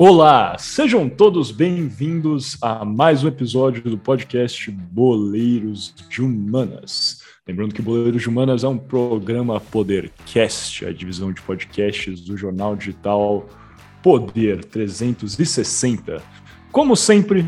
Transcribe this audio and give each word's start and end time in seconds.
Olá, 0.00 0.56
sejam 0.60 1.08
todos 1.08 1.50
bem-vindos 1.50 2.56
a 2.62 2.84
mais 2.84 3.24
um 3.24 3.26
episódio 3.26 3.82
do 3.82 3.98
podcast 3.98 4.70
Boleiros 4.70 5.92
de 6.08 6.22
Humanas. 6.22 7.24
Lembrando 7.44 7.74
que 7.74 7.82
Boleiros 7.82 8.22
de 8.22 8.28
Humanas 8.28 8.62
é 8.62 8.68
um 8.68 8.78
programa 8.78 9.60
Podercast, 9.60 10.86
a 10.86 10.92
divisão 10.92 11.32
de 11.32 11.42
podcasts 11.42 12.20
do 12.20 12.36
jornal 12.36 12.76
digital 12.76 13.48
Poder 14.00 14.64
360. 14.66 16.22
Como 16.70 16.94
sempre, 16.94 17.44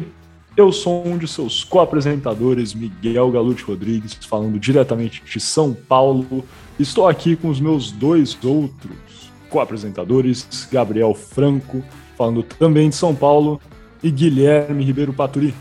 eu 0.56 0.72
sou 0.72 1.06
um 1.06 1.16
de 1.16 1.28
seus 1.28 1.62
co-apresentadores, 1.62 2.74
Miguel 2.74 3.30
Galute 3.30 3.62
Rodrigues, 3.62 4.14
falando 4.14 4.58
diretamente 4.58 5.22
de 5.24 5.38
São 5.38 5.72
Paulo. 5.72 6.44
Estou 6.80 7.06
aqui 7.06 7.36
com 7.36 7.48
os 7.48 7.60
meus 7.60 7.92
dois 7.92 8.36
outros 8.42 9.30
co-apresentadores, 9.48 10.68
Gabriel 10.72 11.14
Franco 11.14 11.80
falando 12.20 12.42
também 12.42 12.90
de 12.90 12.94
São 12.94 13.14
Paulo, 13.14 13.58
e 14.02 14.10
Guilherme 14.10 14.84
Ribeiro 14.84 15.10
Paturi, 15.10 15.54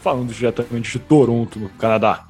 falando 0.00 0.32
diretamente 0.32 0.90
de 0.90 0.98
Toronto, 0.98 1.56
no 1.56 1.68
Canadá. 1.68 2.26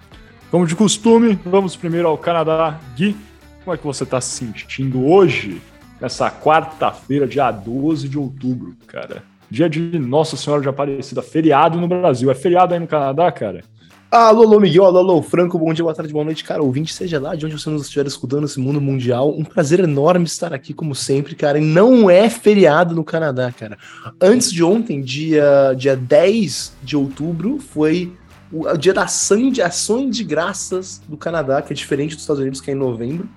Como 0.50 0.66
de 0.66 0.76
costume, 0.76 1.38
vamos 1.46 1.76
primeiro 1.76 2.06
ao 2.06 2.18
Canadá. 2.18 2.78
Gui, 2.94 3.16
como 3.64 3.74
é 3.74 3.78
que 3.78 3.86
você 3.86 4.04
está 4.04 4.20
se 4.20 4.32
sentindo 4.36 5.06
hoje, 5.06 5.62
nessa 5.98 6.30
quarta-feira, 6.30 7.26
dia 7.26 7.50
12 7.50 8.06
de 8.06 8.18
outubro, 8.18 8.76
cara? 8.86 9.22
Dia 9.50 9.66
de 9.70 9.80
Nossa 9.98 10.36
Senhora 10.36 10.60
de 10.60 10.68
Aparecida, 10.68 11.22
feriado 11.22 11.80
no 11.80 11.88
Brasil. 11.88 12.30
É 12.30 12.34
feriado 12.34 12.74
aí 12.74 12.80
no 12.80 12.86
Canadá, 12.86 13.32
cara? 13.32 13.64
Alô, 14.12 14.42
alô, 14.42 14.58
Miguel, 14.58 14.86
alô, 14.86 14.98
alô, 14.98 15.22
Franco, 15.22 15.56
bom 15.56 15.72
dia, 15.72 15.84
boa 15.84 15.94
tarde, 15.94 16.12
boa 16.12 16.24
noite, 16.24 16.42
cara, 16.42 16.60
ouvinte, 16.60 16.92
seja 16.92 17.20
lá 17.20 17.36
de 17.36 17.46
onde 17.46 17.56
você 17.56 17.70
nos 17.70 17.82
estiver 17.82 18.08
escutando 18.08 18.44
esse 18.44 18.58
mundo 18.58 18.80
mundial, 18.80 19.32
um 19.38 19.44
prazer 19.44 19.78
enorme 19.78 20.24
estar 20.24 20.52
aqui, 20.52 20.74
como 20.74 20.96
sempre, 20.96 21.36
cara, 21.36 21.60
e 21.60 21.64
não 21.64 22.10
é 22.10 22.28
feriado 22.28 22.92
no 22.92 23.04
Canadá, 23.04 23.52
cara. 23.52 23.78
Antes 24.20 24.52
de 24.52 24.64
ontem, 24.64 25.00
dia, 25.00 25.74
dia 25.78 25.96
10 25.96 26.72
de 26.82 26.96
outubro, 26.96 27.60
foi 27.60 28.12
o, 28.50 28.66
o 28.66 28.76
dia 28.76 28.92
da 28.92 29.04
ação 29.04 29.48
de 29.48 29.62
ações 29.62 30.16
de 30.16 30.24
graças 30.24 31.00
do 31.06 31.16
Canadá, 31.16 31.62
que 31.62 31.72
é 31.72 31.76
diferente 31.76 32.16
dos 32.16 32.24
Estados 32.24 32.40
Unidos, 32.40 32.60
que 32.60 32.68
é 32.68 32.74
em 32.74 32.76
novembro, 32.76 33.28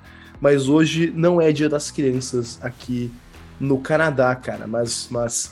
mas 0.41 0.67
hoje 0.67 1.13
não 1.15 1.39
é 1.39 1.51
dia 1.51 1.69
das 1.69 1.91
crianças 1.91 2.57
aqui 2.63 3.11
no 3.59 3.77
Canadá, 3.77 4.33
cara, 4.33 4.65
mas, 4.65 5.07
mas 5.11 5.51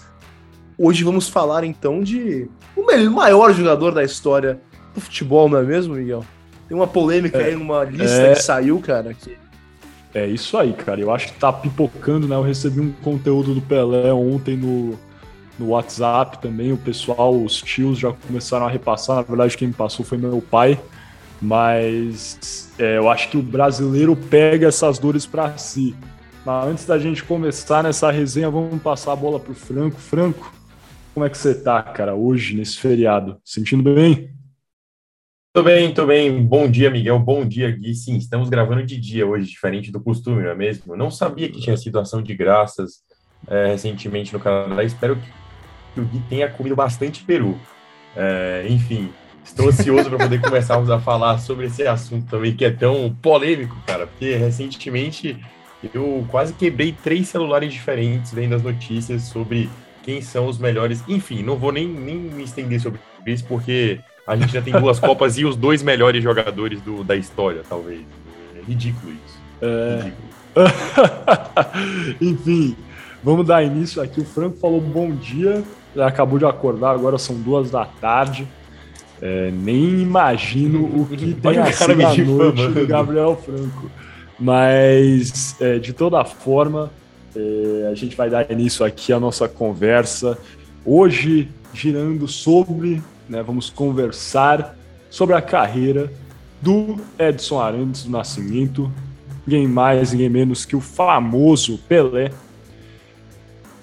hoje 0.80 1.04
vamos 1.04 1.30
falar, 1.30 1.64
então, 1.64 2.02
de 2.02 2.50
o 2.76 3.12
maior 3.12 3.54
jogador 3.54 3.94
da 3.94 4.04
história 4.04 4.60
do 4.94 5.02
futebol, 5.02 5.50
não 5.50 5.58
é 5.58 5.64
mesmo, 5.64 5.96
Miguel? 5.96 6.26
Tem 6.68 6.78
uma 6.78 6.88
polêmica 6.88 7.38
é, 7.38 7.48
aí 7.48 7.56
numa 7.56 7.84
lista 7.84 8.22
é... 8.22 8.34
que 8.34 8.42
saiu, 8.42 8.80
cara. 8.80 9.14
Que... 9.14 9.38
É 10.14 10.26
isso 10.26 10.58
aí, 10.58 10.74
cara. 10.74 11.00
Eu 11.00 11.12
acho 11.12 11.28
que 11.28 11.40
tá 11.40 11.52
pipocando, 11.52 12.28
né? 12.28 12.36
Eu 12.36 12.42
recebi 12.42 12.80
um 12.80 12.92
conteúdo 12.92 13.54
do 13.54 13.62
Pelé 13.62 14.14
ontem 14.14 14.56
no, 14.56 14.98
no 15.58 15.70
WhatsApp 15.70 16.42
também. 16.42 16.72
O 16.72 16.78
pessoal, 16.78 17.36
os 17.36 17.62
tios 17.62 17.98
já 17.98 18.12
começaram 18.12 18.66
a 18.66 18.70
repassar. 18.70 19.18
Na 19.18 19.22
verdade, 19.22 19.58
quem 19.58 19.68
me 19.68 19.74
passou 19.74 20.06
foi 20.06 20.18
meu 20.18 20.42
pai. 20.42 20.80
Mas 21.42 22.72
é, 22.78 22.98
eu 22.98 23.10
acho 23.10 23.30
que 23.30 23.38
o 23.38 23.42
brasileiro 23.42 24.16
pega 24.16 24.68
essas 24.68 25.00
dores 25.00 25.26
para 25.26 25.58
si. 25.58 25.96
Mas 26.46 26.68
antes 26.68 26.86
da 26.86 26.98
gente 26.98 27.24
começar 27.24 27.84
nessa 27.84 28.12
resenha, 28.12 28.50
vamos 28.50 28.82
passar 28.82 29.14
a 29.14 29.16
bola 29.16 29.40
pro 29.40 29.54
Franco. 29.54 30.00
Franco, 30.00 30.54
como 31.14 31.26
é 31.26 31.30
que 31.30 31.38
você 31.38 31.54
tá, 31.54 31.82
cara, 31.82 32.16
hoje, 32.16 32.56
nesse 32.56 32.78
feriado? 32.78 33.38
Sentindo 33.44 33.94
bem? 33.94 34.41
Tô 35.54 35.62
bem, 35.64 35.94
tô 35.94 36.06
bem. 36.06 36.42
Bom 36.46 36.72
dia, 36.72 36.90
Miguel. 36.90 37.20
Bom 37.20 37.46
dia, 37.46 37.70
Gui. 37.70 37.94
Sim, 37.94 38.16
estamos 38.16 38.48
gravando 38.48 38.86
de 38.86 38.98
dia 38.98 39.28
hoje, 39.28 39.50
diferente 39.50 39.92
do 39.92 40.00
costume, 40.00 40.42
não 40.44 40.50
é 40.50 40.56
mesmo? 40.56 40.96
Não 40.96 41.12
sabia 41.12 41.50
que 41.50 41.60
tinha 41.60 41.76
sido 41.76 42.00
ação 42.00 42.22
de 42.22 42.34
graças 42.34 43.04
é, 43.50 43.68
recentemente 43.68 44.32
no 44.32 44.40
Canadá. 44.40 44.82
Espero 44.82 45.18
que 45.94 46.00
o 46.00 46.06
Gui 46.06 46.22
tenha 46.30 46.50
comido 46.50 46.74
bastante 46.74 47.26
peru. 47.26 47.60
É, 48.16 48.66
enfim, 48.70 49.12
estou 49.44 49.68
ansioso 49.68 50.10
para 50.10 50.20
poder 50.20 50.40
começarmos 50.40 50.90
a 50.90 51.02
falar 51.02 51.38
sobre 51.40 51.66
esse 51.66 51.86
assunto 51.86 52.30
também, 52.30 52.56
que 52.56 52.64
é 52.64 52.72
tão 52.72 53.14
polêmico, 53.22 53.76
cara, 53.86 54.08
porque 54.08 54.34
recentemente 54.36 55.38
eu 55.94 56.26
quase 56.30 56.54
quebrei 56.54 56.94
três 56.94 57.28
celulares 57.28 57.74
diferentes 57.74 58.34
vendo 58.34 58.56
as 58.56 58.64
notícias 58.64 59.24
sobre 59.24 59.70
quem 60.02 60.22
são 60.22 60.48
os 60.48 60.58
melhores. 60.58 61.04
Enfim, 61.10 61.44
não 61.44 61.58
vou 61.58 61.74
nem, 61.74 61.86
nem 61.86 62.16
me 62.16 62.44
estender 62.44 62.80
sobre 62.80 63.02
isso, 63.26 63.44
porque 63.44 64.00
a 64.32 64.36
gente 64.38 64.54
já 64.54 64.62
tem 64.62 64.74
duas 64.74 64.98
Copas 65.02 65.38
e 65.38 65.44
os 65.44 65.58
dois 65.58 65.84
melhores 65.84 66.24
jogadores 66.24 66.82
do, 66.82 67.04
da 67.04 67.18
história, 67.18 67.64
talvez. 67.68 68.02
É 68.56 68.62
ridículo 68.66 69.12
isso. 69.12 69.40
É... 69.62 69.98
Ridículo. 69.98 70.32
Enfim, 72.22 72.76
vamos 73.22 73.46
dar 73.46 73.62
início 73.62 74.02
aqui. 74.02 74.22
O 74.22 74.26
Franco 74.26 74.58
falou 74.58 74.80
bom 74.80 75.12
dia, 75.12 75.64
acabou 75.98 76.40
de 76.40 76.46
acordar, 76.46 76.92
agora 76.92 77.18
são 77.18 77.36
duas 77.36 77.72
da 77.72 77.86
tarde. 77.86 78.48
É, 79.22 79.52
nem 79.52 80.02
imagino 80.02 80.86
o 80.86 81.06
que 81.06 81.34
tem 81.36 81.58
a 81.60 81.72
sido 81.72 81.92
a 81.92 82.16
noite 82.26 82.68
do 82.68 82.88
Gabriel 82.88 83.36
Franco. 83.36 83.92
Mas, 84.40 85.56
é, 85.62 85.78
de 85.78 85.94
toda 85.94 86.24
forma, 86.24 86.90
é, 87.36 87.90
a 87.92 87.96
gente 87.96 88.16
vai 88.16 88.30
dar 88.30 88.50
início 88.50 88.86
aqui 88.86 89.12
à 89.12 89.20
nossa 89.20 89.48
conversa. 89.48 90.38
Hoje, 90.84 91.50
girando 91.74 92.28
sobre 92.28 93.02
né? 93.28 93.42
Vamos 93.44 93.70
conversar 93.70 94.76
sobre 95.10 95.36
a 95.36 95.42
carreira 95.42 96.12
do 96.62 96.98
Edson 97.18 97.60
Arantes 97.60 98.04
do 98.04 98.12
Nascimento, 98.12 98.92
ninguém 99.46 99.68
mais, 99.68 100.12
ninguém 100.12 100.30
menos 100.30 100.66
que 100.66 100.76
o 100.76 100.82
famoso 100.82 101.78
Pelé. 101.88 102.32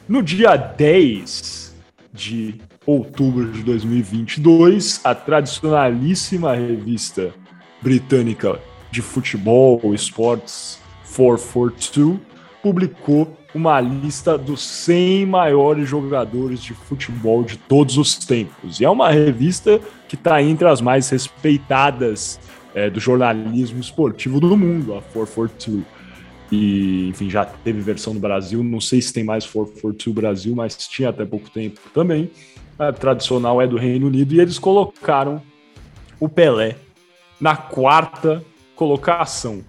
No 0.09 0.22
dia 0.22 0.56
10 0.56 1.75
de 2.12 2.60
outubro 2.87 3.53
de 3.53 3.62
2022, 3.62 5.00
a 5.04 5.15
tradicionalíssima 5.15 6.54
revista 6.54 7.34
britânica 7.82 8.59
de 8.91 9.03
futebol, 9.03 9.94
Sports 9.94 10.78
442, 11.04 12.19
publicou 12.62 13.38
uma 13.54 13.81
lista 13.81 14.36
dos 14.36 14.62
100 14.62 15.26
maiores 15.26 15.88
jogadores 15.88 16.62
de 16.62 16.75
futebol 16.75 17.42
de 17.42 17.56
todos 17.56 17.97
os 17.97 18.16
tempos. 18.16 18.81
E 18.81 18.84
é 18.84 18.91
uma 18.91 19.10
revista 19.10 19.81
que 20.06 20.14
está 20.14 20.42
entre 20.42 20.69
as 20.69 20.81
mais 20.81 21.09
respeitadas 21.09 22.38
é, 22.75 22.91
do 22.91 23.00
jornalismo 23.00 23.81
esportivo 23.81 24.38
do 24.41 24.56
mundo, 24.56 24.94
a 24.94 25.03
442. 25.03 25.84
E, 26.50 27.09
enfim, 27.09 27.28
já 27.28 27.44
teve 27.44 27.81
versão 27.81 28.14
no 28.14 28.20
Brasil. 28.20 28.62
Não 28.62 28.81
sei 28.81 29.03
se 29.03 29.12
tem 29.12 29.25
mais 29.25 29.44
442 29.44 30.15
Brasil, 30.15 30.54
mas 30.54 30.76
tinha 30.76 31.10
até 31.10 31.25
pouco 31.25 31.50
tempo 31.50 31.80
também. 31.92 32.30
A 32.78 32.92
tradicional 32.92 33.60
é 33.60 33.66
do 33.66 33.76
Reino 33.76 34.06
Unido. 34.06 34.34
E 34.34 34.41
eles 34.41 34.59
colocaram 34.59 35.42
o 36.19 36.28
Pelé 36.28 36.76
na 37.41 37.56
quarta 37.56 38.42
colocação. 38.75 39.62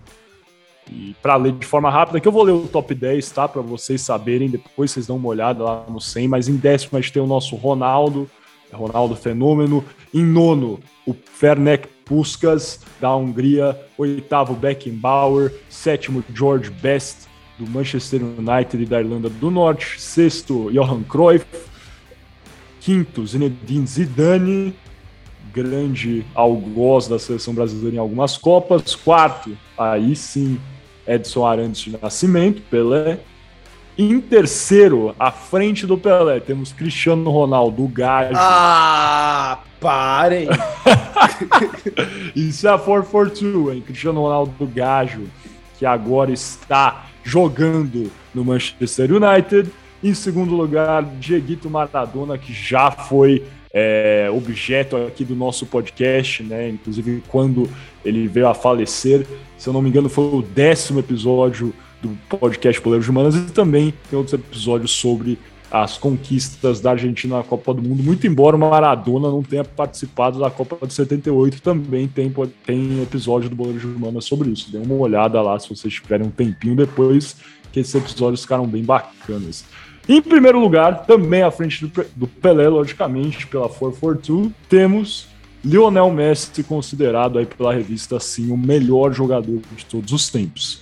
E 0.92 1.16
para 1.22 1.36
ler 1.36 1.54
de 1.54 1.66
forma 1.66 1.90
rápida, 1.90 2.20
que 2.20 2.28
eu 2.28 2.32
vou 2.32 2.44
ler 2.44 2.52
o 2.52 2.68
top 2.68 2.94
10, 2.94 3.30
tá? 3.32 3.48
Para 3.48 3.62
vocês 3.62 4.02
saberem, 4.02 4.50
depois 4.50 4.92
vocês 4.92 5.08
dão 5.08 5.18
uma 5.18 5.30
olhada 5.30 5.64
lá 5.64 5.86
no 5.88 6.02
100. 6.02 6.28
Mas 6.28 6.48
em 6.48 6.56
décimo 6.56 6.98
a 6.98 7.02
gente 7.02 7.14
tem 7.14 7.22
o 7.22 7.28
nosso 7.28 7.56
Ronaldo, 7.56 8.30
Ronaldo 8.72 9.16
Fenômeno. 9.16 9.84
Em 10.14 10.24
nono, 10.24 10.80
o 11.06 11.14
Fernec 11.14 11.88
Puskas, 12.06 12.82
da 13.00 13.16
Hungria. 13.16 13.80
Oitavo, 13.98 14.54
Beckenbauer. 14.54 15.54
Sétimo, 15.70 16.24
George 16.34 16.72
Best, 16.72 17.28
do 17.58 17.70
Manchester 17.70 18.22
United 18.24 18.82
e 18.82 18.86
da 18.86 19.00
Irlanda 19.00 19.30
do 19.30 19.52
Norte. 19.52 20.02
Sexto, 20.02 20.72
Johan 20.72 21.04
Cruyff. 21.04 21.46
Quinto, 22.80 23.28
Zinedine 23.28 23.86
Zidane 23.86 24.74
grande 25.54 26.26
algoz 26.34 27.08
da 27.08 27.20
seleção 27.20 27.54
brasileira 27.54 27.96
em 27.96 28.00
algumas 28.00 28.38
Copas. 28.38 28.96
Quarto, 28.96 29.58
aí 29.78 30.16
sim, 30.16 30.60
Edson 31.10 31.46
Arantes 31.46 31.82
de 31.82 31.98
Nascimento, 32.00 32.62
Pelé. 32.70 33.20
Em 33.98 34.22
terceiro, 34.22 35.14
à 35.20 35.32
frente 35.32 35.86
do 35.86 35.98
Pelé, 35.98 36.40
temos 36.40 36.72
Cristiano 36.72 37.30
Ronaldo, 37.32 37.86
Gajo. 37.88 38.32
Ah, 38.36 39.60
parem! 39.82 40.48
Isso 42.34 42.68
é 42.68 42.72
a 42.72 42.78
442, 42.78 43.76
hein? 43.76 43.84
Cristiano 43.86 44.22
Ronaldo, 44.22 44.54
Gajo, 44.68 45.24
que 45.78 45.86
agora 45.86 46.32
está 46.32 47.08
jogando 47.24 48.10
no 48.34 48.46
Manchester 48.46 49.12
United. 49.12 49.70
Em 50.02 50.14
segundo 50.14 50.56
lugar, 50.56 51.04
Dieguito 51.20 51.70
Maradona, 51.70 52.38
que 52.38 52.54
já 52.54 52.90
foi 52.90 53.44
é, 53.74 54.30
objeto 54.32 54.96
aqui 54.96 55.24
do 55.24 55.36
nosso 55.36 55.66
podcast, 55.66 56.42
né? 56.44 56.70
Inclusive 56.70 57.24
quando 57.28 57.70
ele 58.04 58.28
veio 58.28 58.48
a 58.48 58.54
falecer, 58.54 59.26
se 59.58 59.68
eu 59.68 59.74
não 59.74 59.82
me 59.82 59.90
engano, 59.90 60.10
foi 60.10 60.26
o 60.26 60.42
décimo 60.42 61.00
episódio 61.00 61.74
do 62.02 62.18
podcast 62.30 62.80
Poleiros 62.82 63.06
de 63.06 63.12
Humanas 63.12 63.36
e 63.36 63.42
também 63.52 63.94
tem 64.10 64.18
outros 64.18 64.34
episódios 64.34 64.92
sobre 64.92 65.38
as 65.72 65.98
conquistas 65.98 66.82
da 66.82 66.92
Argentina 66.92 67.38
na 67.38 67.44
Copa 67.44 67.74
do 67.74 67.82
Mundo, 67.82 68.02
muito 68.02 68.26
embora 68.26 68.56
o 68.56 68.60
Maradona 68.60 69.30
não 69.30 69.44
tenha 69.44 69.64
participado 69.64 70.40
da 70.40 70.50
Copa 70.50 70.88
de 70.88 70.94
78, 70.94 71.62
também 71.62 72.08
tem, 72.08 72.34
tem 72.66 73.04
episódio 73.04 73.50
do 73.50 73.56
Boleiro 73.56 73.80
de 73.80 73.86
Humanas 73.86 74.26
sobre 74.26 74.50
isso. 74.50 74.72
Dê 74.72 74.80
uma 74.80 74.96
olhada 74.96 75.40
lá 75.42 75.60
se 75.60 75.70
vocês 75.70 75.94
tiverem 75.94 76.26
um 76.26 76.32
tempinho 76.32 76.76
depois, 76.76 77.38
que 77.72 77.80
esses 77.80 77.94
episódios 77.94 78.42
ficaram 78.42 78.66
bem 78.66 78.84
bacanas. 78.84 79.64
Em 80.08 80.24
primeiro 80.24 80.60
lugar, 80.60 81.06
também 81.06 81.44
à 81.44 81.52
frente 81.52 81.86
do, 81.86 82.06
do 82.16 82.28
Pelé, 82.28 82.68
logicamente, 82.68 83.46
pela 83.46 83.70
442, 83.70 84.52
temos 84.68 85.28
Lionel 85.64 86.10
Messi 86.12 86.64
considerado 86.64 87.38
aí 87.38 87.46
pela 87.46 87.74
revista 87.74 88.18
assim 88.18 88.52
o 88.52 88.58
melhor 88.58 89.14
jogador 89.14 89.60
de 89.76 89.86
todos 89.86 90.12
os 90.14 90.30
tempos. 90.30 90.82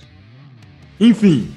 Enfim, 1.00 1.50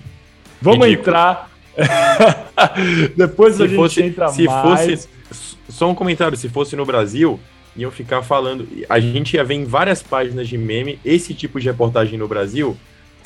vamos 0.62 0.86
Ridículo. 0.86 1.10
entrar. 1.10 1.52
Depois 3.16 3.56
se 3.56 3.64
a 3.64 3.68
gente 3.68 3.76
fosse, 3.76 4.04
entra 4.04 4.28
se 4.30 4.44
mais. 4.44 5.06
Fosse, 5.06 5.58
só 5.70 5.90
um 5.90 5.96
comentário, 5.96 6.38
se 6.38 6.50
fosse 6.50 6.76
no 6.76 6.86
Brasil, 6.86 7.40
iam 7.76 7.92
ficar 7.92 8.22
falando. 8.22 8.68
A 8.90 9.00
gente 9.00 9.36
ia 9.36 9.44
ver 9.44 9.56
em 9.56 9.66
várias 9.66 10.02
páginas 10.04 10.48
de 10.48 10.58
meme 10.58 11.00
esse 11.06 11.34
tipo 11.34 11.60
de 11.60 11.68
reportagem 11.68 12.18
no 12.18 12.28
Brasil 12.28 12.78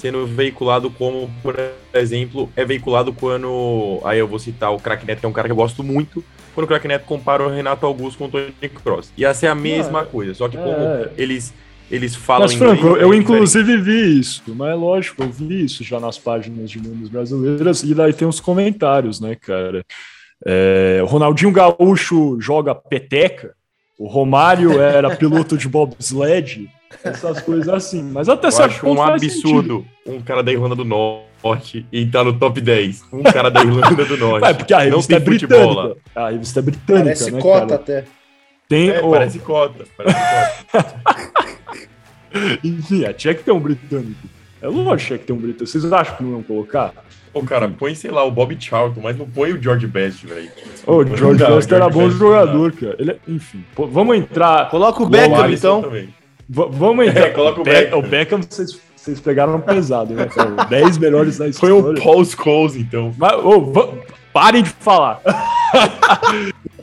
sendo 0.05 0.27
veiculado 0.27 0.91
como, 0.91 1.31
por 1.41 1.55
exemplo, 1.91 2.47
é 2.55 2.63
veiculado 2.63 3.11
quando. 3.11 3.99
Aí 4.03 4.19
eu 4.19 4.27
vou 4.27 4.37
citar 4.37 4.71
o 4.71 4.77
Crack 4.77 5.03
Neto, 5.03 5.19
que 5.19 5.25
é 5.25 5.29
um 5.29 5.33
cara 5.33 5.47
que 5.47 5.51
eu 5.51 5.55
gosto 5.55 5.83
muito 5.83 6.23
quando 6.53 6.65
o 6.65 6.67
Crack 6.67 6.87
Neto 6.87 7.05
compara 7.05 7.43
o 7.43 7.49
Renato 7.49 7.87
Augusto 7.87 8.19
com 8.19 8.25
o 8.25 8.29
Tony 8.29 8.69
Cross. 8.83 9.11
Ia 9.17 9.33
ser 9.33 9.47
a 9.47 9.55
mesma 9.55 10.01
é, 10.01 10.05
coisa, 10.05 10.35
só 10.35 10.47
que 10.47 10.57
como 10.57 10.69
é. 10.69 11.09
eles 11.17 11.51
eles 11.89 12.15
falam 12.15 12.43
Mas, 12.43 12.53
Franco, 12.53 12.85
eu, 12.85 12.97
eu 12.97 13.13
inclusive 13.13 13.77
vi 13.77 14.19
isso, 14.19 14.41
mas 14.47 14.71
é 14.71 14.73
lógico, 14.73 15.21
eu 15.21 15.29
vi 15.29 15.65
isso 15.65 15.83
já 15.83 15.99
nas 15.99 16.17
páginas 16.17 16.69
de 16.69 16.79
memes 16.79 17.09
brasileiras, 17.09 17.83
e 17.83 17.93
daí 17.93 18.11
tem 18.11 18.27
os 18.27 18.39
comentários, 18.39 19.19
né, 19.19 19.35
cara? 19.35 19.85
É, 20.45 21.03
Ronaldinho 21.05 21.51
Gaúcho 21.51 22.39
joga 22.39 22.73
peteca, 22.73 23.53
o 23.97 24.07
Romário 24.07 24.81
era 24.81 25.15
piloto 25.15 25.57
de 25.57 25.67
bobsled, 25.67 26.69
essas 27.03 27.41
coisas 27.41 27.69
assim. 27.69 28.03
Mas 28.03 28.27
até 28.27 28.51
certo 28.51 28.81
ponto 28.81 28.99
um 28.99 29.03
absurdo 29.03 29.85
um 30.05 30.21
cara 30.21 30.43
da 30.43 30.51
Irlanda 30.51 30.75
do 30.75 30.85
Norte 30.85 31.85
e 31.91 32.05
tá 32.05 32.23
no 32.23 32.37
top 32.37 32.61
10. 32.61 33.05
Um 33.11 33.23
cara 33.23 33.49
da 33.49 33.61
Irlanda 33.61 34.05
do 34.05 34.17
Norte. 34.17 34.47
É, 34.47 34.53
porque 34.53 34.73
a 34.73 34.79
revista 34.79 35.13
Não 35.13 35.17
é 35.17 35.25
britânica. 35.25 35.97
A 36.15 36.29
revista 36.29 36.59
é 36.59 36.61
britânica, 36.61 37.03
Parece 37.03 37.31
né, 37.31 37.41
cota 37.41 37.65
cara? 37.65 37.75
até. 37.75 38.03
Tem, 38.67 38.89
é, 38.89 39.01
oh. 39.01 39.11
parece 39.11 39.39
cota. 39.39 39.85
Parece 39.97 40.65
cota. 40.71 41.01
Enfim, 42.63 43.03
tinha 43.13 43.33
que 43.33 43.43
ter 43.43 43.51
um 43.51 43.59
britânico. 43.59 44.27
É 44.61 44.67
lógico 44.67 44.97
que 44.97 45.05
tinha 45.05 45.19
que 45.19 45.25
ter 45.25 45.33
um 45.33 45.37
britânico. 45.37 45.67
Vocês 45.67 45.91
acham 45.91 46.17
que 46.17 46.23
não 46.23 46.31
iam 46.31 46.43
colocar? 46.43 46.93
Pô, 47.35 47.43
cara, 47.43 47.67
põe, 47.67 47.93
sei 47.93 48.11
lá, 48.11 48.23
o 48.23 48.31
Bob 48.31 48.55
Charlton, 48.57 49.01
mas 49.03 49.17
não 49.17 49.27
põe 49.27 49.51
o 49.51 49.61
George 49.61 49.85
Best, 49.87 50.25
velho. 50.25 50.49
O 50.87 51.03
George 51.03 51.43
Best 51.43 51.73
era 51.73 51.89
bom 51.89 52.09
jogador, 52.09 52.71
cara. 52.71 52.95
Ele, 52.97 53.11
é, 53.11 53.17
enfim, 53.27 53.61
pô, 53.75 53.85
vamos 53.85 54.15
entrar. 54.15 54.69
Coloca 54.69 55.03
o 55.03 55.05
Beckham, 55.05 55.51
então. 55.51 55.81
Também. 55.81 56.07
vamos 56.47 57.07
entrar. 57.07 57.27
É, 57.27 57.29
coloca 57.31 57.59
o, 57.59 57.63
Beckham. 57.65 57.99
O 57.99 58.01
Beckham, 58.01 58.39
vocês, 58.41 58.79
vocês 58.95 59.19
pegaram 59.19 59.59
pesado, 59.59 60.13
né, 60.13 60.27
cara? 60.27 60.63
10 60.63 60.97
melhores 60.97 61.37
da 61.37 61.49
história. 61.49 61.81
Foi 61.81 61.91
o 61.91 62.01
Paul 62.01 62.23
Scholes, 62.23 62.77
então. 62.77 63.13
Mas, 63.17 63.33
oh, 63.43 63.73
parem 64.31 64.63
de 64.63 64.69
falar. 64.69 65.19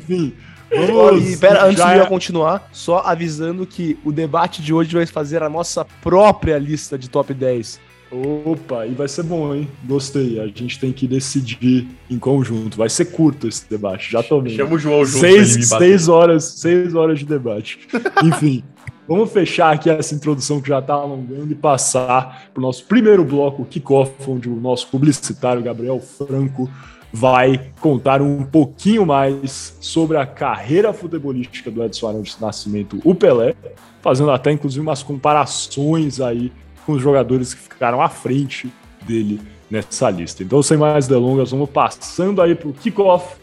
enfim. 0.01 0.35
Vamos, 0.71 1.33
e 1.33 1.37
pera, 1.39 1.65
antes 1.65 1.83
de 1.83 1.97
eu 1.97 2.07
continuar, 2.07 2.69
só 2.73 2.99
avisando 3.07 3.67
que 3.67 3.99
o 4.05 4.13
debate 4.13 4.61
de 4.61 4.75
hoje 4.75 4.95
vai 4.95 5.07
fazer 5.07 5.43
a 5.43 5.49
nossa 5.49 5.83
própria 6.03 6.59
lista 6.59 6.99
de 6.99 7.09
top 7.09 7.33
10. 7.33 7.81
Opa, 8.13 8.87
e 8.87 8.93
vai 8.93 9.09
ser 9.09 9.23
bom, 9.23 9.55
hein? 9.55 9.67
Gostei. 9.85 10.39
A 10.39 10.47
gente 10.47 10.79
tem 10.79 10.93
que 10.93 11.09
decidir 11.09 11.89
em 12.11 12.19
conjunto. 12.19 12.77
Vai 12.77 12.91
ser 12.91 13.07
curto 13.07 13.49
esse 13.49 13.69
debate, 13.69 14.13
já 14.13 14.23
tô 14.23 14.39
vendo. 14.41 14.55
Chama 14.55 14.75
o 14.75 14.79
João 14.79 15.05
junto. 15.05 15.21
Seis, 15.21 15.69
seis 15.69 16.09
horas, 16.09 16.45
seis 16.45 16.95
horas 16.95 17.21
de 17.21 17.25
debate. 17.25 17.89
Enfim, 18.23 18.63
vamos 19.09 19.33
fechar 19.33 19.73
aqui 19.73 19.89
essa 19.89 20.15
introdução 20.15 20.61
que 20.61 20.69
já 20.69 20.81
está 20.81 20.93
alongando 20.93 21.51
e 21.51 21.55
passar 21.55 22.51
para 22.53 22.61
o 22.61 22.63
nosso 22.63 22.85
primeiro 22.85 23.25
bloco, 23.25 23.65
kickoff, 23.65 24.13
onde 24.29 24.47
o 24.47 24.57
nosso 24.57 24.89
publicitário 24.89 25.63
Gabriel 25.63 25.99
Franco 25.99 26.71
vai 27.11 27.71
contar 27.81 28.21
um 28.21 28.43
pouquinho 28.43 29.07
mais 29.07 29.77
sobre 29.81 30.19
a 30.19 30.27
carreira 30.27 30.93
futebolística 30.93 31.71
do 31.71 31.83
Edson 31.83 32.09
Arantes 32.09 32.39
Nascimento, 32.41 33.01
o 33.05 33.15
Pelé, 33.15 33.55
fazendo 34.01 34.31
até 34.31 34.51
inclusive 34.51 34.81
umas 34.81 35.03
comparações 35.03 36.21
aí 36.21 36.51
com 36.85 36.93
os 36.93 37.03
jogadores 37.03 37.55
que 37.55 37.61
ficaram 37.61 38.01
à 38.01 38.09
frente 38.09 38.73
dele 39.03 39.41
nessa 39.71 40.11
lista. 40.11 40.43
Então, 40.43 40.63
sem 40.63 40.77
mais 40.77 41.07
delongas, 41.07 41.51
vamos 41.51 41.71
passando 41.71 42.43
aí 42.43 42.55
para 42.55 42.69
o 42.69 42.73
kickoff. 42.73 43.37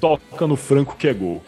Toca 0.00 0.46
no 0.46 0.56
Franco 0.56 0.96
que 0.96 1.08
é 1.08 1.14
gol. 1.14 1.42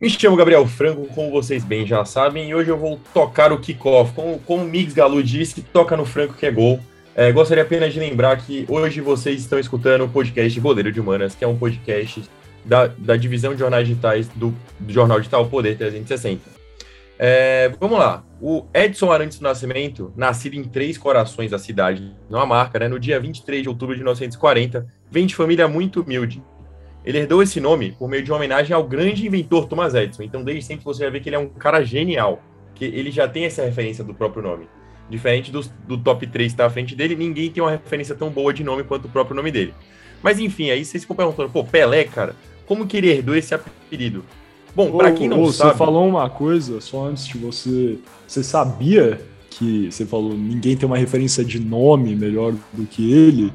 Me 0.00 0.08
chamo 0.08 0.36
Gabriel 0.36 0.64
Franco, 0.64 1.06
como 1.12 1.32
vocês 1.32 1.64
bem 1.64 1.84
já 1.84 2.04
sabem, 2.04 2.50
e 2.50 2.54
hoje 2.54 2.70
eu 2.70 2.78
vou 2.78 3.00
tocar 3.12 3.52
o 3.52 3.58
kickoff. 3.58 4.12
Como, 4.12 4.38
como 4.38 4.62
o 4.62 4.68
Mix 4.68 4.92
Galu 4.94 5.22
disse, 5.24 5.60
toca 5.60 5.96
no 5.96 6.04
Franco 6.04 6.34
que 6.34 6.46
é 6.46 6.52
gol. 6.52 6.78
É, 7.18 7.32
gostaria 7.32 7.64
apenas 7.64 7.92
de 7.92 7.98
lembrar 7.98 8.36
que 8.36 8.64
hoje 8.68 9.00
vocês 9.00 9.40
estão 9.40 9.58
escutando 9.58 10.04
o 10.04 10.08
podcast 10.08 10.60
Boleiro 10.60 10.92
de 10.92 11.00
Humanas, 11.00 11.34
que 11.34 11.44
é 11.44 11.48
um 11.48 11.58
podcast 11.58 12.22
da, 12.64 12.86
da 12.86 13.16
divisão 13.16 13.54
de 13.54 13.58
jornais 13.58 13.88
digitais 13.88 14.28
do, 14.28 14.54
do 14.78 14.92
Jornal 14.92 15.18
Digital 15.18 15.44
Poder 15.48 15.76
360. 15.76 16.48
É, 17.18 17.72
vamos 17.80 17.98
lá. 17.98 18.24
O 18.40 18.66
Edson 18.72 19.10
Arantes 19.10 19.40
do 19.40 19.42
Nascimento, 19.42 20.12
nascido 20.16 20.54
em 20.54 20.62
Três 20.62 20.96
Corações 20.96 21.50
da 21.50 21.58
cidade, 21.58 22.14
não 22.30 22.38
a 22.38 22.46
marca, 22.46 22.78
né, 22.78 22.86
no 22.86 23.00
dia 23.00 23.18
23 23.18 23.64
de 23.64 23.68
outubro 23.68 23.96
de 23.96 24.00
1940, 24.00 24.86
vem 25.10 25.26
de 25.26 25.34
família 25.34 25.66
muito 25.66 26.02
humilde. 26.02 26.40
Ele 27.04 27.18
herdou 27.18 27.42
esse 27.42 27.60
nome 27.60 27.96
por 27.98 28.08
meio 28.08 28.22
de 28.22 28.30
uma 28.30 28.36
homenagem 28.36 28.72
ao 28.72 28.84
grande 28.84 29.26
inventor 29.26 29.66
Thomas 29.66 29.92
Edison. 29.92 30.22
Então, 30.22 30.44
desde 30.44 30.62
sempre 30.62 30.84
você 30.84 31.02
vai 31.02 31.10
ver 31.10 31.20
que 31.20 31.28
ele 31.28 31.34
é 31.34 31.40
um 31.40 31.48
cara 31.48 31.82
genial, 31.82 32.40
que 32.76 32.84
ele 32.84 33.10
já 33.10 33.26
tem 33.26 33.44
essa 33.44 33.64
referência 33.64 34.04
do 34.04 34.14
próprio 34.14 34.40
nome. 34.40 34.68
Diferente 35.08 35.50
do, 35.50 35.64
do 35.86 35.96
top 35.96 36.26
3 36.26 36.48
que 36.48 36.54
está 36.54 36.66
à 36.66 36.70
frente 36.70 36.94
dele, 36.94 37.16
ninguém 37.16 37.50
tem 37.50 37.62
uma 37.62 37.70
referência 37.70 38.14
tão 38.14 38.28
boa 38.28 38.52
de 38.52 38.62
nome 38.62 38.84
quanto 38.84 39.06
o 39.06 39.08
próprio 39.08 39.34
nome 39.34 39.50
dele. 39.50 39.74
Mas 40.22 40.38
enfim, 40.38 40.70
aí 40.70 40.84
vocês 40.84 41.02
ficam 41.02 41.16
perguntando, 41.16 41.48
pô, 41.48 41.64
Pelé, 41.64 42.04
cara, 42.04 42.34
como 42.66 42.86
que 42.86 42.96
ele 42.96 43.08
herdou 43.08 43.34
esse 43.34 43.54
apelido? 43.54 44.24
Bom, 44.74 44.92
para 44.92 45.12
quem 45.12 45.28
não 45.28 45.42
ô, 45.42 45.52
sabe. 45.52 45.72
Você 45.72 45.78
falou 45.78 46.06
uma 46.06 46.28
coisa 46.28 46.80
só 46.80 47.06
antes 47.06 47.26
de 47.26 47.38
você. 47.38 47.98
Você 48.26 48.44
sabia 48.44 49.20
que 49.50 49.90
você 49.90 50.04
falou 50.04 50.34
ninguém 50.34 50.76
tem 50.76 50.86
uma 50.86 50.98
referência 50.98 51.44
de 51.44 51.58
nome 51.58 52.14
melhor 52.14 52.54
do 52.72 52.84
que 52.84 53.12
ele? 53.12 53.52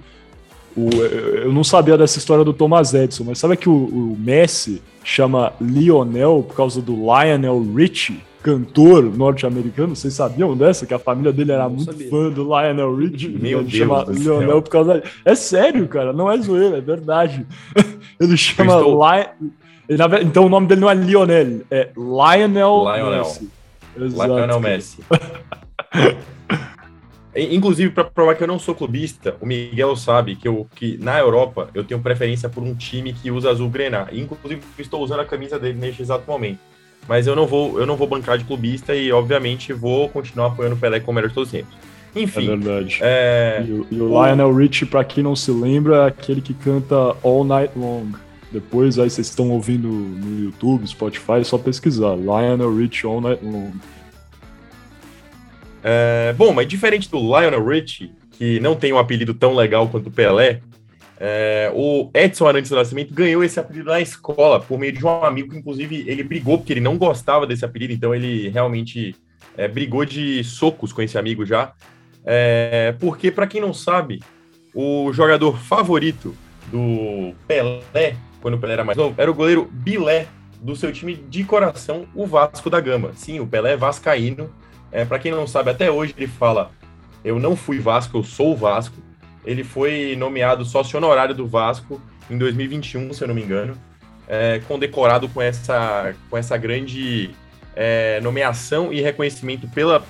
O, 0.76 0.90
eu 0.92 1.54
não 1.54 1.64
sabia 1.64 1.98
dessa 1.98 2.18
história 2.18 2.44
do 2.44 2.52
Thomas 2.52 2.94
Edison, 2.94 3.26
mas 3.26 3.38
sabe 3.38 3.56
que 3.56 3.70
o, 3.70 3.74
o 3.74 4.18
Messi 4.20 4.82
chama 5.04 5.54
Lionel 5.62 6.44
por 6.48 6.56
causa 6.56 6.82
do 6.82 6.94
Lionel 6.94 7.64
Richie? 7.74 8.20
Cantor 8.44 9.04
norte-americano, 9.04 9.96
vocês 9.96 10.14
sabiam 10.14 10.56
dessa? 10.56 10.86
Que 10.86 10.94
a 10.94 11.00
família 11.00 11.32
dele 11.32 11.54
era 11.54 11.70
muito 11.70 11.86
sabia. 11.86 12.10
fã 12.10 12.30
do 12.30 12.44
Lionel 12.44 12.94
Richie. 12.96 13.30
Meu 13.30 13.62
ele 13.62 13.70
Deus 13.70 13.74
chama 13.74 14.06
Lionel 14.10 14.62
por 14.62 14.70
causa. 14.70 15.02
É 15.24 15.34
sério, 15.34 15.88
cara, 15.88 16.12
não 16.12 16.30
é 16.30 16.38
zoeira, 16.38 16.78
é 16.78 16.82
verdade. 16.82 17.48
ele 18.20 18.36
chama 18.36 18.76
estou... 18.76 19.00
Lion... 19.00 19.26
Então 20.22 20.46
o 20.46 20.50
nome 20.50 20.68
dele 20.68 20.82
não 20.82 20.90
é 20.90 20.94
Lionel, 20.94 21.62
é 21.72 21.90
Lionel, 21.96 22.84
Lionel. 22.84 23.20
Messi. 23.20 23.50
Exato, 23.98 24.34
Lionel 24.34 24.60
Messi. 24.60 25.00
Inclusive, 27.36 27.90
para 27.92 28.04
provar 28.04 28.36
que 28.36 28.44
eu 28.44 28.48
não 28.48 28.60
sou 28.60 28.76
clubista, 28.76 29.36
o 29.42 29.46
Miguel 29.46 29.96
sabe 29.96 30.36
que, 30.36 30.48
eu, 30.48 30.68
que 30.76 31.00
na 31.00 31.18
Europa 31.18 31.68
eu 31.74 31.84
tenho 31.84 32.00
preferência 32.00 32.48
por 32.48 32.62
um 32.62 32.76
time 32.76 33.12
que 33.12 33.32
usa 33.32 33.50
azul 33.50 33.70
grená. 33.70 34.08
Inclusive, 34.12 34.62
estou 34.78 35.02
usando 35.02 35.22
a 35.22 35.26
camisa 35.26 35.58
dele 35.58 35.80
neste 35.80 36.04
exato 36.04 36.30
momento 36.30 36.60
mas 37.08 37.28
eu 37.28 37.36
não 37.36 37.46
vou, 37.46 37.80
eu 37.80 37.86
não 37.86 37.96
vou 37.96 38.08
bancar 38.08 38.38
de 38.38 38.46
clubista 38.46 38.96
e, 38.96 39.12
obviamente, 39.12 39.74
vou 39.74 40.10
continuar 40.10 40.48
apoiando 40.48 40.76
o 40.76 40.80
Pelé 40.80 41.00
como 41.00 41.16
melhor 41.16 41.28
de 41.30 41.34
todos 41.34 41.50
os 41.50 41.52
tempos. 41.52 41.76
Enfim. 42.16 42.46
É 42.46 42.56
verdade. 42.56 43.00
É... 43.02 43.64
E, 43.68 43.72
o, 43.72 43.88
e 43.90 44.02
o 44.02 44.08
Lionel 44.08 44.54
Richie, 44.54 44.86
para 44.86 45.04
quem 45.04 45.24
não 45.24 45.36
se 45.36 45.52
lembra, 45.52 46.04
é 46.04 46.08
aquele 46.08 46.42
que 46.42 46.54
canta 46.54 46.96
All 47.24 47.44
Night 47.44 47.74
Long. 47.78 48.12
Depois 48.52 49.00
aí 49.00 49.10
vocês 49.10 49.28
estão 49.28 49.50
ouvindo 49.50 49.88
no 49.88 50.46
YouTube, 50.46 50.88
Spotify, 50.88 51.40
é 51.42 51.44
só 51.44 51.58
pesquisar. 51.58 52.16
Lionel 52.16 52.76
Richie 52.76 53.08
All 53.08 53.20
Night 53.20 53.44
Long. 53.44 53.72
É, 55.84 56.34
bom, 56.38 56.54
mas 56.54 56.68
diferente 56.68 57.10
do 57.10 57.18
Lionel 57.18 57.66
Richie, 57.66 58.12
que 58.32 58.60
não 58.60 58.76
tem 58.76 58.94
um 58.94 59.00
apelido 59.00 59.34
tão 59.34 59.56
legal 59.56 59.90
quanto 59.90 60.08
o 60.08 60.12
Pelé, 60.12 60.62
é, 61.20 61.72
o 61.74 62.10
Edson 62.14 62.48
Arantes 62.48 62.70
do 62.70 62.76
Nascimento 62.76 63.14
ganhou 63.14 63.44
esse 63.44 63.60
apelido 63.60 63.90
na 63.90 64.02
escola 64.02 64.60
por 64.60 64.80
meio 64.80 64.92
de 64.92 65.06
um 65.06 65.24
amigo 65.24 65.52
que, 65.52 65.58
inclusive, 65.58 66.04
ele 66.08 66.24
brigou 66.24 66.58
porque 66.58 66.74
ele 66.74 66.82
não 66.82 66.98
gostava 66.98 67.46
desse 67.46 67.64
apelido, 67.64 67.94
então 67.94 68.14
ele 68.14 68.50
realmente 68.50 69.16
é, 69.58 69.68
brigou 69.68 70.06
de 70.06 70.44
socos 70.44 70.92
com 70.92 71.02
esse 71.02 71.18
amigo 71.18 71.46
já. 71.46 71.74
É, 72.26 72.96
porque, 73.00 73.32
para 73.32 73.48
quem 73.48 73.62
não 73.62 73.74
sabe, 73.74 74.22
o 74.74 75.12
jogador 75.14 75.58
favorito 75.58 76.36
do 76.72 77.34
Pelé, 77.48 78.16
quando 78.42 78.56
o 78.56 78.58
Pelé 78.58 78.74
era 78.74 78.84
mais 78.84 78.98
novo, 78.98 79.16
era 79.18 79.30
o 79.30 79.34
goleiro 79.34 79.70
Bilé, 79.72 80.28
do 80.64 80.76
seu 80.78 80.94
time 80.94 81.16
de 81.16 81.44
coração, 81.44 82.08
o 82.16 82.26
Vasco 82.26 82.70
da 82.70 82.80
Gama. 82.80 83.12
Sim, 83.16 83.42
o 83.42 83.48
Pelé 83.48 83.74
é 83.74 83.78
vascaíno. 83.78 84.50
É, 84.92 85.04
para 85.04 85.20
quem 85.20 85.32
não 85.32 85.46
sabe, 85.46 85.70
até 85.70 85.92
hoje 85.92 86.14
ele 86.18 86.28
fala: 86.28 86.72
Eu 87.24 87.38
não 87.38 87.56
fui 87.56 87.80
Vasco, 87.80 88.18
eu 88.18 88.24
sou 88.24 88.54
o 88.54 88.56
Vasco. 88.56 88.96
Ele 89.46 89.64
foi 89.64 90.16
nomeado 90.18 90.64
sócio 90.66 90.98
honorário 90.98 91.36
do 91.36 91.48
Vasco 91.48 92.02
em 92.30 92.38
2021, 92.38 93.14
se 93.14 93.24
eu 93.24 93.28
não 93.28 93.36
me 93.36 93.44
engano, 93.44 93.78
é, 94.28 94.62
condecorado 94.68 95.28
com 95.30 95.42
essa, 95.42 96.16
com 96.30 96.38
essa 96.38 96.58
grande 96.58 97.32
é, 97.76 98.20
nomeação 98.22 98.94
e 98.94 99.02
reconhecimento 99.02 99.68
pela, 99.68 100.04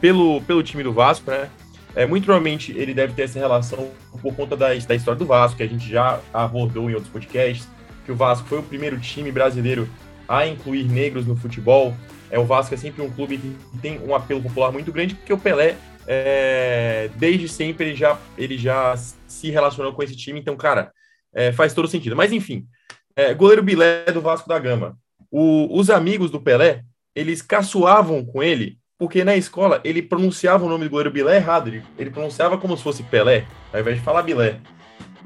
pelo, 0.00 0.40
pelo 0.42 0.62
time 0.62 0.82
do 0.82 0.92
Vasco, 0.92 1.30
né? 1.30 1.48
É, 1.94 2.06
muito 2.06 2.24
provavelmente 2.24 2.72
ele 2.76 2.94
deve 2.94 3.14
ter 3.14 3.22
essa 3.22 3.38
relação 3.38 3.90
por 4.22 4.34
conta 4.34 4.56
da, 4.56 4.68
da 4.68 4.94
história 4.94 5.18
do 5.18 5.26
Vasco, 5.26 5.56
que 5.56 5.62
a 5.62 5.66
gente 5.66 5.88
já 5.88 6.20
abordou 6.32 6.88
em 6.88 6.94
outros 6.94 7.12
podcasts, 7.12 7.68
que 8.04 8.12
o 8.12 8.16
Vasco 8.16 8.48
foi 8.48 8.58
o 8.58 8.62
primeiro 8.62 8.98
time 8.98 9.32
brasileiro 9.32 9.88
a 10.28 10.46
incluir 10.46 10.84
negros 10.84 11.26
no 11.26 11.34
futebol. 11.34 11.94
É, 12.30 12.38
o 12.38 12.44
Vasco 12.44 12.72
é 12.72 12.76
sempre 12.76 13.02
um 13.02 13.10
clube 13.10 13.38
que 13.38 13.78
tem 13.78 14.00
um 14.06 14.14
apelo 14.14 14.40
popular 14.40 14.70
muito 14.70 14.92
grande, 14.92 15.16
porque 15.16 15.32
o 15.32 15.38
Pelé, 15.38 15.74
é, 16.06 17.10
desde 17.16 17.48
sempre, 17.48 17.86
ele 17.86 17.96
já, 17.96 18.18
ele 18.36 18.58
já 18.58 18.96
se 18.96 19.50
relacionou 19.50 19.92
com 19.92 20.02
esse 20.02 20.16
time. 20.16 20.40
Então, 20.40 20.56
cara, 20.56 20.92
é, 21.32 21.52
faz 21.52 21.74
todo 21.74 21.88
sentido. 21.88 22.16
Mas, 22.16 22.32
enfim, 22.32 22.66
é, 23.14 23.34
goleiro 23.34 23.62
Bilé 23.62 24.04
do 24.06 24.20
Vasco 24.20 24.48
da 24.48 24.58
Gama. 24.58 24.96
O, 25.30 25.78
os 25.78 25.90
amigos 25.90 26.30
do 26.30 26.40
Pelé, 26.40 26.82
eles 27.14 27.42
caçoavam 27.42 28.24
com 28.24 28.42
ele, 28.42 28.78
porque 28.98 29.24
na 29.24 29.36
escola 29.36 29.80
ele 29.84 30.02
pronunciava 30.02 30.64
o 30.64 30.68
nome 30.68 30.84
do 30.84 30.90
goleiro 30.90 31.10
Bilé 31.10 31.36
errado. 31.36 31.68
Ele, 31.68 31.82
ele 31.98 32.10
pronunciava 32.10 32.58
como 32.58 32.76
se 32.76 32.82
fosse 32.82 33.02
Pelé, 33.04 33.46
ao 33.72 33.80
invés 33.80 33.96
de 33.96 34.02
falar 34.02 34.22
Bilé. 34.22 34.58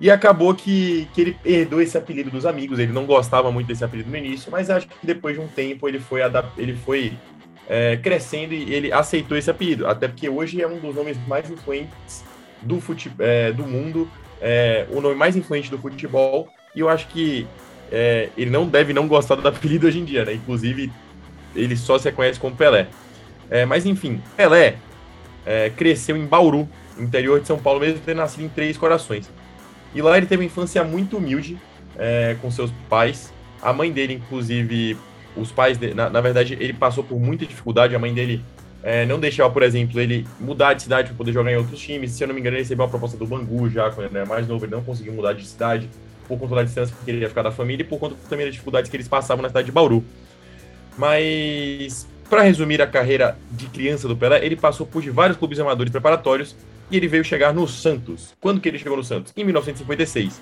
E 0.01 0.11
acabou 0.11 0.55
que, 0.55 1.09
que 1.15 1.21
ele 1.21 1.37
herdou 1.45 1.81
esse 1.81 1.97
apelido 1.97 2.31
dos 2.31 2.45
amigos. 2.45 2.79
Ele 2.79 2.93
não 2.93 3.07
gostava 3.07 3.51
muito 3.51 3.69
desse 3.69 3.85
apelido 3.85 4.11
no 4.11 4.17
início, 4.17 4.51
mas 4.51 4.69
acho 4.69 4.89
que 4.89 5.07
depois 5.07 5.37
de 5.37 5.41
um 5.41 5.49
tempo 5.49 5.89
ele 5.89 6.01
foi, 6.01 6.21
ele 6.59 6.75
foi 6.75 7.17
é, 7.69 7.97
crescendo 7.97 8.55
e 8.55 8.73
ele 8.73 8.93
aceitou 8.93 9.37
esse 9.37 9.51
apelido. 9.51 9.87
Até 9.87 10.09
porque 10.09 10.29
hoje 10.29 10.61
é 10.61 10.67
um 10.67 10.79
dos 10.79 10.95
nomes 10.95 11.17
mais 11.27 11.51
influentes 11.51 12.25
do, 12.63 12.81
fute, 12.81 13.11
é, 13.19 13.53
do 13.53 13.65
mundo, 13.65 14.09
é, 14.41 14.87
o 14.91 15.01
nome 15.01 15.15
mais 15.15 15.37
influente 15.37 15.71
do 15.71 15.79
futebol. 15.79 16.49
E 16.75 16.81
eu 16.81 16.89
acho 16.89 17.07
que 17.09 17.47
é, 17.91 18.29
ele 18.37 18.51
não 18.51 18.67
deve 18.67 18.93
não 18.93 19.07
gostar 19.07 19.37
do 19.37 19.47
apelido 19.47 19.87
hoje 19.87 20.01
em 20.01 20.05
dia, 20.05 20.25
né? 20.25 20.35
Inclusive, 20.35 20.93
ele 21.55 21.77
só 21.77 21.99
se 21.99 22.07
reconhece 22.07 22.39
como 22.39 22.57
Pelé. 22.57 22.89
É, 23.51 23.65
mas 23.65 23.87
enfim, 23.87 24.21
Pelé 24.37 24.77
é, 25.45 25.71
cresceu 25.71 26.17
em 26.17 26.27
Bauru, 26.27 26.69
interior 26.99 27.41
de 27.41 27.47
São 27.47 27.59
Paulo, 27.59 27.81
mesmo 27.81 28.01
tendo 28.05 28.19
nascido 28.19 28.45
em 28.45 28.49
Três 28.49 28.77
Corações. 28.77 29.31
E 29.95 30.03
lá 30.03 30.17
ele 30.17 30.27
teve 30.27 30.43
uma 30.43 30.47
infância 30.47 30.83
muito 30.83 31.19
humilde 31.19 31.57
com 32.43 32.51
seus 32.51 32.73
pais. 32.89 33.33
A 33.63 33.73
mãe 33.73 33.93
dele, 33.93 34.15
inclusive, 34.15 34.97
os 35.37 35.51
pais, 35.51 35.79
na, 35.95 36.09
na, 36.09 36.21
verdade, 36.21 36.57
ele 36.61 36.73
passou 36.73 37.03
por 37.03 37.19
muita 37.19 37.45
dificuldade. 37.47 37.95
A 37.95 37.99
mãe 37.99 38.13
dele 38.15 38.43
é, 38.83 39.05
não 39.07 39.19
deixava, 39.19 39.51
por 39.51 39.63
exemplo, 39.63 40.01
ele 40.01 40.27
mudar 40.39 40.75
de 40.75 40.83
cidade 40.83 41.09
para 41.09 41.17
poder 41.17 41.33
jogar 41.33 41.51
em 41.51 41.57
outros 41.57 41.81
times. 41.81 42.13
Se 42.13 42.23
eu 42.23 42.29
não 42.29 42.35
me 42.35 42.41
engano, 42.41 42.57
ele 42.57 42.63
recebeu 42.63 42.85
uma 42.85 42.91
proposta 42.91 43.17
do 43.17 43.27
Bangu 43.27 43.69
já, 43.69 43.91
quando 43.91 44.07
ele 44.07 44.17
era 44.17 44.27
mais 44.27 44.47
novo, 44.47 44.65
ele 44.65 44.73
não 44.73 44.83
conseguiu 44.83 45.13
mudar 45.13 45.33
de 45.33 45.47
cidade 45.47 45.89
por 46.29 46.39
conta 46.39 46.55
da 46.55 46.63
distância 46.63 46.95
que 47.05 47.11
ele 47.11 47.21
ia 47.21 47.29
ficar 47.29 47.43
da 47.43 47.51
família 47.51 47.83
e 47.83 47.87
por 47.87 47.99
conta 47.99 48.17
também 48.29 48.47
das 48.47 48.55
dificuldades 48.55 48.91
que 48.91 48.97
eles 48.97 49.09
passavam 49.09 49.43
na 49.43 49.49
cidade 49.49 49.67
de 49.67 49.73
Bauru. 49.73 50.05
Mas, 50.97 52.07
para 52.31 52.43
resumir 52.43 52.81
a 52.81 52.87
carreira 52.87 53.37
de 53.51 53.67
criança 53.67 54.07
do 54.07 54.17
Pelé, 54.17 54.45
ele 54.45 54.57
passou 54.57 54.87
por 54.87 55.03
vários 55.11 55.37
clubes 55.37 55.59
amadores 55.59 55.91
preparatórios 55.91 56.55
e 56.91 56.97
ele 56.97 57.09
veio 57.09 57.25
chegar 57.25 57.53
no 57.53 57.67
Santos. 57.67 58.35
Quando 58.41 58.61
que 58.61 58.69
ele 58.69 58.79
chegou 58.79 58.97
no 58.97 59.05
Santos? 59.05 59.33
Em 59.37 59.45
1956. 59.45 60.41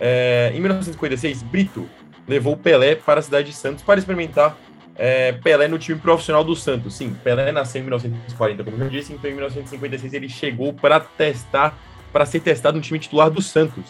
É, 0.00 0.52
em 0.54 0.60
1956, 0.60 1.42
Brito 1.42 1.88
levou 2.28 2.52
o 2.52 2.56
Pelé 2.56 2.94
para 2.94 3.20
a 3.20 3.22
cidade 3.22 3.50
de 3.50 3.56
Santos 3.56 3.82
para 3.82 3.98
experimentar 3.98 4.56
é, 4.96 5.32
Pelé 5.32 5.68
no 5.68 5.78
time 5.78 5.98
profissional 5.98 6.44
do 6.44 6.54
Santos. 6.54 6.94
Sim, 6.94 7.16
Pelé 7.24 7.50
nasceu 7.52 7.80
em 7.80 7.84
1940, 7.84 8.64
como 8.64 8.82
eu 8.82 8.90
disse, 8.90 9.12
então 9.12 9.30
em 9.30 9.34
1956 9.34 10.12
ele 10.12 10.28
chegou 10.28 10.72
para 10.72 11.00
testar, 11.00 11.78
para 12.12 12.26
ser 12.26 12.40
testado 12.40 12.76
no 12.76 12.82
time 12.82 12.98
titular 12.98 13.30
do 13.30 13.40
Santos. 13.40 13.84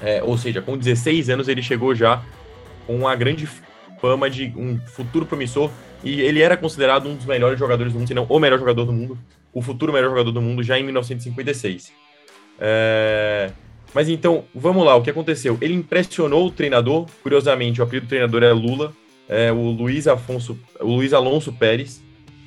É, 0.00 0.22
ou 0.22 0.36
seja, 0.36 0.60
com 0.60 0.76
16 0.76 1.30
anos 1.30 1.46
ele 1.46 1.62
chegou 1.62 1.94
já 1.94 2.22
com 2.86 2.96
uma 2.96 3.14
grande 3.14 3.48
fama 4.00 4.28
de 4.28 4.52
um 4.56 4.80
futuro 4.80 5.24
promissor 5.24 5.70
e 6.02 6.20
ele 6.20 6.42
era 6.42 6.56
considerado 6.56 7.08
um 7.08 7.14
dos 7.14 7.24
melhores 7.24 7.56
jogadores 7.56 7.92
do 7.92 7.98
mundo, 8.00 8.08
se 8.08 8.14
não 8.14 8.26
o 8.28 8.38
melhor 8.40 8.58
jogador 8.58 8.84
do 8.84 8.92
mundo, 8.92 9.16
o 9.52 9.62
futuro 9.62 9.92
melhor 9.92 10.08
jogador 10.08 10.32
do 10.32 10.42
mundo 10.42 10.62
já 10.62 10.78
em 10.78 10.82
1956. 10.82 11.92
É... 12.58 13.50
Mas 13.94 14.08
então, 14.08 14.44
vamos 14.54 14.84
lá, 14.84 14.96
o 14.96 15.02
que 15.02 15.10
aconteceu? 15.10 15.58
Ele 15.60 15.74
impressionou 15.74 16.46
o 16.46 16.50
treinador, 16.50 17.06
curiosamente, 17.22 17.80
o 17.80 17.84
apelido 17.84 18.06
do 18.06 18.08
treinador 18.08 18.42
é 18.42 18.52
Lula, 18.52 18.92
é, 19.28 19.52
o 19.52 19.70
Luiz 19.70 20.06
Afonso, 20.06 20.58
o 20.80 20.96
Luiz 20.96 21.12
Alonso 21.12 21.52
Pérez. 21.52 22.02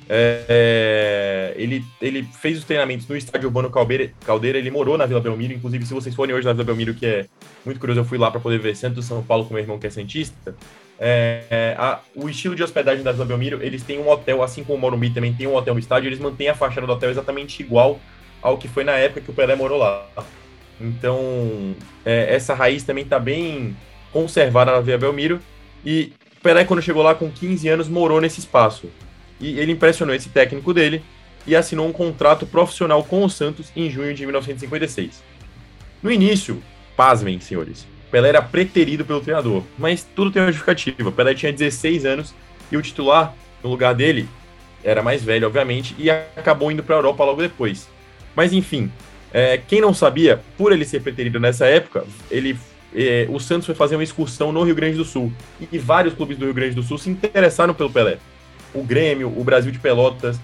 É, 0.08 0.44
é, 0.48 1.54
ele, 1.56 1.84
ele 2.00 2.22
fez 2.22 2.58
os 2.58 2.64
treinamentos 2.64 3.08
no 3.08 3.16
estádio 3.16 3.48
Urbano 3.48 3.68
Caldeira, 3.68 4.12
Caldeira, 4.24 4.56
ele 4.56 4.70
morou 4.70 4.96
na 4.96 5.04
Vila 5.04 5.20
Belmiro, 5.20 5.52
inclusive 5.52 5.84
se 5.84 5.92
vocês 5.92 6.14
forem 6.14 6.32
hoje 6.32 6.46
na 6.46 6.52
Vila 6.52 6.64
Belmiro, 6.64 6.94
que 6.94 7.04
é 7.04 7.26
muito 7.64 7.80
curioso, 7.80 8.00
eu 8.00 8.04
fui 8.04 8.16
lá 8.16 8.30
para 8.30 8.38
poder 8.38 8.60
ver 8.60 8.76
Santos 8.76 9.04
São 9.04 9.20
Paulo 9.22 9.44
com 9.44 9.54
meu 9.54 9.62
irmão 9.62 9.80
que 9.80 9.86
é 9.86 9.90
cientista. 9.90 10.54
É, 10.98 11.44
é, 11.50 11.76
a, 11.76 12.00
o 12.14 12.28
estilo 12.28 12.54
de 12.54 12.62
hospedagem 12.62 13.02
da 13.02 13.10
Vila 13.10 13.24
Belmiro, 13.24 13.62
eles 13.62 13.82
têm 13.82 13.98
um 13.98 14.08
hotel, 14.08 14.42
assim 14.44 14.62
como 14.62 14.78
o 14.78 14.80
Morumbi 14.80 15.10
também 15.10 15.34
tem 15.34 15.46
um 15.46 15.56
hotel 15.56 15.74
no 15.74 15.80
estádio, 15.80 16.08
eles 16.08 16.20
mantêm 16.20 16.48
a 16.48 16.54
fachada 16.54 16.86
do 16.86 16.92
hotel 16.92 17.10
exatamente 17.10 17.60
igual 17.60 17.98
ao 18.40 18.56
que 18.56 18.68
foi 18.68 18.84
na 18.84 18.92
época 18.92 19.22
que 19.22 19.30
o 19.30 19.34
Pelé 19.34 19.56
morou 19.56 19.78
lá. 19.78 20.06
Então, 20.80 21.74
é, 22.04 22.34
essa 22.34 22.54
raiz 22.54 22.82
também 22.82 23.04
está 23.04 23.18
bem 23.18 23.76
conservada 24.12 24.72
na 24.72 24.80
Vila 24.80 24.98
Belmiro. 24.98 25.40
E 25.84 26.12
Pelé, 26.42 26.64
quando 26.64 26.82
chegou 26.82 27.02
lá 27.02 27.14
com 27.14 27.30
15 27.30 27.68
anos, 27.68 27.88
morou 27.88 28.20
nesse 28.20 28.40
espaço. 28.40 28.88
E 29.40 29.58
ele 29.58 29.72
impressionou 29.72 30.14
esse 30.14 30.28
técnico 30.28 30.72
dele 30.72 31.02
e 31.46 31.54
assinou 31.54 31.86
um 31.86 31.92
contrato 31.92 32.46
profissional 32.46 33.04
com 33.04 33.24
o 33.24 33.30
Santos 33.30 33.70
em 33.76 33.90
junho 33.90 34.14
de 34.14 34.24
1956. 34.24 35.22
No 36.02 36.10
início, 36.10 36.62
pasmem, 36.96 37.40
senhores, 37.40 37.86
Pelé 38.10 38.28
era 38.28 38.42
preterido 38.42 39.04
pelo 39.04 39.20
treinador, 39.20 39.62
mas 39.78 40.06
tudo 40.14 40.30
tem 40.30 40.42
uma 40.42 40.52
justificativa. 40.52 41.12
Pelé 41.12 41.34
tinha 41.34 41.52
16 41.52 42.04
anos 42.04 42.34
e 42.70 42.76
o 42.76 42.82
titular, 42.82 43.34
no 43.62 43.70
lugar 43.70 43.94
dele, 43.94 44.28
era 44.82 45.02
mais 45.02 45.22
velho, 45.22 45.46
obviamente, 45.46 45.94
e 45.98 46.10
acabou 46.10 46.70
indo 46.70 46.82
para 46.82 46.94
a 46.94 46.98
Europa 46.98 47.24
logo 47.24 47.42
depois. 47.42 47.88
Mas 48.34 48.52
enfim, 48.52 48.90
é, 49.36 49.58
quem 49.58 49.82
não 49.82 49.92
sabia, 49.92 50.40
por 50.56 50.72
ele 50.72 50.82
ser 50.86 51.02
preterido 51.02 51.38
nessa 51.38 51.66
época, 51.66 52.06
ele, 52.30 52.58
é, 52.94 53.26
o 53.28 53.38
Santos 53.38 53.66
foi 53.66 53.74
fazer 53.74 53.94
uma 53.94 54.02
excursão 54.02 54.50
no 54.50 54.62
Rio 54.62 54.74
Grande 54.74 54.96
do 54.96 55.04
Sul 55.04 55.30
e, 55.70 55.76
vários 55.76 56.14
clubes 56.14 56.38
do 56.38 56.46
Rio 56.46 56.54
Grande 56.54 56.74
do 56.74 56.82
Sul 56.82 56.96
se 56.96 57.10
interessaram 57.10 57.74
pelo 57.74 57.90
Pelé. 57.90 58.16
O 58.72 58.82
Grêmio, 58.82 59.28
o 59.28 59.44
Brasil 59.44 59.70
de 59.70 59.78
Pelotas, 59.78 60.40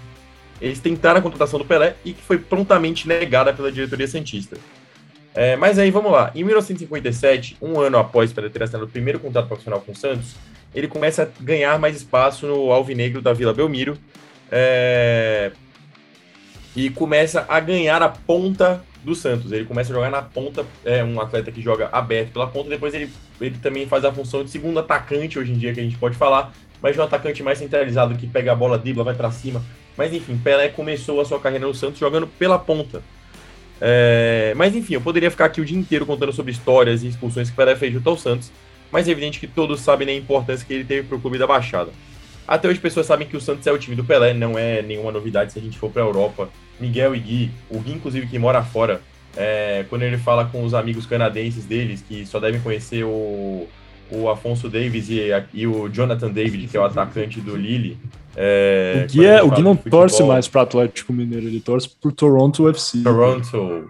eles 0.60 0.78
tentaram 0.78 1.20
a 1.20 1.22
contratação 1.22 1.58
do 1.58 1.64
Pelé 1.64 1.96
e 2.04 2.12
que 2.12 2.20
foi 2.20 2.36
prontamente 2.36 3.08
negada 3.08 3.50
pela 3.54 3.72
diretoria 3.72 4.06
santista. 4.06 4.58
É, 5.34 5.56
mas 5.56 5.78
aí 5.78 5.90
vamos 5.90 6.12
lá. 6.12 6.30
Em 6.34 6.44
1957, 6.44 7.56
um 7.62 7.80
ano 7.80 7.96
após 7.96 8.30
Pelé 8.30 8.50
ter 8.50 8.62
assinado 8.62 8.84
o 8.84 8.88
primeiro 8.90 9.18
contrato 9.18 9.48
profissional 9.48 9.80
com 9.80 9.92
o 9.92 9.96
Santos, 9.96 10.34
ele 10.74 10.86
começa 10.86 11.22
a 11.22 11.42
ganhar 11.42 11.78
mais 11.78 11.96
espaço 11.96 12.46
no 12.46 12.70
Alvinegro 12.70 13.22
da 13.22 13.32
Vila 13.32 13.54
Belmiro 13.54 13.96
é, 14.50 15.50
e 16.74 16.90
começa 16.90 17.44
a 17.48 17.60
ganhar 17.60 18.02
a 18.02 18.08
ponta 18.08 18.82
do 19.04 19.14
Santos. 19.14 19.52
Ele 19.52 19.64
começa 19.64 19.92
a 19.92 19.94
jogar 19.94 20.10
na 20.10 20.22
ponta, 20.22 20.64
é 20.84 21.02
um 21.02 21.20
atleta 21.20 21.50
que 21.50 21.60
joga 21.60 21.88
aberto 21.92 22.32
pela 22.32 22.46
ponta, 22.46 22.70
depois 22.70 22.94
ele, 22.94 23.10
ele 23.40 23.56
também 23.58 23.86
faz 23.86 24.04
a 24.04 24.12
função 24.12 24.44
de 24.44 24.50
segundo 24.50 24.78
atacante 24.78 25.38
hoje 25.38 25.52
em 25.52 25.58
dia, 25.58 25.72
que 25.74 25.80
a 25.80 25.82
gente 25.82 25.98
pode 25.98 26.16
falar, 26.16 26.52
mas 26.80 26.94
de 26.94 27.00
um 27.00 27.04
atacante 27.04 27.42
mais 27.42 27.58
centralizado 27.58 28.14
que 28.14 28.26
pega 28.26 28.52
a 28.52 28.54
bola, 28.54 28.78
dribla, 28.78 29.04
vai 29.04 29.14
para 29.14 29.30
cima. 29.30 29.62
Mas 29.96 30.12
enfim, 30.12 30.38
Pelé 30.38 30.68
começou 30.68 31.20
a 31.20 31.24
sua 31.24 31.38
carreira 31.38 31.66
no 31.66 31.74
Santos 31.74 31.98
jogando 31.98 32.26
pela 32.26 32.58
ponta. 32.58 33.02
É, 33.80 34.54
mas 34.56 34.74
enfim, 34.74 34.94
eu 34.94 35.00
poderia 35.00 35.30
ficar 35.30 35.46
aqui 35.46 35.60
o 35.60 35.64
dia 35.64 35.76
inteiro 35.76 36.06
contando 36.06 36.32
sobre 36.32 36.52
histórias 36.52 37.02
e 37.02 37.08
expulsões 37.08 37.50
que 37.50 37.56
Pelé 37.56 37.74
fez 37.76 37.92
junto 37.92 38.08
ao 38.08 38.16
Santos, 38.16 38.50
mas 38.90 39.08
é 39.08 39.10
evidente 39.10 39.40
que 39.40 39.46
todos 39.46 39.80
sabem 39.80 40.08
a 40.08 40.14
importância 40.14 40.64
que 40.66 40.72
ele 40.72 40.84
teve 40.84 41.08
para 41.08 41.16
o 41.16 41.20
clube 41.20 41.36
da 41.36 41.46
Baixada. 41.46 41.90
Até 42.52 42.68
hoje, 42.68 42.78
pessoas 42.78 43.06
sabem 43.06 43.26
que 43.26 43.34
o 43.34 43.40
Santos 43.40 43.66
é 43.66 43.72
o 43.72 43.78
time 43.78 43.96
do 43.96 44.04
Pelé, 44.04 44.34
não 44.34 44.58
é 44.58 44.82
nenhuma 44.82 45.10
novidade 45.10 45.54
se 45.54 45.58
a 45.58 45.62
gente 45.62 45.78
for 45.78 45.90
para 45.90 46.02
a 46.02 46.04
Europa. 46.04 46.50
Miguel 46.78 47.14
e 47.14 47.18
Gui, 47.18 47.50
o 47.70 47.78
Gui, 47.78 47.94
inclusive, 47.94 48.26
que 48.26 48.38
mora 48.38 48.62
fora, 48.62 49.00
é, 49.34 49.86
quando 49.88 50.02
ele 50.02 50.18
fala 50.18 50.44
com 50.44 50.62
os 50.62 50.74
amigos 50.74 51.06
canadenses 51.06 51.64
deles, 51.64 52.04
que 52.06 52.26
só 52.26 52.38
devem 52.38 52.60
conhecer 52.60 53.04
o, 53.04 53.66
o 54.10 54.28
Afonso 54.28 54.68
Davis 54.68 55.08
e, 55.08 55.30
e, 55.54 55.66
o 55.66 55.88
Jonathan 55.88 56.30
David, 56.30 56.68
que 56.68 56.76
é 56.76 56.80
o 56.80 56.84
atacante 56.84 57.40
do 57.40 57.56
Lille. 57.56 57.96
É, 58.36 59.06
o 59.08 59.10
Gui, 59.10 59.24
é, 59.24 59.42
o 59.42 59.50
Gui 59.50 59.62
não 59.62 59.74
torce 59.74 60.22
mais 60.22 60.46
para 60.46 60.60
Atlético 60.60 61.10
Mineiro, 61.10 61.46
ele 61.46 61.60
torce 61.60 61.88
por 61.88 62.12
Toronto 62.12 62.64
UFC. 62.64 62.98
Toronto. 63.02 63.88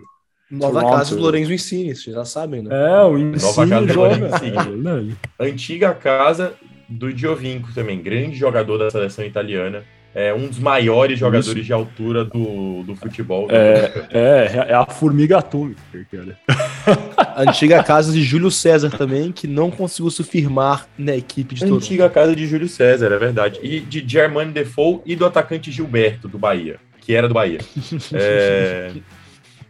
Nova 0.49 0.83
Toronto. 0.83 0.99
casa 0.99 1.17
do 1.17 1.23
Lourenço 1.23 1.53
Insigne, 1.53 1.97
vocês 1.97 2.15
já 2.15 2.25
sabem, 2.25 2.63
né? 2.63 2.71
É, 2.71 3.03
o 3.03 3.19
Insigne 3.19 3.43
Nova 3.43 3.67
casa 3.67 3.93
joga. 3.93 4.17
do 4.19 4.37
Insigne. 4.37 5.17
É 5.37 5.47
Antiga 5.49 5.95
casa 5.95 6.55
do 6.93 7.17
Giovinco 7.17 7.73
também, 7.75 8.01
grande 8.01 8.37
jogador 8.37 8.79
da 8.79 8.91
seleção 8.91 9.25
italiana 9.25 9.83
é 10.15 10.33
um 10.33 10.47
dos 10.47 10.59
maiores 10.59 11.19
jogadores 11.19 11.57
Isso. 11.57 11.63
de 11.63 11.73
altura 11.73 12.25
do, 12.25 12.83
do 12.83 12.95
futebol. 12.95 13.49
É, 13.51 14.07
é, 14.11 14.67
é, 14.69 14.75
a 14.75 14.85
formiga 14.85 15.39
atômica, 15.39 15.81
cara. 16.11 16.39
A 17.17 17.43
antiga 17.49 17.83
casa 17.83 18.13
de 18.13 18.23
Júlio 18.23 18.51
César 18.51 18.91
também, 18.91 19.33
que 19.33 19.47
não 19.47 19.71
conseguiu 19.71 20.11
se 20.11 20.23
firmar 20.23 20.87
na 20.99 21.17
equipe 21.17 21.55
de 21.55 21.63
Toronto. 21.63 21.83
Antiga 21.83 22.11
casa 22.11 22.37
de 22.37 22.47
Júlio 22.47 22.69
César, 22.69 23.11
é 23.11 23.19
verdade. 23.19 23.59
E 23.63 23.81
de 23.81 24.05
Germain 24.07 24.51
Defoe 24.51 25.01
e 25.07 25.17
do 25.17 25.25
atacante 25.25 25.73
Gilberto, 25.73 26.29
do 26.29 26.39
Bahia, 26.39 26.79
que 27.01 27.15
era 27.15 27.27
do 27.27 27.35
Bahia. 27.35 27.61
É... 28.13 28.93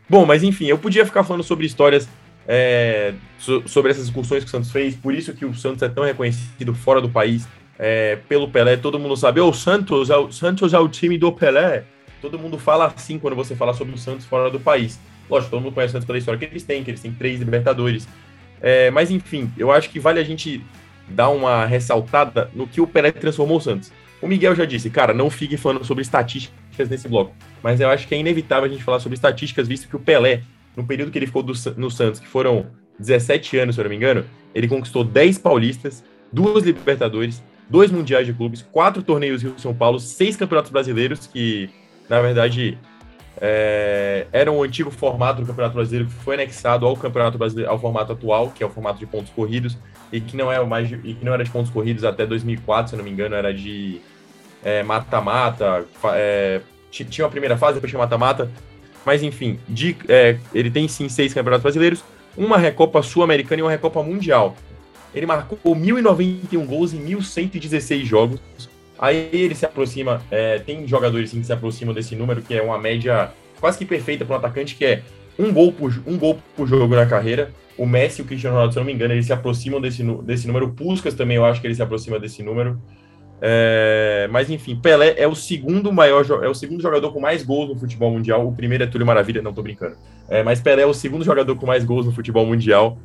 Bom, 0.09 0.27
mas 0.27 0.43
enfim, 0.43 0.67
eu 0.67 0.77
podia 0.77 1.07
ficar 1.07 1.25
falando 1.25 1.45
sobre 1.45 1.65
histórias 1.65 2.09
é, 2.47 3.15
so, 3.39 3.63
sobre 3.67 3.91
essas 3.91 4.05
excursões 4.05 4.43
que 4.43 4.49
o 4.49 4.51
Santos 4.51 4.71
fez, 4.71 4.95
por 4.97 5.15
isso 5.15 5.33
que 5.33 5.45
o 5.45 5.55
Santos 5.55 5.83
é 5.83 5.89
tão 5.89 6.05
reconhecido 6.05 6.75
fora 6.75 7.01
do 7.01 7.09
país 7.09 7.47
é, 7.79 8.17
pelo 8.29 8.49
Pelé, 8.49 8.77
todo 8.77 8.99
mundo 8.99 9.17
sabe, 9.17 9.41
o 9.41 9.53
Santos, 9.53 10.11
é 10.11 10.17
o 10.17 10.31
Santos 10.31 10.73
é 10.73 10.79
o 10.79 10.89
time 10.89 11.19
do 11.19 11.33
Pelé. 11.33 11.85
Todo 12.21 12.39
mundo 12.39 12.57
fala 12.59 12.87
assim 12.87 13.19
quando 13.19 13.35
você 13.35 13.57
fala 13.57 13.75
sobre 13.75 13.95
o 13.95 13.99
Santos 13.99 14.25
fora 14.25 14.49
do 14.51 14.61
país. 14.61 15.01
Lógico, 15.29 15.51
todo 15.51 15.63
mundo 15.63 15.75
conhece 15.75 15.91
o 15.91 15.95
Santos 15.95 16.07
pela 16.07 16.19
história 16.19 16.39
que 16.39 16.45
eles 16.45 16.63
têm, 16.63 16.85
que 16.85 16.91
eles 16.91 17.01
têm 17.01 17.13
três 17.13 17.41
Libertadores. 17.41 18.07
É, 18.61 18.91
mas 18.93 19.11
enfim, 19.11 19.51
eu 19.59 19.73
acho 19.73 19.91
que 19.91 19.99
vale 19.99 20.21
a 20.21 20.25
gente 20.25 20.65
dar 21.09 21.31
uma 21.31 21.67
ressaltada 21.67 22.49
no 22.55 22.67
que 22.67 22.81
o 22.81 22.87
Pelé 22.87 23.11
transformou 23.11 23.59
o 23.59 23.61
Santos. 23.61 23.93
O 24.21 24.29
Miguel 24.29 24.55
já 24.55 24.65
disse, 24.65 24.89
cara, 24.89 25.13
não 25.13 25.29
fique 25.29 25.57
falando 25.57 25.85
sobre 25.85 26.03
estatísticas 26.03 26.89
nesse 26.89 27.09
bloco, 27.09 27.35
mas 27.61 27.81
eu 27.81 27.89
acho 27.89 28.07
que 28.07 28.15
é 28.15 28.19
inevitável 28.19 28.67
a 28.67 28.69
gente 28.69 28.85
falar 28.85 29.01
sobre 29.01 29.15
estatísticas, 29.15 29.67
visto 29.67 29.89
que 29.89 29.97
o 29.97 29.99
Pelé, 29.99 30.43
no 30.77 30.85
período 30.85 31.11
que 31.11 31.19
ele 31.19 31.27
ficou 31.27 31.43
do, 31.43 31.53
no 31.77 31.91
Santos, 31.91 32.21
que 32.21 32.27
foram 32.27 32.67
17 32.99 33.59
anos, 33.59 33.75
se 33.75 33.81
eu 33.81 33.85
não 33.85 33.91
me 33.91 33.97
engano, 33.97 34.25
ele 34.55 34.69
conquistou 34.69 35.05
10 35.05 35.39
paulistas, 35.39 36.05
duas 36.33 36.65
Libertadores, 36.65 37.43
dois 37.69 37.91
Mundiais 37.91 38.27
de 38.27 38.33
Clubes, 38.33 38.63
quatro 38.63 39.03
torneios 39.03 39.43
Rio-São 39.43 39.75
Paulo, 39.75 39.99
seis 39.99 40.37
campeonatos 40.37 40.71
brasileiros, 40.71 41.27
que, 41.27 41.71
na 42.09 42.21
verdade, 42.21 42.79
é, 43.41 44.27
era 44.33 44.53
um 44.53 44.63
antigo 44.63 44.91
formato 44.91 45.41
do 45.41 45.47
Campeonato 45.47 45.75
Brasileiro 45.75 46.07
que 46.07 46.15
foi 46.23 46.35
anexado 46.35 46.87
ao 46.87 46.97
Campeonato 46.97 47.39
Brasileiro, 47.39 47.71
ao 47.71 47.79
formato 47.79 48.13
atual, 48.13 48.51
que 48.51 48.63
é 48.63 48.67
o 48.67 48.71
formato 48.71 48.99
de 48.99 49.07
pontos 49.07 49.33
corridos, 49.33 49.79
e 50.13 50.21
que 50.21 50.37
não 50.37 50.53
é 50.53 50.63
mais 50.65 50.93
e 50.93 51.15
que 51.15 51.25
não 51.25 51.33
era 51.33 51.43
de 51.43 51.51
pontos 51.51 51.71
corridos 51.71 52.05
até 52.05 52.27
2004, 52.27 52.91
se 52.91 52.95
eu 52.95 52.99
não 52.99 53.05
me 53.05 53.11
engano, 53.11 53.35
era 53.35 53.53
de 53.53 54.01
é, 54.63 54.83
mata-mata, 54.83 55.87
é, 56.15 56.61
tinha 56.91 57.27
a 57.27 57.31
primeira 57.31 57.57
fase, 57.57 57.75
depois 57.75 57.91
tinha 57.91 57.99
mata-mata, 57.99 58.51
mas 59.05 59.23
enfim, 59.23 59.59
de, 59.69 59.97
é, 60.09 60.37
ele 60.55 60.71
tem 60.71 60.87
sim 60.89 61.09
seis 61.09 61.35
campeonatos 61.35 61.63
brasileiros, 61.63 62.05
uma 62.37 62.57
Recopa 62.57 63.03
Sul-Americana 63.03 63.61
e 63.61 63.63
uma 63.63 63.71
Recopa 63.71 64.03
Mundial. 64.03 64.57
Ele 65.15 65.27
marcou 65.27 65.59
1.091 65.65 66.65
gols 66.65 66.95
em 66.95 67.05
1.116 67.05 68.05
jogos. 68.05 68.41
Aí 68.99 69.29
ele 69.33 69.55
se 69.55 69.67
aproxima, 69.67 70.23
é, 70.31 70.59
tem 70.59 70.87
jogadores 70.87 71.31
sim, 71.31 71.41
que 71.41 71.47
se 71.47 71.53
aproximam 71.53 71.93
desse 71.93 72.15
número, 72.15 72.41
que 72.41 72.55
é 72.55 72.63
uma 72.63 72.79
média 72.79 73.31
quase 73.61 73.77
que 73.79 73.85
perfeita 73.85 74.25
para 74.25 74.37
um 74.37 74.39
atacante, 74.39 74.75
que 74.75 74.85
é 74.85 75.03
um 75.39 75.53
gol, 75.53 75.73
por, 75.73 75.93
um 76.07 76.17
gol 76.17 76.39
por 76.57 76.67
jogo 76.67 76.95
na 76.95 77.07
carreira. 77.07 77.53
O 77.77 77.87
Messi 77.87 78.21
e 78.21 78.25
o 78.25 78.27
Cristiano 78.27 78.55
Ronaldo, 78.55 78.73
se 78.73 78.79
eu 78.79 78.83
não 78.83 78.87
me 78.87 78.93
engano, 78.93 79.13
eles 79.13 79.27
se 79.27 79.33
aproximam 79.33 79.81
desse, 79.81 80.03
desse 80.23 80.47
número. 80.47 80.67
O 80.67 80.73
Puskas 80.73 81.15
também, 81.15 81.37
eu 81.37 81.45
acho 81.45 81.61
que 81.61 81.67
ele 81.67 81.75
se 81.75 81.83
aproxima 81.83 82.19
desse 82.19 82.43
número. 82.43 82.81
É, 83.45 84.29
mas 84.31 84.49
enfim, 84.49 84.77
Pelé 84.77 85.17
é 85.17 85.27
o 85.27 85.35
segundo 85.35 85.93
maior, 85.93 86.25
é 86.45 86.49
o 86.49 86.55
segundo 86.55 86.81
jogador 86.81 87.13
com 87.13 87.19
mais 87.19 87.43
gols 87.43 87.71
no 87.71 87.77
futebol 87.77 88.13
mundial. 88.13 88.47
O 88.47 88.55
primeiro 88.55 88.85
é 88.85 88.87
Túlio 88.87 89.05
Maravilha, 89.05 89.43
não 89.43 89.53
tô 89.53 89.63
brincando. 89.63 89.97
É, 90.29 90.45
mas 90.45 90.61
Pelé 90.61 90.83
é 90.83 90.87
o 90.87 90.95
segundo 90.95 91.25
jogador 91.25 91.57
com 91.57 91.67
mais 91.67 91.85
gols 91.85 92.07
no 92.07 92.13
futebol 92.13 92.47
mundial. 92.47 92.97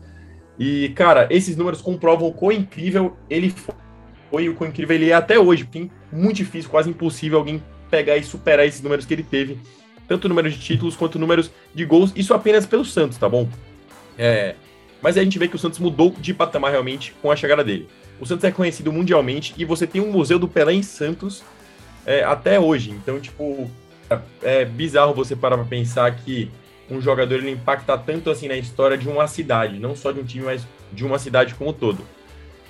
E, 0.59 0.89
cara, 0.89 1.27
esses 1.31 1.57
números 1.57 1.81
comprovam 1.81 2.27
o 2.27 2.33
quão 2.33 2.51
incrível 2.51 3.17
ele 3.27 3.49
foi 3.49 4.43
e 4.43 4.49
o 4.49 4.53
quão 4.53 4.69
incrível 4.69 4.95
ele 4.95 5.09
é 5.09 5.13
até 5.13 5.39
hoje. 5.39 5.63
Porque 5.63 5.89
é 6.13 6.15
muito 6.15 6.37
difícil, 6.37 6.69
quase 6.69 6.91
impossível 6.91 7.39
alguém 7.39 7.63
pegar 7.89 8.15
e 8.15 8.23
superar 8.23 8.67
esses 8.67 8.81
números 8.81 9.05
que 9.05 9.15
ele 9.15 9.23
teve. 9.23 9.57
Tanto 10.07 10.29
números 10.29 10.53
de 10.53 10.59
títulos 10.59 10.95
quanto 10.95 11.17
números 11.17 11.49
de 11.73 11.83
gols. 11.83 12.13
Isso 12.15 12.35
apenas 12.35 12.63
pelo 12.67 12.85
Santos, 12.85 13.17
tá 13.17 13.27
bom? 13.27 13.49
É, 14.17 14.53
mas 15.01 15.17
a 15.17 15.23
gente 15.23 15.39
vê 15.39 15.47
que 15.47 15.55
o 15.55 15.59
Santos 15.59 15.79
mudou 15.79 16.13
de 16.19 16.31
patamar 16.31 16.71
realmente 16.71 17.15
com 17.23 17.31
a 17.31 17.35
chegada 17.35 17.63
dele. 17.63 17.87
O 18.19 18.25
Santos 18.25 18.43
é 18.43 18.51
conhecido 18.51 18.91
mundialmente 18.91 19.53
e 19.57 19.65
você 19.65 19.85
tem 19.85 20.01
um 20.01 20.11
museu 20.11 20.39
do 20.39 20.47
Pelé 20.47 20.73
em 20.73 20.83
Santos 20.83 21.43
é, 22.05 22.23
até 22.23 22.59
hoje. 22.59 22.91
Então, 22.91 23.19
tipo, 23.19 23.69
é, 24.09 24.61
é 24.61 24.65
bizarro 24.65 25.13
você 25.13 25.35
parar 25.35 25.57
pra 25.57 25.65
pensar 25.65 26.13
que 26.15 26.49
um 26.89 27.01
jogador 27.01 27.35
ele 27.35 27.51
impacta 27.51 27.97
tanto 27.97 28.29
assim 28.29 28.47
na 28.47 28.55
história 28.55 28.97
de 28.97 29.07
uma 29.07 29.27
cidade, 29.27 29.79
não 29.79 29.95
só 29.95 30.11
de 30.11 30.19
um 30.19 30.23
time, 30.23 30.45
mas 30.45 30.65
de 30.91 31.05
uma 31.05 31.19
cidade 31.19 31.53
como 31.53 31.71
um 31.71 31.73
todo. 31.73 32.03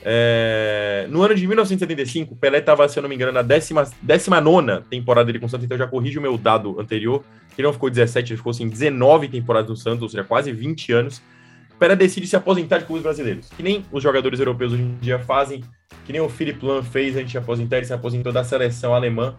É... 0.04 1.06
No 1.10 1.22
ano 1.22 1.36
de 1.36 1.46
1975, 1.46 2.36
Pelé 2.36 2.60
estava, 2.60 2.88
se 2.88 2.98
eu 2.98 3.02
não 3.02 3.10
me 3.10 3.16
engano, 3.16 3.32
na 3.32 3.42
19 3.42 3.92
temporada 4.90 5.26
dele 5.26 5.40
com 5.40 5.46
o 5.46 5.50
Santos, 5.50 5.66
então 5.66 5.76
eu 5.76 5.80
já 5.80 5.88
corrijo 5.88 6.20
o 6.20 6.22
meu 6.22 6.38
dado 6.38 6.80
anterior, 6.80 7.24
que 7.56 7.62
não 7.62 7.74
ficou 7.74 7.90
17, 7.90 8.32
ele 8.32 8.38
ficou 8.38 8.52
assim, 8.52 8.68
19 8.68 9.28
temporadas 9.28 9.70
no 9.70 9.76
Santos, 9.76 10.04
ou 10.04 10.10
seja, 10.10 10.24
quase 10.24 10.52
20 10.52 10.94
anos. 10.94 11.22
Pelé 11.80 11.96
decide 11.96 12.28
se 12.28 12.36
aposentar 12.36 12.80
de 12.80 12.86
clubes 12.86 13.04
brasileiros, 13.04 13.50
que 13.56 13.62
nem 13.62 13.86
os 13.92 14.02
jogadores 14.02 14.40
europeus 14.40 14.74
hoje 14.74 14.82
em 14.82 14.98
dia 15.00 15.20
fazem, 15.20 15.64
que 16.06 16.12
nem 16.12 16.22
o 16.22 16.30
Philipp 16.30 16.66
Lahm 16.66 16.84
fez 16.84 17.16
antes 17.16 17.32
de 17.32 17.38
aposentar, 17.38 17.78
ele 17.78 17.86
se 17.86 17.94
aposentou 17.94 18.32
da 18.32 18.44
seleção 18.44 18.94
alemã. 18.94 19.36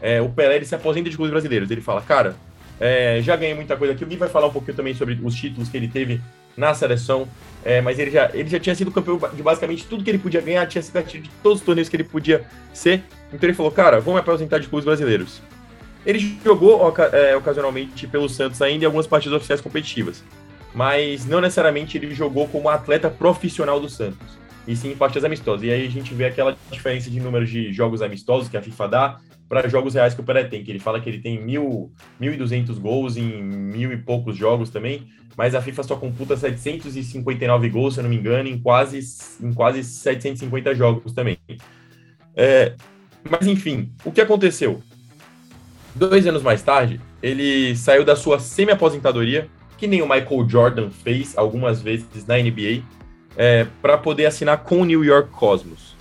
É, 0.00 0.20
o 0.20 0.28
Pelé 0.28 0.62
se 0.64 0.74
aposenta 0.74 1.08
de 1.08 1.16
clubes 1.16 1.30
brasileiros, 1.30 1.70
ele 1.70 1.80
fala, 1.80 2.02
cara, 2.02 2.36
é, 2.78 3.20
já 3.22 3.36
ganhei 3.36 3.54
muita 3.54 3.76
coisa 3.76 3.94
aqui. 3.94 4.04
O 4.04 4.06
Gui 4.06 4.16
vai 4.16 4.28
falar 4.28 4.46
um 4.46 4.52
pouquinho 4.52 4.76
também 4.76 4.94
sobre 4.94 5.18
os 5.22 5.34
títulos 5.34 5.68
que 5.68 5.76
ele 5.76 5.88
teve 5.88 6.20
na 6.56 6.74
seleção. 6.74 7.28
É, 7.64 7.80
mas 7.80 7.98
ele 7.98 8.10
já, 8.10 8.30
ele 8.32 8.48
já 8.48 8.60
tinha 8.60 8.74
sido 8.74 8.90
campeão 8.90 9.18
de 9.34 9.42
basicamente 9.42 9.84
tudo 9.86 10.04
que 10.04 10.10
ele 10.10 10.18
podia 10.18 10.40
ganhar, 10.40 10.66
tinha 10.66 10.82
sido 10.82 11.02
de 11.02 11.30
todos 11.42 11.60
os 11.60 11.64
torneios 11.64 11.88
que 11.88 11.96
ele 11.96 12.04
podia 12.04 12.44
ser. 12.72 13.02
Então 13.32 13.48
ele 13.48 13.54
falou, 13.54 13.72
cara, 13.72 14.00
vamos 14.00 14.20
apresentar 14.20 14.58
de 14.58 14.68
clubes 14.68 14.84
brasileiros. 14.84 15.40
Ele 16.04 16.38
jogou 16.44 16.94
é, 17.12 17.34
ocasionalmente 17.34 18.06
pelo 18.06 18.28
Santos 18.28 18.62
ainda 18.62 18.84
em 18.84 18.86
algumas 18.86 19.06
partidas 19.06 19.36
oficiais 19.36 19.60
competitivas. 19.60 20.22
Mas 20.76 21.24
não 21.24 21.40
necessariamente 21.40 21.96
ele 21.96 22.14
jogou 22.14 22.46
como 22.46 22.68
atleta 22.68 23.08
profissional 23.08 23.80
do 23.80 23.88
Santos. 23.88 24.36
E 24.68 24.76
sim 24.76 24.92
em 24.92 24.96
partidas 24.96 25.24
amistosas. 25.24 25.62
E 25.62 25.70
aí 25.70 25.86
a 25.86 25.90
gente 25.90 26.12
vê 26.12 26.26
aquela 26.26 26.54
diferença 26.70 27.08
de 27.08 27.18
número 27.18 27.46
de 27.46 27.72
jogos 27.72 28.02
amistosos 28.02 28.50
que 28.50 28.58
a 28.58 28.62
FIFA 28.62 28.88
dá 28.88 29.18
para 29.48 29.66
jogos 29.70 29.94
reais 29.94 30.12
que 30.12 30.20
o 30.20 30.24
Pelé 30.24 30.44
tem, 30.44 30.62
que 30.62 30.70
ele 30.70 30.78
fala 30.78 31.00
que 31.00 31.08
ele 31.08 31.20
tem 31.20 31.42
mil, 31.42 31.90
1.200 32.20 32.78
gols 32.78 33.16
em 33.16 33.42
mil 33.42 33.90
e 33.90 33.96
poucos 33.96 34.36
jogos 34.36 34.68
também, 34.68 35.06
mas 35.34 35.54
a 35.54 35.62
FIFA 35.62 35.82
só 35.82 35.96
computa 35.96 36.36
759 36.36 37.70
gols, 37.70 37.94
se 37.94 38.00
eu 38.00 38.02
não 38.02 38.10
me 38.10 38.16
engano, 38.16 38.48
em 38.48 38.58
quase, 38.58 39.00
em 39.40 39.54
quase 39.54 39.82
750 39.82 40.74
jogos 40.74 41.12
também. 41.12 41.38
É, 42.34 42.74
mas 43.30 43.46
enfim, 43.46 43.90
o 44.04 44.12
que 44.12 44.20
aconteceu? 44.20 44.82
Dois 45.94 46.26
anos 46.26 46.42
mais 46.42 46.60
tarde, 46.60 47.00
ele 47.22 47.74
saiu 47.76 48.04
da 48.04 48.16
sua 48.16 48.38
semi-aposentadoria, 48.38 49.48
que 49.76 49.86
nem 49.86 50.02
o 50.02 50.08
Michael 50.08 50.48
Jordan 50.48 50.90
fez 50.90 51.36
algumas 51.36 51.80
vezes 51.80 52.26
na 52.26 52.36
NBA, 52.36 52.82
é, 53.36 53.66
para 53.82 53.98
poder 53.98 54.26
assinar 54.26 54.58
com 54.58 54.80
o 54.80 54.84
New 54.84 55.04
York 55.04 55.30
Cosmos, 55.30 55.94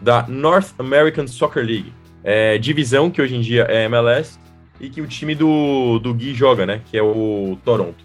da 0.00 0.26
North 0.28 0.72
American 0.78 1.26
Soccer 1.26 1.64
League 1.64 1.92
é, 2.22 2.58
divisão, 2.58 3.10
que 3.10 3.20
hoje 3.20 3.36
em 3.36 3.40
dia 3.40 3.66
é 3.68 3.84
MLS, 3.84 4.38
e 4.80 4.88
que 4.88 5.00
o 5.00 5.06
time 5.06 5.34
do, 5.34 5.98
do 5.98 6.14
Gui 6.14 6.34
joga, 6.34 6.64
né? 6.64 6.80
Que 6.90 6.96
é 6.96 7.02
o 7.02 7.58
Toronto. 7.64 8.04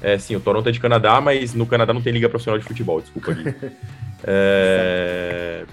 É, 0.00 0.18
sim, 0.18 0.36
o 0.36 0.40
Toronto 0.40 0.68
é 0.68 0.72
de 0.72 0.78
Canadá, 0.78 1.20
mas 1.20 1.54
no 1.54 1.66
Canadá 1.66 1.92
não 1.92 2.00
tem 2.00 2.12
liga 2.12 2.28
profissional 2.28 2.58
de 2.58 2.64
futebol, 2.64 3.00
desculpa, 3.00 3.32
Gui. 3.32 3.54
é... 4.24 5.64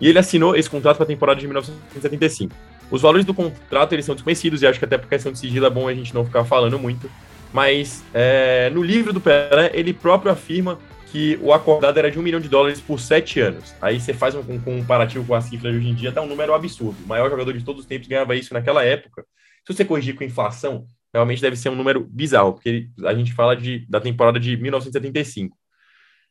E 0.00 0.08
ele 0.08 0.18
assinou 0.18 0.54
esse 0.54 0.68
contrato 0.68 0.96
para 0.96 1.04
a 1.04 1.06
temporada 1.06 1.40
de 1.40 1.46
1975. 1.46 2.54
Os 2.90 3.02
valores 3.02 3.24
do 3.24 3.34
contrato 3.34 3.94
eles 3.94 4.04
são 4.04 4.14
desconhecidos 4.14 4.62
e 4.62 4.66
acho 4.66 4.78
que 4.78 4.84
até 4.84 4.96
por 4.96 5.08
questão 5.08 5.32
de 5.32 5.38
sigilo 5.38 5.66
é 5.66 5.70
bom 5.70 5.88
a 5.88 5.94
gente 5.94 6.14
não 6.14 6.24
ficar 6.24 6.44
falando 6.44 6.78
muito. 6.78 7.10
Mas 7.52 8.04
é, 8.12 8.70
no 8.70 8.82
livro 8.82 9.12
do 9.12 9.20
Pelé, 9.20 9.70
ele 9.72 9.92
próprio 9.92 10.30
afirma 10.30 10.78
que 11.10 11.38
o 11.40 11.52
acordado 11.52 11.98
era 11.98 12.10
de 12.10 12.18
um 12.18 12.22
milhão 12.22 12.40
de 12.40 12.48
dólares 12.48 12.80
por 12.80 13.00
sete 13.00 13.40
anos. 13.40 13.74
Aí 13.80 13.98
você 13.98 14.12
faz 14.12 14.34
um, 14.34 14.40
um 14.40 14.60
comparativo 14.60 15.24
com 15.24 15.34
a 15.34 15.40
cifra 15.40 15.70
de 15.70 15.78
hoje 15.78 15.88
em 15.88 15.94
dia, 15.94 16.12
dá 16.12 16.20
um 16.20 16.26
número 16.26 16.52
absurdo. 16.52 16.96
O 17.04 17.08
maior 17.08 17.30
jogador 17.30 17.52
de 17.52 17.64
todos 17.64 17.82
os 17.82 17.86
tempos 17.86 18.08
ganhava 18.08 18.34
isso 18.34 18.52
naquela 18.52 18.84
época. 18.84 19.24
Se 19.66 19.72
você 19.72 19.84
corrigir 19.84 20.14
com 20.14 20.24
inflação, 20.24 20.86
realmente 21.12 21.40
deve 21.40 21.56
ser 21.56 21.70
um 21.70 21.74
número 21.74 22.06
bizarro, 22.10 22.52
porque 22.52 22.88
a 23.04 23.14
gente 23.14 23.32
fala 23.32 23.56
de, 23.56 23.86
da 23.88 24.00
temporada 24.00 24.38
de 24.38 24.56
1975. 24.56 25.56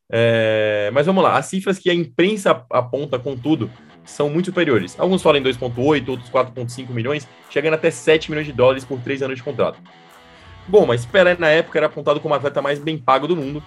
É, 0.08 0.90
mas 0.92 1.06
vamos 1.06 1.24
lá, 1.24 1.36
as 1.36 1.46
cifras 1.46 1.78
que 1.78 1.90
a 1.90 1.94
imprensa 1.94 2.64
aponta, 2.70 3.18
contudo, 3.18 3.70
são 4.04 4.30
muito 4.30 4.46
superiores. 4.46 4.98
Alguns 4.98 5.22
falam 5.22 5.40
em 5.40 5.44
2,8, 5.44 6.08
outros 6.08 6.30
4,5 6.30 6.90
milhões, 6.90 7.28
chegando 7.50 7.74
até 7.74 7.90
7 7.90 8.30
milhões 8.30 8.46
de 8.46 8.52
dólares 8.52 8.84
por 8.84 9.00
três 9.00 9.20
anos 9.20 9.36
de 9.36 9.42
contrato. 9.42 9.80
Bom, 10.68 10.84
mas 10.84 11.06
Pelé 11.06 11.36
na 11.38 11.48
época 11.48 11.78
era 11.78 11.86
apontado 11.86 12.20
como 12.20 12.34
o 12.34 12.36
atleta 12.36 12.60
mais 12.60 12.78
bem 12.78 12.98
pago 12.98 13.26
do 13.26 13.36
mundo, 13.36 13.62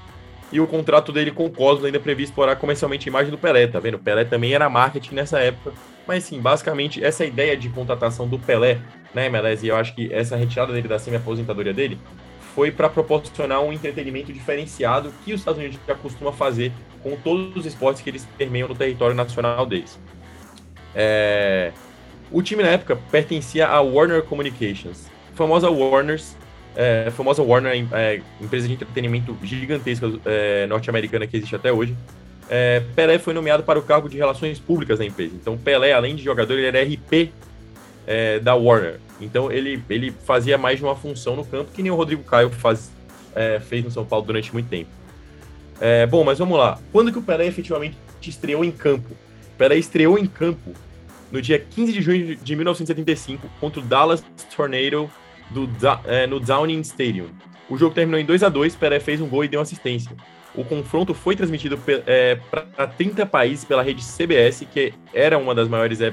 e 0.52 0.60
o 0.60 0.68
contrato 0.68 1.12
dele 1.12 1.32
com 1.32 1.46
o 1.46 1.50
Cosmos 1.50 1.86
ainda 1.86 2.00
previsto 2.00 2.32
explorar 2.32 2.56
comercialmente 2.56 3.08
a 3.08 3.12
imagem 3.12 3.32
do 3.32 3.38
Pelé, 3.38 3.68
tá 3.68 3.80
vendo? 3.80 3.96
O 3.96 4.00
Pelé 4.00 4.26
também 4.26 4.54
era 4.54 4.70
marketing 4.70 5.16
nessa 5.16 5.40
época, 5.40 5.74
mas 6.08 6.24
sim, 6.24 6.40
basicamente 6.42 7.04
essa 7.04 7.24
ideia 7.24 7.56
de 7.56 7.70
contratação 7.70 8.28
do 8.28 8.40
Pelé 8.40 8.80
na 9.14 9.26
MLS, 9.26 9.66
e 9.66 9.70
eu 9.70 9.76
acho 9.76 9.94
que 9.96 10.12
essa 10.12 10.36
retirada 10.36 10.74
dele 10.74 10.88
da 10.88 10.98
semi-aposentadoria 10.98 11.74
dele 11.74 12.00
foi 12.56 12.72
para 12.72 12.90
proporcionar 12.90 13.62
um 13.62 13.72
entretenimento 13.72 14.34
diferenciado 14.34 15.14
que 15.24 15.34
os 15.34 15.40
Estados 15.40 15.60
Unidos 15.60 15.80
já 15.88 15.96
costuma 15.96 16.32
fazer 16.32 16.72
com 17.02 17.16
todos 17.16 17.56
os 17.56 17.66
esportes 17.66 18.02
que 18.02 18.10
eles 18.10 18.28
permeiam 18.38 18.68
no 18.68 18.76
território 18.76 19.16
nacional 19.16 19.66
deles. 19.66 20.00
É... 20.96 21.72
O 22.32 22.42
time 22.42 22.64
na 22.64 22.70
época 22.70 22.98
pertencia 23.10 23.68
à 23.68 23.80
Warner 23.82 24.24
Communications, 24.24 25.08
famosa 25.36 25.70
Warners, 25.70 26.36
é, 26.76 27.12
famosa 27.12 27.42
Warner, 27.42 27.88
é, 27.92 28.22
empresa 28.42 28.68
de 28.68 28.74
entretenimento 28.74 29.38
gigantesca 29.44 30.12
é, 30.26 30.66
norte-americana 30.68 31.28
que 31.28 31.38
existe 31.38 31.56
até 31.56 31.72
hoje. 31.72 31.96
É, 32.50 32.82
Pelé 32.96 33.20
foi 33.20 33.34
nomeado 33.34 33.64
para 33.64 33.78
o 33.78 33.82
cargo 33.82 34.10
de 34.10 34.18
relações 34.18 34.60
públicas 34.60 34.98
da 35.00 35.06
empresa. 35.06 35.36
Então, 35.36 35.58
Pelé, 35.58 35.94
além 35.94 36.16
de 36.16 36.24
jogador, 36.24 36.54
ele 36.58 36.66
era 36.66 36.82
RP 36.82 37.32
é, 38.08 38.40
da 38.40 38.56
Warner. 38.56 39.00
Então, 39.22 39.52
ele, 39.52 39.84
ele 39.90 40.12
fazia 40.26 40.58
mais 40.58 40.80
de 40.80 40.86
uma 40.86 40.96
função 40.96 41.36
no 41.36 41.46
campo, 41.46 41.72
que 41.74 41.84
nem 41.84 41.92
o 41.92 41.96
Rodrigo 41.96 42.24
Caio 42.24 42.50
faz, 42.50 42.92
é, 43.36 43.60
fez 43.60 43.84
no 43.84 43.92
São 43.92 44.06
Paulo 44.06 44.26
durante 44.26 44.52
muito 44.52 44.68
tempo. 44.68 44.90
bom, 46.10 46.24
mas 46.24 46.40
vamos 46.40 46.58
lá. 46.58 46.80
Quando 46.92 47.12
que 47.12 47.20
o 47.20 47.22
Pelé 47.22 47.46
efetivamente 47.46 47.98
estreou 48.22 48.64
em 48.66 48.72
campo? 48.72 49.16
Pelé 49.58 49.76
estreou 49.78 50.18
em 50.18 50.26
campo 50.26 50.74
no 51.32 51.42
dia 51.42 51.60
15 51.60 51.92
de 51.94 52.02
junho 52.02 52.36
de 52.36 52.56
1975 52.56 53.48
contra 53.60 53.80
o 53.80 53.84
Dallas 53.84 54.24
Tornado 54.56 55.10
do, 55.50 55.70
é, 56.06 56.28
no 56.28 56.40
Downing 56.40 56.82
Stadium. 56.82 57.28
O 57.70 57.78
jogo 57.78 57.94
terminou 57.94 58.20
em 58.20 58.26
2 58.26 58.44
a 58.44 58.50
2 58.50 58.76
Pelé 58.76 59.00
fez 59.00 59.22
um 59.22 59.28
gol 59.28 59.44
e 59.44 59.48
deu 59.48 59.62
assistência. 59.62 60.16
O 60.56 60.64
confronto 60.64 61.14
foi 61.14 61.36
transmitido 61.36 61.80
é, 62.08 62.36
para 62.50 62.88
30 62.88 63.26
países 63.28 63.64
pela 63.64 63.84
rede 63.84 64.04
CBS, 64.04 64.66
que 64.72 64.94
era 65.14 65.38
uma 65.38 65.54
das 65.54 65.68
maiores 65.68 66.02
é, 66.02 66.12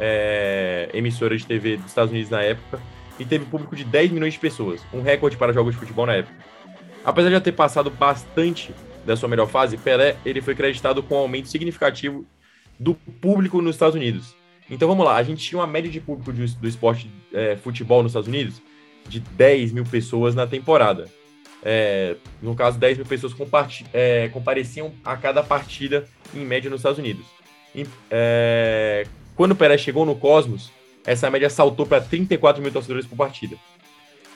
é, 0.00 0.88
emissoras 0.94 1.42
de 1.42 1.46
TV 1.46 1.76
dos 1.76 1.86
Estados 1.86 2.10
Unidos 2.10 2.30
na 2.30 2.42
época, 2.42 2.80
e 3.18 3.24
teve 3.24 3.44
público 3.44 3.76
de 3.76 3.84
10 3.84 4.10
milhões 4.10 4.32
de 4.32 4.40
pessoas, 4.40 4.80
um 4.92 5.02
recorde 5.02 5.36
para 5.36 5.52
jogos 5.52 5.74
de 5.74 5.80
futebol 5.80 6.06
na 6.06 6.14
época. 6.14 6.34
Apesar 7.04 7.28
de 7.28 7.34
já 7.34 7.40
ter 7.40 7.52
passado 7.52 7.90
bastante 7.90 8.74
da 9.04 9.14
sua 9.14 9.28
melhor 9.28 9.46
fase, 9.46 9.76
Pelé 9.76 10.16
ele 10.24 10.40
foi 10.40 10.54
creditado 10.54 11.02
com 11.02 11.14
um 11.14 11.18
aumento 11.18 11.48
significativo 11.48 12.24
do 12.80 12.94
público 12.94 13.60
nos 13.60 13.76
Estados 13.76 13.94
Unidos. 13.94 14.34
Então 14.70 14.88
vamos 14.88 15.04
lá, 15.04 15.16
a 15.16 15.22
gente 15.22 15.44
tinha 15.44 15.60
uma 15.60 15.66
média 15.66 15.90
de 15.90 16.00
público 16.00 16.32
de, 16.32 16.56
do 16.56 16.66
esporte 16.66 17.10
é, 17.34 17.54
futebol 17.56 18.02
nos 18.02 18.12
Estados 18.12 18.28
Unidos 18.28 18.62
de 19.08 19.20
10 19.20 19.72
mil 19.72 19.84
pessoas 19.84 20.34
na 20.34 20.46
temporada. 20.46 21.08
É, 21.62 22.16
no 22.42 22.54
caso, 22.54 22.78
10 22.78 22.98
mil 22.98 23.06
pessoas 23.06 23.34
é, 23.92 24.28
compareciam 24.28 24.92
a 25.04 25.16
cada 25.16 25.42
partida, 25.42 26.06
em 26.34 26.44
média, 26.44 26.70
nos 26.70 26.80
Estados 26.80 26.98
Unidos. 26.98 27.24
E, 27.74 27.86
é, 28.10 29.06
quando 29.34 29.52
o 29.52 29.56
Pelé 29.56 29.78
chegou 29.78 30.04
no 30.04 30.14
Cosmos, 30.14 30.70
essa 31.06 31.30
média 31.30 31.50
saltou 31.50 31.86
para 31.86 32.00
34 32.00 32.62
mil 32.62 32.70
torcedores 32.70 33.06
por 33.06 33.16
partida. 33.16 33.56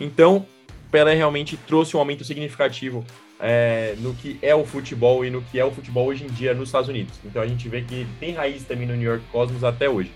Então, 0.00 0.46
Pelé 0.90 1.14
realmente 1.14 1.56
trouxe 1.56 1.96
um 1.96 2.00
aumento 2.00 2.24
significativo 2.24 3.04
é, 3.40 3.94
no 3.98 4.14
que 4.14 4.38
é 4.42 4.54
o 4.54 4.64
futebol 4.64 5.24
e 5.24 5.30
no 5.30 5.42
que 5.42 5.58
é 5.58 5.64
o 5.64 5.70
futebol 5.70 6.06
hoje 6.06 6.24
em 6.24 6.28
dia 6.28 6.54
nos 6.54 6.68
Estados 6.68 6.88
Unidos. 6.88 7.14
Então 7.24 7.40
a 7.40 7.46
gente 7.46 7.68
vê 7.68 7.82
que 7.82 8.06
tem 8.18 8.32
raiz 8.32 8.64
também 8.64 8.86
no 8.86 8.96
New 8.96 9.08
York 9.08 9.24
Cosmos 9.30 9.62
até 9.62 9.88
hoje. 9.88 10.10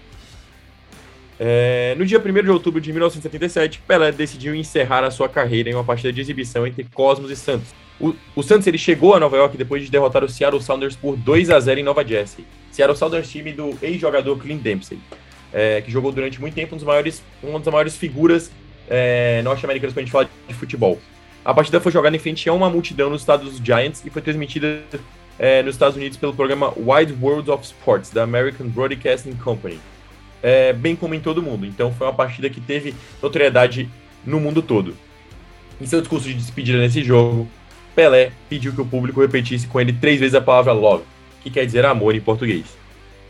É, 1.44 1.96
no 1.98 2.06
dia 2.06 2.20
1 2.20 2.32
de 2.44 2.50
outubro 2.52 2.80
de 2.80 2.92
1977, 2.92 3.82
Pelé 3.84 4.12
decidiu 4.12 4.54
encerrar 4.54 5.02
a 5.02 5.10
sua 5.10 5.28
carreira 5.28 5.68
em 5.68 5.74
uma 5.74 5.82
partida 5.82 6.12
de 6.12 6.20
exibição 6.20 6.64
entre 6.64 6.84
Cosmos 6.94 7.32
e 7.32 7.36
Santos. 7.36 7.74
O, 8.00 8.14
o 8.36 8.44
Santos 8.44 8.64
ele 8.68 8.78
chegou 8.78 9.12
a 9.12 9.18
Nova 9.18 9.36
York 9.36 9.56
depois 9.56 9.82
de 9.82 9.90
derrotar 9.90 10.22
o 10.22 10.28
Seattle 10.28 10.62
Sounders 10.62 10.94
por 10.94 11.16
2 11.16 11.50
a 11.50 11.58
0 11.58 11.80
em 11.80 11.82
Nova 11.82 12.06
Jersey. 12.06 12.44
Seattle 12.70 12.96
Sounders 12.96 13.28
time 13.28 13.52
do 13.52 13.76
ex-jogador 13.82 14.38
Clint 14.38 14.62
Dempsey, 14.62 15.00
é, 15.52 15.80
que 15.80 15.90
jogou 15.90 16.12
durante 16.12 16.40
muito 16.40 16.54
tempo 16.54 16.76
um 16.76 16.78
dos 16.78 16.86
maiores, 16.86 17.20
uma 17.42 17.58
das 17.58 17.72
maiores 17.72 17.96
figuras 17.96 18.48
é, 18.88 19.42
norte-americanas 19.42 19.94
quando 19.94 19.98
a 19.98 20.02
gente 20.02 20.12
fala 20.12 20.30
de 20.46 20.54
futebol. 20.54 20.96
A 21.44 21.52
partida 21.52 21.80
foi 21.80 21.90
jogada 21.90 22.14
em 22.14 22.20
frente 22.20 22.48
a 22.48 22.52
uma 22.52 22.70
multidão 22.70 23.10
nos 23.10 23.22
estados 23.22 23.50
dos 23.50 23.58
Giants 23.58 24.00
e 24.06 24.10
foi 24.10 24.22
transmitida 24.22 24.80
é, 25.40 25.60
nos 25.64 25.74
Estados 25.74 25.96
Unidos 25.96 26.16
pelo 26.16 26.34
programa 26.34 26.72
Wide 26.76 27.16
World 27.20 27.50
of 27.50 27.64
Sports, 27.64 28.10
da 28.10 28.22
American 28.22 28.68
Broadcasting 28.68 29.34
Company 29.34 29.80
é, 30.42 30.72
bem 30.72 30.96
como 30.96 31.14
em 31.14 31.20
todo 31.20 31.42
mundo. 31.42 31.64
Então 31.64 31.92
foi 31.92 32.06
uma 32.06 32.12
partida 32.12 32.50
que 32.50 32.60
teve 32.60 32.94
notoriedade 33.22 33.88
no 34.24 34.40
mundo 34.40 34.60
todo. 34.60 34.94
Em 35.80 35.86
seu 35.86 36.00
discurso 36.00 36.28
de 36.28 36.34
despedida 36.34 36.78
nesse 36.78 37.02
jogo, 37.02 37.48
Pelé 37.94 38.32
pediu 38.48 38.72
que 38.72 38.80
o 38.80 38.86
público 38.86 39.20
repetisse 39.20 39.66
com 39.66 39.80
ele 39.80 39.92
três 39.92 40.20
vezes 40.20 40.34
a 40.34 40.40
palavra 40.40 40.72
love, 40.72 41.04
que 41.42 41.50
quer 41.50 41.64
dizer 41.64 41.84
amor 41.84 42.14
em 42.14 42.20
português. 42.20 42.64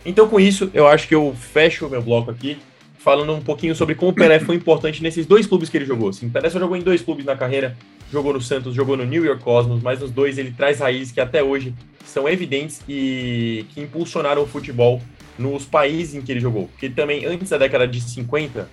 Então, 0.04 0.28
com 0.28 0.38
isso, 0.38 0.70
eu 0.74 0.86
acho 0.86 1.06
que 1.06 1.14
eu 1.14 1.34
fecho 1.38 1.86
o 1.86 1.90
meu 1.90 2.02
bloco 2.02 2.30
aqui, 2.30 2.58
falando 2.98 3.32
um 3.32 3.40
pouquinho 3.40 3.74
sobre 3.74 3.94
como 3.94 4.10
o 4.10 4.14
Pelé 4.14 4.38
foi 4.38 4.56
importante 4.56 5.02
nesses 5.02 5.26
dois 5.26 5.46
clubes 5.46 5.68
que 5.68 5.76
ele 5.76 5.84
jogou. 5.84 6.08
Assim, 6.08 6.28
Pelé 6.28 6.50
só 6.50 6.58
jogou 6.58 6.76
em 6.76 6.82
dois 6.82 7.02
clubes 7.02 7.24
na 7.24 7.36
carreira, 7.36 7.76
jogou 8.10 8.32
no 8.32 8.40
Santos, 8.40 8.74
jogou 8.74 8.96
no 8.96 9.04
New 9.04 9.24
York 9.24 9.42
Cosmos, 9.42 9.82
mas 9.82 10.00
nos 10.00 10.10
dois 10.10 10.38
ele 10.38 10.52
traz 10.52 10.80
raízes 10.80 11.12
que 11.12 11.20
até 11.20 11.42
hoje 11.42 11.74
são 12.04 12.28
evidentes 12.28 12.80
e 12.88 13.64
que 13.70 13.80
impulsionaram 13.80 14.42
o 14.42 14.46
futebol 14.46 15.00
nos 15.38 15.64
países 15.64 16.14
em 16.14 16.22
que 16.22 16.32
ele 16.32 16.40
jogou. 16.40 16.68
Porque 16.68 16.88
também, 16.88 17.24
antes 17.24 17.50
da 17.50 17.58
década 17.58 17.86
de 17.86 18.00
50, 18.00 18.68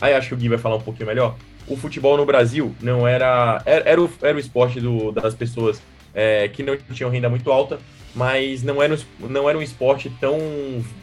aí 0.00 0.14
acho 0.14 0.28
que 0.28 0.34
o 0.34 0.36
Gui 0.36 0.48
vai 0.48 0.58
falar 0.58 0.76
um 0.76 0.80
pouquinho 0.80 1.08
melhor, 1.08 1.36
o 1.66 1.76
futebol 1.76 2.16
no 2.16 2.26
Brasil 2.26 2.74
não 2.80 3.06
era. 3.06 3.62
Era, 3.64 3.90
era, 3.90 4.02
o, 4.02 4.10
era 4.20 4.36
o 4.36 4.40
esporte 4.40 4.80
do, 4.80 5.12
das 5.12 5.34
pessoas 5.34 5.80
é, 6.14 6.48
que 6.48 6.62
não 6.62 6.76
tinham 6.92 7.10
renda 7.10 7.28
muito 7.28 7.50
alta, 7.50 7.78
mas 8.14 8.62
não 8.62 8.82
era, 8.82 8.98
não 9.18 9.48
era 9.48 9.58
um 9.58 9.62
esporte 9.62 10.10
tão 10.20 10.38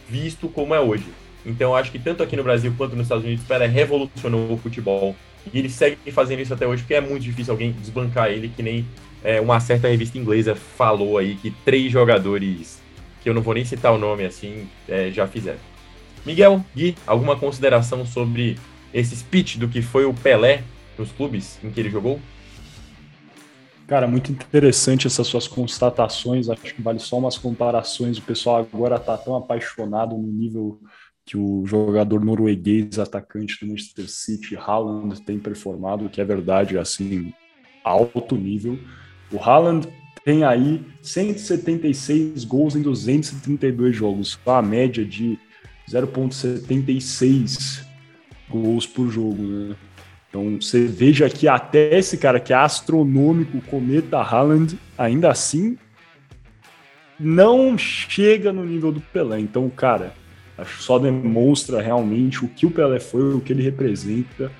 visto 0.08 0.48
como 0.48 0.74
é 0.74 0.80
hoje. 0.80 1.06
Então, 1.44 1.74
acho 1.74 1.90
que 1.90 1.98
tanto 1.98 2.22
aqui 2.22 2.36
no 2.36 2.42
Brasil 2.42 2.72
quanto 2.76 2.94
nos 2.94 3.06
Estados 3.06 3.24
Unidos, 3.24 3.44
Pelé 3.44 3.66
revolucionou 3.66 4.52
o 4.52 4.58
futebol. 4.58 5.16
E 5.52 5.58
ele 5.58 5.70
segue 5.70 5.96
fazendo 6.12 6.40
isso 6.40 6.52
até 6.52 6.66
hoje, 6.66 6.82
porque 6.82 6.94
é 6.94 7.00
muito 7.00 7.22
difícil 7.22 7.52
alguém 7.52 7.72
desbancar 7.72 8.28
ele, 8.28 8.52
que 8.54 8.62
nem 8.62 8.86
é, 9.24 9.40
uma 9.40 9.58
certa 9.58 9.88
revista 9.88 10.18
inglesa 10.18 10.54
falou 10.54 11.16
aí 11.16 11.34
que 11.36 11.50
três 11.64 11.90
jogadores 11.90 12.79
que 13.20 13.28
eu 13.28 13.34
não 13.34 13.42
vou 13.42 13.54
nem 13.54 13.64
citar 13.64 13.92
o 13.92 13.98
nome 13.98 14.24
assim, 14.24 14.68
é, 14.88 15.10
já 15.10 15.26
fizeram. 15.26 15.58
Miguel, 16.24 16.64
Gui, 16.74 16.96
alguma 17.06 17.36
consideração 17.36 18.04
sobre 18.04 18.58
esse 18.92 19.16
speech 19.16 19.58
do 19.58 19.68
que 19.68 19.80
foi 19.80 20.04
o 20.04 20.12
Pelé 20.12 20.62
nos 20.98 21.10
clubes 21.12 21.58
em 21.62 21.70
que 21.70 21.80
ele 21.80 21.90
jogou? 21.90 22.20
Cara, 23.86 24.06
muito 24.06 24.30
interessante 24.30 25.06
essas 25.06 25.26
suas 25.26 25.48
constatações. 25.48 26.48
Acho 26.48 26.74
que 26.74 26.80
vale 26.80 27.00
só 27.00 27.18
umas 27.18 27.36
comparações. 27.36 28.18
O 28.18 28.22
pessoal 28.22 28.58
agora 28.58 29.00
tá 29.00 29.16
tão 29.18 29.34
apaixonado 29.34 30.16
no 30.16 30.28
nível 30.28 30.78
que 31.26 31.36
o 31.36 31.64
jogador 31.66 32.24
norueguês, 32.24 32.98
atacante 32.98 33.58
do 33.60 33.68
Manchester 33.68 34.08
City, 34.08 34.56
Haaland, 34.56 35.20
tem 35.22 35.38
performado, 35.38 36.08
que 36.08 36.20
é 36.20 36.24
verdade, 36.24 36.78
assim, 36.78 37.32
alto 37.82 38.36
nível. 38.36 38.78
O 39.32 39.38
Haaland 39.38 39.88
tem 40.24 40.44
aí 40.44 40.82
176 41.02 42.44
gols 42.44 42.76
em 42.76 42.82
232 42.82 43.96
jogos, 43.96 44.38
a 44.46 44.60
média 44.60 45.04
de 45.04 45.38
0,76 45.88 47.84
gols 48.48 48.86
por 48.86 49.10
jogo, 49.10 49.42
né? 49.42 49.76
Então 50.28 50.60
você 50.60 50.86
veja 50.86 51.28
que 51.28 51.48
até 51.48 51.98
esse 51.98 52.16
cara 52.16 52.38
que 52.38 52.52
é 52.52 52.56
astronômico, 52.56 53.60
Cometa 53.62 54.18
Haaland, 54.18 54.78
ainda 54.96 55.30
assim 55.30 55.76
não 57.18 57.76
chega 57.76 58.52
no 58.52 58.64
nível 58.64 58.92
do 58.92 59.00
Pelé. 59.00 59.40
Então, 59.40 59.68
cara, 59.68 60.14
só 60.78 60.98
demonstra 60.98 61.82
realmente 61.82 62.44
o 62.44 62.48
que 62.48 62.64
o 62.64 62.70
Pelé 62.70 63.00
foi, 63.00 63.34
o 63.34 63.40
que 63.40 63.52
ele 63.52 63.62
representa 63.62 64.50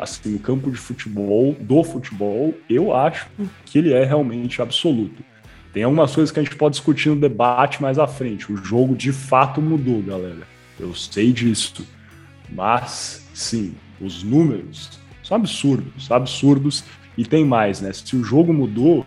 assim, 0.00 0.36
campo 0.38 0.70
de 0.70 0.76
futebol, 0.76 1.56
do 1.60 1.82
futebol, 1.84 2.54
eu 2.68 2.94
acho 2.94 3.28
que 3.64 3.78
ele 3.78 3.92
é 3.92 4.04
realmente 4.04 4.60
absoluto. 4.60 5.22
Tem 5.72 5.84
algumas 5.84 6.14
coisas 6.14 6.32
que 6.32 6.40
a 6.40 6.42
gente 6.42 6.56
pode 6.56 6.74
discutir 6.74 7.10
no 7.10 7.16
debate 7.16 7.80
mais 7.80 7.98
à 7.98 8.06
frente. 8.06 8.52
O 8.52 8.56
jogo 8.56 8.96
de 8.96 9.12
fato 9.12 9.62
mudou, 9.62 10.02
galera. 10.02 10.46
Eu 10.78 10.94
sei 10.94 11.32
disso. 11.32 11.86
Mas, 12.48 13.28
sim, 13.32 13.74
os 14.00 14.22
números 14.22 14.98
são 15.22 15.36
absurdos, 15.36 16.10
absurdos. 16.10 16.84
E 17.16 17.24
tem 17.24 17.44
mais, 17.44 17.80
né? 17.80 17.92
Se 17.92 18.16
o 18.16 18.24
jogo 18.24 18.52
mudou, 18.52 19.06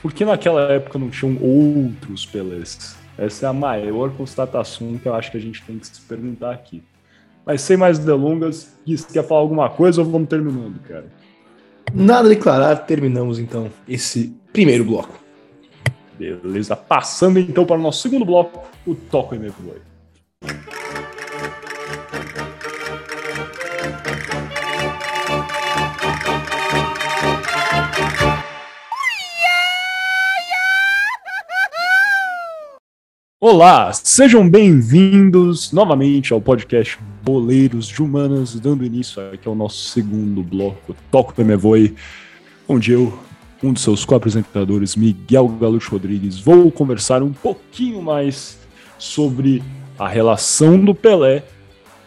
por 0.00 0.12
que 0.12 0.24
naquela 0.24 0.72
época 0.72 0.98
não 0.98 1.10
tinham 1.10 1.36
outros 1.42 2.24
Pelés? 2.24 2.96
Essa 3.18 3.46
é 3.46 3.48
a 3.50 3.52
maior 3.52 4.10
constatação 4.12 4.96
que 4.96 5.06
eu 5.06 5.14
acho 5.14 5.30
que 5.30 5.36
a 5.36 5.40
gente 5.40 5.62
tem 5.62 5.78
que 5.78 5.86
se 5.86 6.00
perguntar 6.02 6.52
aqui. 6.52 6.82
Mas 7.44 7.62
sem 7.62 7.76
mais 7.76 7.98
delongas, 7.98 8.74
Gui, 8.86 8.96
quer 9.12 9.26
falar 9.26 9.40
alguma 9.40 9.68
coisa 9.70 10.02
ou 10.02 10.08
vamos 10.08 10.28
terminando, 10.28 10.80
cara? 10.80 11.06
Nada 11.92 12.26
a 12.26 12.30
declarar, 12.30 12.76
terminamos 12.76 13.38
então 13.38 13.70
esse 13.88 14.34
primeiro 14.52 14.84
bloco. 14.84 15.18
Beleza, 16.18 16.76
passando 16.76 17.38
então 17.38 17.64
para 17.64 17.78
o 17.78 17.82
nosso 17.82 18.02
segundo 18.02 18.24
bloco, 18.24 18.62
o 18.86 18.94
Toco 18.94 19.34
e 19.34 19.38
Meio 19.38 19.54
Olá, 33.42 33.90
sejam 33.94 34.46
bem-vindos 34.46 35.72
novamente 35.72 36.30
ao 36.30 36.42
podcast 36.42 36.98
Boleiros 37.22 37.88
de 37.88 38.02
Humanas, 38.02 38.60
dando 38.60 38.84
início 38.84 39.32
aqui 39.32 39.48
ao 39.48 39.54
nosso 39.54 39.88
segundo 39.88 40.42
bloco, 40.42 40.94
Toco 41.10 41.32
Pemevoi, 41.32 41.94
onde 42.68 42.92
eu, 42.92 43.18
um 43.62 43.72
dos 43.72 43.82
seus 43.82 44.04
co-apresentadores, 44.04 44.94
Miguel 44.94 45.48
Galucho 45.58 45.92
Rodrigues, 45.92 46.38
vou 46.38 46.70
conversar 46.70 47.22
um 47.22 47.32
pouquinho 47.32 48.02
mais 48.02 48.58
sobre 48.98 49.62
a 49.98 50.06
relação 50.06 50.78
do 50.78 50.94
Pelé 50.94 51.42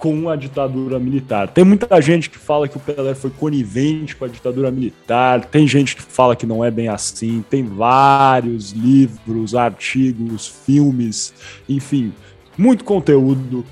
com 0.03 0.27
a 0.27 0.35
ditadura 0.35 0.99
militar. 0.99 1.47
Tem 1.47 1.63
muita 1.63 2.01
gente 2.01 2.29
que 2.29 2.37
fala 2.37 2.67
que 2.67 2.75
o 2.75 2.79
Pelé 2.81 3.15
foi 3.15 3.29
conivente 3.29 4.17
com 4.17 4.25
a 4.25 4.27
ditadura 4.27 4.69
militar, 4.69 5.45
tem 5.45 5.65
gente 5.65 5.95
que 5.95 6.01
fala 6.01 6.35
que 6.35 6.45
não 6.45 6.61
é 6.61 6.69
bem 6.69 6.89
assim, 6.89 7.41
tem 7.49 7.63
vários 7.63 8.71
livros, 8.71 9.55
artigos, 9.55 10.45
filmes, 10.45 11.33
enfim, 11.69 12.11
muito 12.57 12.83
conteúdo 12.83 13.63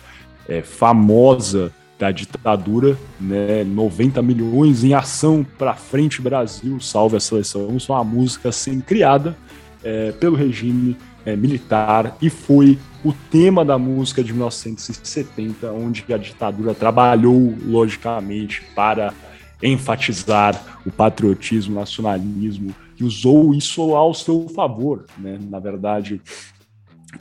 é, 0.49 0.63
famosa 0.63 1.73
da 1.99 2.11
ditadura, 2.11 2.99
né? 3.21 3.63
90 3.63 4.21
milhões 4.23 4.83
em 4.83 4.93
ação 4.93 5.47
para 5.57 5.75
frente 5.75 6.21
Brasil, 6.21 6.81
salve 6.81 7.17
a 7.17 7.21
seleção. 7.21 7.77
Isso 7.77 7.93
é 7.93 7.95
uma 7.95 8.05
música 8.05 8.51
sendo 8.51 8.83
criada 8.83 9.37
é, 9.85 10.11
pelo 10.13 10.35
regime 10.35 10.97
é, 11.25 11.37
militar 11.37 12.17
e 12.21 12.29
foi 12.29 12.79
o 13.05 13.13
tema 13.13 13.65
da 13.65 13.79
música 13.79 14.23
de 14.23 14.33
1970, 14.33 15.71
onde 15.73 16.05
a 16.13 16.17
ditadura 16.17 16.75
trabalhou 16.75 17.55
logicamente 17.65 18.63
para 18.75 19.13
enfatizar 19.63 20.61
o 20.85 20.91
patriotismo, 20.91 21.77
o 21.77 21.79
nacionalismo 21.79 22.75
e 22.99 23.05
usou 23.05 23.55
isso 23.55 23.95
ao 23.95 24.13
seu 24.13 24.49
favor. 24.49 25.07
Né? 25.19 25.39
Na 25.49 25.59
verdade, 25.59 26.21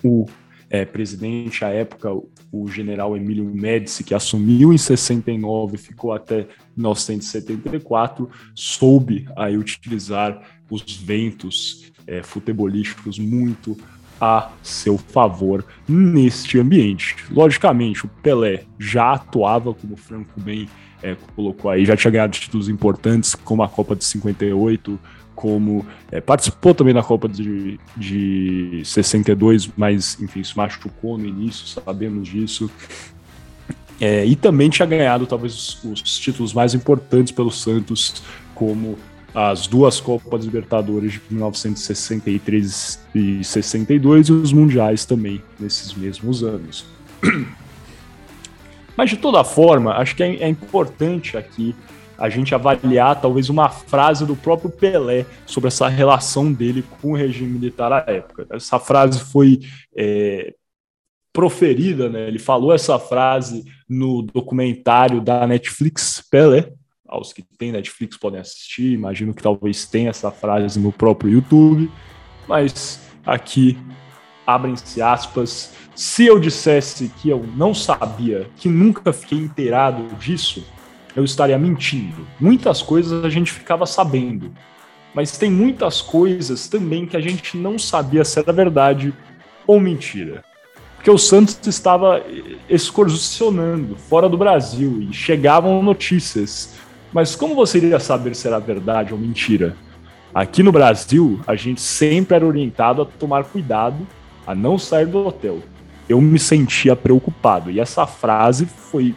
o 0.03 0.25
é, 0.69 0.85
presidente 0.85 1.65
à 1.65 1.69
época, 1.69 2.09
o 2.51 2.67
general 2.67 3.15
Emílio 3.15 3.45
Médici, 3.45 4.03
que 4.03 4.13
assumiu 4.13 4.73
em 4.73 4.77
69 4.77 5.75
e 5.75 5.77
ficou 5.77 6.11
até 6.11 6.47
1974, 6.75 8.29
soube 8.53 9.27
aí 9.35 9.57
utilizar 9.57 10.41
os 10.69 10.81
ventos 10.81 11.91
é, 12.05 12.21
futebolísticos 12.21 13.17
muito 13.17 13.77
a 14.19 14.51
seu 14.61 14.97
favor 14.97 15.65
neste 15.87 16.59
ambiente. 16.59 17.15
Logicamente, 17.31 18.05
o 18.05 18.09
Pelé 18.09 18.65
já 18.77 19.13
atuava, 19.13 19.73
como 19.73 19.93
o 19.93 19.97
Franco 19.97 20.39
bem 20.39 20.69
é, 21.01 21.15
colocou 21.35 21.71
aí, 21.71 21.85
já 21.85 21.97
tinha 21.97 22.11
ganhado 22.11 22.33
títulos 22.33 22.69
importantes, 22.69 23.33
como 23.33 23.63
a 23.63 23.69
Copa 23.69 23.95
de 23.95 24.03
58, 24.05 24.99
como 25.41 25.83
é, 26.11 26.21
participou 26.21 26.75
também 26.75 26.93
da 26.93 27.01
Copa 27.01 27.27
de, 27.27 27.79
de 27.97 28.83
62, 28.85 29.71
mas 29.75 30.21
enfim, 30.21 30.43
se 30.43 30.55
machucou 30.55 31.17
no 31.17 31.25
início, 31.25 31.65
sabemos 31.65 32.27
disso. 32.27 32.69
É, 33.99 34.23
e 34.23 34.35
também 34.35 34.69
tinha 34.69 34.85
ganhado 34.85 35.25
talvez 35.25 35.53
os, 35.53 35.83
os 35.83 36.19
títulos 36.19 36.53
mais 36.53 36.75
importantes 36.75 37.31
pelo 37.31 37.49
Santos, 37.49 38.21
como 38.53 38.99
as 39.33 39.65
duas 39.65 39.99
Copas 39.99 40.45
Libertadores 40.45 41.13
de 41.13 41.21
1963 41.31 42.99
e 43.15 43.43
62 43.43 44.27
e 44.27 44.31
os 44.31 44.53
Mundiais 44.53 45.05
também 45.05 45.41
nesses 45.59 45.91
mesmos 45.95 46.43
anos. 46.43 46.85
Mas 48.95 49.09
de 49.09 49.17
toda 49.17 49.43
forma, 49.43 49.93
acho 49.93 50.15
que 50.15 50.21
é, 50.21 50.35
é 50.35 50.47
importante 50.47 51.35
aqui 51.35 51.75
a 52.21 52.29
gente 52.29 52.53
avaliar 52.53 53.19
talvez 53.19 53.49
uma 53.49 53.67
frase 53.67 54.27
do 54.27 54.35
próprio 54.35 54.69
Pelé 54.69 55.25
sobre 55.43 55.69
essa 55.69 55.87
relação 55.87 56.53
dele 56.53 56.85
com 57.01 57.13
o 57.13 57.15
regime 57.15 57.49
militar 57.49 57.91
à 57.91 58.05
época. 58.05 58.45
Essa 58.51 58.79
frase 58.79 59.19
foi 59.19 59.61
é, 59.97 60.53
proferida, 61.33 62.09
né? 62.09 62.27
Ele 62.27 62.37
falou 62.37 62.75
essa 62.75 62.99
frase 62.99 63.65
no 63.89 64.21
documentário 64.21 65.19
da 65.19 65.47
Netflix 65.47 66.23
Pelé, 66.29 66.71
aos 67.07 67.33
que 67.33 67.43
têm 67.57 67.71
Netflix 67.71 68.17
podem 68.17 68.39
assistir, 68.39 68.93
imagino 68.93 69.33
que 69.33 69.41
talvez 69.41 69.87
tenha 69.87 70.11
essa 70.11 70.29
frase 70.29 70.79
no 70.79 70.91
próprio 70.91 71.31
YouTube, 71.31 71.91
mas 72.47 73.01
aqui 73.25 73.75
abrem-se 74.45 75.01
aspas. 75.01 75.73
Se 75.95 76.27
eu 76.27 76.39
dissesse 76.39 77.09
que 77.19 77.29
eu 77.29 77.43
não 77.55 77.73
sabia, 77.73 78.47
que 78.57 78.69
nunca 78.69 79.11
fiquei 79.11 79.39
inteirado 79.39 80.03
disso, 80.17 80.63
eu 81.15 81.23
estaria 81.23 81.57
mentindo. 81.57 82.27
Muitas 82.39 82.81
coisas 82.81 83.23
a 83.23 83.29
gente 83.29 83.51
ficava 83.51 83.85
sabendo, 83.85 84.51
mas 85.13 85.37
tem 85.37 85.51
muitas 85.51 86.01
coisas 86.01 86.67
também 86.67 87.05
que 87.05 87.17
a 87.17 87.21
gente 87.21 87.57
não 87.57 87.77
sabia 87.77 88.23
se 88.23 88.39
era 88.39 88.53
verdade 88.53 89.13
ou 89.67 89.79
mentira. 89.79 90.43
Porque 90.95 91.09
o 91.09 91.17
Santos 91.17 91.59
estava 91.65 92.23
excursionando 92.69 93.95
fora 93.95 94.29
do 94.29 94.37
Brasil 94.37 95.01
e 95.01 95.13
chegavam 95.13 95.81
notícias 95.81 96.79
mas 97.13 97.35
como 97.35 97.55
você 97.55 97.77
iria 97.77 97.99
saber 97.99 98.35
se 98.35 98.47
era 98.47 98.59
verdade 98.59 99.13
ou 99.13 99.19
mentira? 99.19 99.75
Aqui 100.33 100.63
no 100.63 100.71
Brasil, 100.71 101.41
a 101.45 101.55
gente 101.55 101.81
sempre 101.81 102.35
era 102.35 102.45
orientado 102.45 103.01
a 103.01 103.05
tomar 103.05 103.43
cuidado, 103.43 104.07
a 104.47 104.55
não 104.55 104.77
sair 104.77 105.05
do 105.05 105.27
hotel. 105.27 105.59
Eu 106.07 106.21
me 106.21 106.39
sentia 106.39 106.95
preocupado. 106.95 107.69
E 107.69 107.81
essa 107.81 108.07
frase 108.07 108.65
foi 108.65 109.13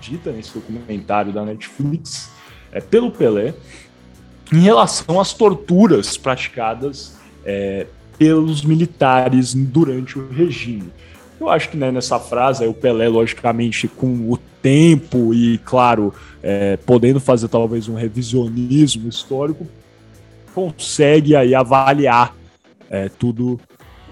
dita 0.00 0.30
nesse 0.32 0.52
documentário 0.54 1.32
da 1.32 1.44
Netflix 1.44 2.30
é, 2.72 2.80
pelo 2.80 3.10
Pelé 3.10 3.54
em 4.52 4.60
relação 4.60 5.20
às 5.20 5.32
torturas 5.32 6.16
praticadas 6.16 7.16
é, 7.44 7.86
pelos 8.18 8.62
militares 8.62 9.54
durante 9.54 10.18
o 10.18 10.28
regime. 10.28 10.90
Eu 11.40 11.48
acho 11.48 11.70
que 11.70 11.76
né, 11.76 11.92
nessa 11.92 12.18
frase, 12.18 12.66
o 12.66 12.74
Pelé, 12.74 13.08
logicamente, 13.08 13.86
com 13.86 14.30
o 14.30 14.36
tempo 14.60 15.32
e, 15.32 15.58
claro, 15.58 16.12
é, 16.42 16.76
podendo 16.78 17.20
fazer 17.20 17.48
talvez 17.48 17.88
um 17.88 17.94
revisionismo 17.94 19.08
histórico, 19.08 19.66
consegue 20.52 21.36
aí 21.36 21.54
avaliar 21.54 22.34
é, 22.90 23.08
tudo 23.08 23.60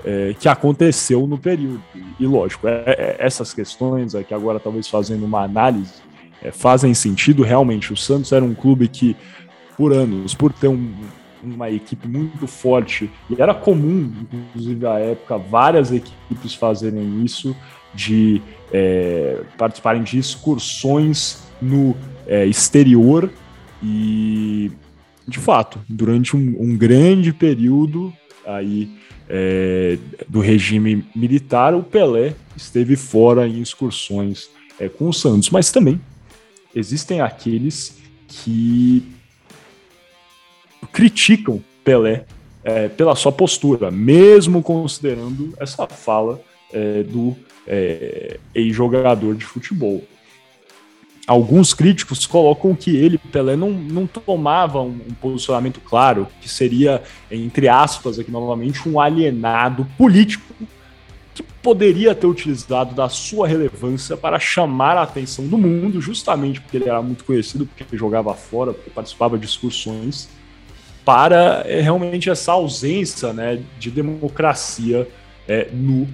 é, 0.07 0.35
que 0.39 0.49
aconteceu 0.49 1.27
no 1.27 1.37
período. 1.37 1.83
E, 2.19 2.25
lógico, 2.25 2.69
é, 2.69 2.85
é, 2.87 3.17
essas 3.19 3.53
questões 3.53 4.15
aqui 4.15 4.33
agora, 4.33 4.61
talvez 4.61 4.87
fazendo 4.87 5.27
uma 5.27 5.43
análise, 5.43 5.95
é, 6.41 6.53
fazem 6.53 6.95
sentido. 6.95 7.43
Realmente, 7.43 7.93
o 7.93 7.97
Santos 7.97 8.31
era 8.31 8.45
um 8.45 8.55
clube 8.55 8.87
que, 8.87 9.17
por 9.77 9.93
anos, 9.93 10.33
por 10.33 10.53
ter 10.53 10.69
um, 10.69 10.95
uma 11.43 11.69
equipe 11.71 12.07
muito 12.07 12.47
forte, 12.47 13.11
e 13.29 13.43
era 13.43 13.53
comum, 13.53 14.13
inclusive 14.33 14.87
à 14.87 14.99
época, 15.01 15.37
várias 15.37 15.91
equipes 15.91 16.55
fazerem 16.55 17.25
isso, 17.25 17.55
de 17.93 18.41
é, 18.73 19.43
participarem 19.59 20.03
de 20.03 20.19
excursões 20.19 21.43
no 21.61 21.97
é, 22.29 22.47
exterior 22.47 23.31
e, 23.83 24.71
de 25.27 25.39
fato, 25.39 25.81
durante 25.89 26.37
um, 26.37 26.57
um 26.61 26.77
grande 26.77 27.33
período 27.33 28.13
aí 28.47 28.91
é, 29.29 29.99
do 30.29 30.41
regime 30.41 31.05
militar, 31.15 31.75
o 31.75 31.83
Pelé 31.83 32.35
esteve 32.57 32.97
fora 32.97 33.47
em 33.47 33.61
excursões 33.61 34.49
é, 34.79 34.89
com 34.89 35.09
o 35.09 35.13
Santos, 35.13 35.51
mas 35.51 35.71
também 35.71 36.01
existem 36.75 37.21
aqueles 37.21 37.97
que 38.29 39.03
criticam 40.93 41.63
Pelé 41.85 42.25
é, 42.65 42.89
pela 42.89 43.15
sua 43.15 43.33
postura, 43.33 43.91
mesmo 43.91 44.63
considerando 44.63 45.55
essa 45.59 45.87
fala 45.87 46.41
é, 46.73 47.03
do 47.03 47.37
é, 47.67 48.39
ex-jogador 48.55 49.35
de 49.35 49.45
futebol. 49.45 50.03
Alguns 51.27 51.75
críticos 51.75 52.25
colocam 52.25 52.75
que 52.75 52.97
ele, 52.97 53.19
Pelé, 53.19 53.57
não, 53.57 53.71
não 53.71 54.07
tomava 54.07 54.81
um, 54.81 55.01
um, 55.09 55.15
posicionamento 55.21 55.81
claro, 55.81 56.29
que 56.41 56.49
seria, 56.49 57.03
entre 57.31 57.69
aspas, 57.69 58.19
aqui 58.19 58.31
novamente, 58.31 58.89
um 58.89 59.01
alienado 59.01 59.85
político 59.99 60.55
que 61.35 61.43
poderia 61.43 62.15
ter 62.15 62.29
utilizado 62.29 62.95
da 62.95 63.09
sua 63.09 63.49
relevância 63.49 64.17
para 64.17 64.39
chamar 64.39 64.97
a 64.97 65.03
atenção 65.03 65.47
do 65.49 65.59
mundo, 65.59 66.01
justamente 66.01 66.61
porque 66.61 66.77
ele 66.77 66.89
era 66.89 67.03
muito 67.03 67.25
conhecido, 67.25 67.67
porque 67.67 67.97
jogava 67.97 68.33
fora, 68.33 68.73
porque 68.73 68.91
participava 68.91 69.37
de 69.37 69.47
excursões, 69.47 70.29
para 71.05 71.63
é, 71.67 71.81
realmente 71.81 72.31
essa 72.31 72.53
ausência 72.53 73.33
né, 73.33 73.63
de 73.79 73.91
democracia 73.91 75.09
é, 75.49 75.69
no 75.73 76.09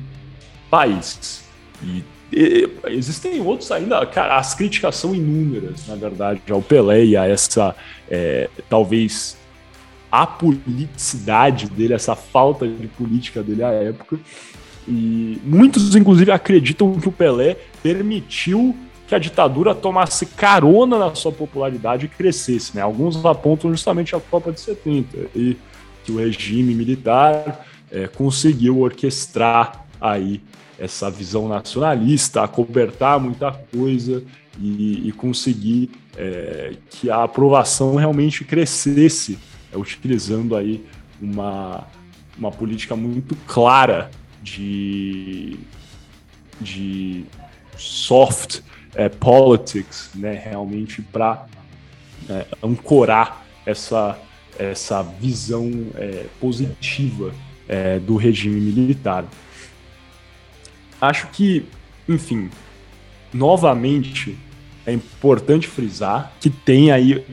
país. 0.70 1.44
E 1.82 2.02
e, 2.32 2.70
existem 2.86 3.40
outros 3.40 3.70
ainda, 3.70 4.04
cara, 4.06 4.38
as 4.38 4.54
críticas 4.54 4.96
são 4.96 5.14
inúmeras, 5.14 5.86
na 5.86 5.94
verdade, 5.94 6.40
ao 6.50 6.62
Pelé 6.62 7.04
e 7.04 7.16
a 7.16 7.26
essa, 7.26 7.74
é, 8.10 8.48
talvez, 8.68 9.36
a 10.10 10.26
politicidade 10.26 11.68
dele, 11.68 11.94
essa 11.94 12.16
falta 12.16 12.66
de 12.66 12.86
política 12.88 13.42
dele 13.42 13.62
à 13.62 13.70
época. 13.70 14.18
E 14.88 15.38
muitos, 15.44 15.94
inclusive, 15.94 16.30
acreditam 16.30 16.98
que 16.98 17.08
o 17.08 17.12
Pelé 17.12 17.56
permitiu 17.82 18.74
que 19.06 19.14
a 19.14 19.18
ditadura 19.18 19.74
tomasse 19.74 20.24
carona 20.24 20.98
na 20.98 21.14
sua 21.14 21.32
popularidade 21.32 22.06
e 22.06 22.08
crescesse. 22.08 22.74
Né? 22.74 22.82
Alguns 22.82 23.22
apontam 23.24 23.70
justamente 23.70 24.16
a 24.16 24.20
Copa 24.20 24.50
de 24.50 24.60
70 24.60 25.18
e 25.36 25.56
que 26.02 26.10
o 26.10 26.16
regime 26.16 26.74
militar 26.74 27.66
é, 27.90 28.08
conseguiu 28.08 28.80
orquestrar 28.80 29.84
aí 30.00 30.40
essa 30.78 31.10
visão 31.10 31.48
nacionalista, 31.48 32.42
acobertar 32.42 33.20
muita 33.20 33.52
coisa 33.52 34.22
e, 34.58 35.08
e 35.08 35.12
conseguir 35.12 35.90
é, 36.16 36.74
que 36.90 37.10
a 37.10 37.22
aprovação 37.22 37.96
realmente 37.96 38.44
crescesse, 38.44 39.38
é, 39.72 39.76
utilizando 39.76 40.56
aí 40.56 40.84
uma, 41.20 41.86
uma 42.36 42.50
política 42.50 42.96
muito 42.96 43.36
clara 43.46 44.10
de, 44.42 45.58
de 46.60 47.24
soft 47.76 48.60
é, 48.94 49.08
politics, 49.08 50.10
né, 50.14 50.34
realmente 50.34 51.00
para 51.00 51.46
é, 52.28 52.46
ancorar 52.62 53.44
essa, 53.64 54.18
essa 54.58 55.02
visão 55.02 55.70
é, 55.94 56.26
positiva 56.40 57.32
é, 57.68 57.98
do 57.98 58.16
regime 58.16 58.60
militar. 58.60 59.24
Acho 61.02 61.26
que, 61.30 61.66
enfim, 62.08 62.48
novamente 63.34 64.38
é 64.86 64.92
importante 64.92 65.66
frisar 65.66 66.32
que 66.40 66.48
tem 66.48 66.92
aí 66.92 67.24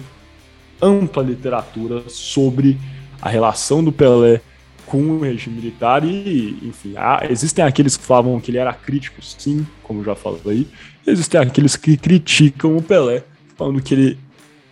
ampla 0.81 1.21
literatura 1.21 2.09
sobre 2.09 2.79
a 3.21 3.29
relação 3.29 3.83
do 3.83 3.91
Pelé 3.91 4.41
com 4.87 5.03
o 5.03 5.19
regime 5.19 5.57
militar 5.57 6.03
e, 6.03 6.57
enfim, 6.63 6.95
há, 6.97 7.27
existem 7.29 7.63
aqueles 7.63 7.95
que 7.95 8.03
falavam 8.03 8.41
que 8.41 8.49
ele 8.49 8.57
era 8.57 8.73
crítico, 8.73 9.21
sim, 9.21 9.67
como 9.83 10.03
já 10.03 10.15
falei, 10.15 10.67
existem 11.05 11.39
aqueles 11.39 11.75
que 11.75 11.95
criticam 11.95 12.75
o 12.75 12.81
Pelé, 12.81 13.23
falando 13.55 13.83
que 13.83 13.93
ele 13.93 14.17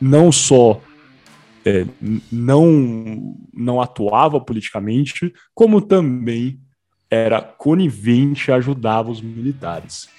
não 0.02 0.32
só 0.32 0.82
é, 1.64 1.86
não, 2.32 3.36
não 3.54 3.80
atuava 3.80 4.42
politicamente, 4.42 5.32
como 5.54 5.82
também 5.82 6.60
era 7.10 7.42
conivente, 7.42 8.52
ajudava 8.52 9.10
os 9.10 9.22
militares. 9.22 10.10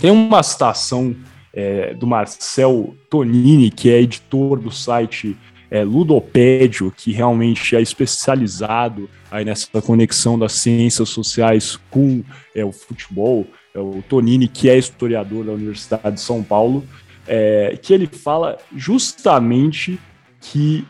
Tem 0.00 0.10
uma 0.10 0.42
citação 0.42 1.14
é, 1.52 1.92
do 1.94 2.06
Marcel 2.06 2.94
Tonini, 3.10 3.70
que 3.70 3.90
é 3.90 4.00
editor 4.00 4.58
do 4.58 4.70
site 4.70 5.36
é, 5.70 5.84
Ludopédio, 5.84 6.92
que 6.94 7.12
realmente 7.12 7.76
é 7.76 7.80
especializado 7.80 9.08
aí 9.30 9.44
nessa 9.44 9.80
conexão 9.80 10.38
das 10.38 10.52
ciências 10.52 11.08
sociais 11.08 11.78
com 11.90 12.22
é, 12.54 12.64
o 12.64 12.72
futebol, 12.72 13.46
é 13.74 13.78
o 13.78 14.02
Tonini, 14.06 14.48
que 14.48 14.68
é 14.68 14.76
historiador 14.76 15.44
da 15.46 15.52
Universidade 15.52 16.16
de 16.16 16.20
São 16.20 16.42
Paulo, 16.42 16.84
é, 17.26 17.78
que 17.80 17.94
ele 17.94 18.06
fala 18.06 18.58
justamente 18.76 19.98
que 20.40 20.84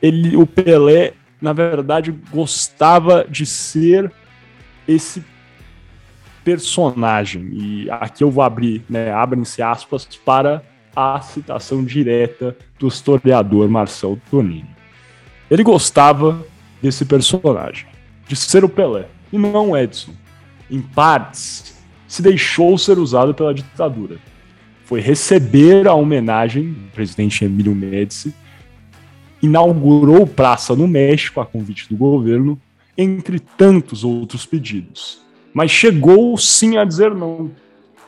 ele, 0.00 0.36
o 0.36 0.46
Pelé, 0.46 1.14
na 1.46 1.52
verdade, 1.52 2.10
gostava 2.32 3.24
de 3.30 3.46
ser 3.46 4.10
esse 4.88 5.22
personagem. 6.44 7.50
E 7.52 7.88
aqui 7.88 8.24
eu 8.24 8.32
vou 8.32 8.42
abrir, 8.42 8.84
né, 8.90 9.12
abrem-se 9.12 9.62
aspas 9.62 10.04
para 10.24 10.60
a 10.96 11.20
citação 11.20 11.84
direta 11.84 12.56
do 12.80 12.88
historiador 12.88 13.68
Marcel 13.68 14.18
Tonini. 14.28 14.68
Ele 15.48 15.62
gostava 15.62 16.44
desse 16.82 17.04
personagem, 17.04 17.86
de 18.26 18.34
ser 18.34 18.64
o 18.64 18.68
Pelé, 18.68 19.06
e 19.32 19.38
não 19.38 19.70
o 19.70 19.76
Edson. 19.76 20.14
Em 20.68 20.80
partes, 20.80 21.76
se 22.08 22.22
deixou 22.22 22.76
ser 22.76 22.98
usado 22.98 23.32
pela 23.34 23.54
ditadura. 23.54 24.16
Foi 24.84 25.00
receber 25.00 25.86
a 25.86 25.94
homenagem 25.94 26.72
do 26.72 26.90
presidente 26.90 27.44
Emílio 27.44 27.72
Médici 27.72 28.34
inaugurou 29.46 30.26
praça 30.26 30.74
no 30.74 30.86
México 30.86 31.40
a 31.40 31.46
convite 31.46 31.88
do 31.88 31.96
governo, 31.96 32.60
entre 32.96 33.38
tantos 33.38 34.04
outros 34.04 34.44
pedidos. 34.44 35.20
Mas 35.52 35.70
chegou 35.70 36.36
sim 36.36 36.76
a 36.76 36.84
dizer 36.84 37.14
não, 37.14 37.50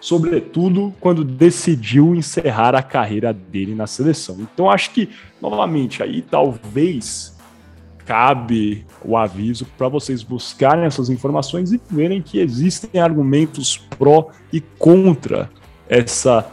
sobretudo 0.00 0.94
quando 1.00 1.24
decidiu 1.24 2.14
encerrar 2.14 2.74
a 2.74 2.82
carreira 2.82 3.32
dele 3.32 3.74
na 3.74 3.86
seleção. 3.86 4.36
Então 4.40 4.70
acho 4.70 4.90
que, 4.90 5.08
novamente, 5.40 6.02
aí 6.02 6.22
talvez 6.22 7.36
cabe 8.04 8.86
o 9.04 9.16
aviso 9.16 9.66
para 9.76 9.88
vocês 9.88 10.22
buscarem 10.22 10.84
essas 10.84 11.10
informações 11.10 11.72
e 11.72 11.80
verem 11.90 12.22
que 12.22 12.38
existem 12.38 13.00
argumentos 13.00 13.76
pró 13.98 14.30
e 14.50 14.60
contra 14.60 15.50
essa 15.88 16.50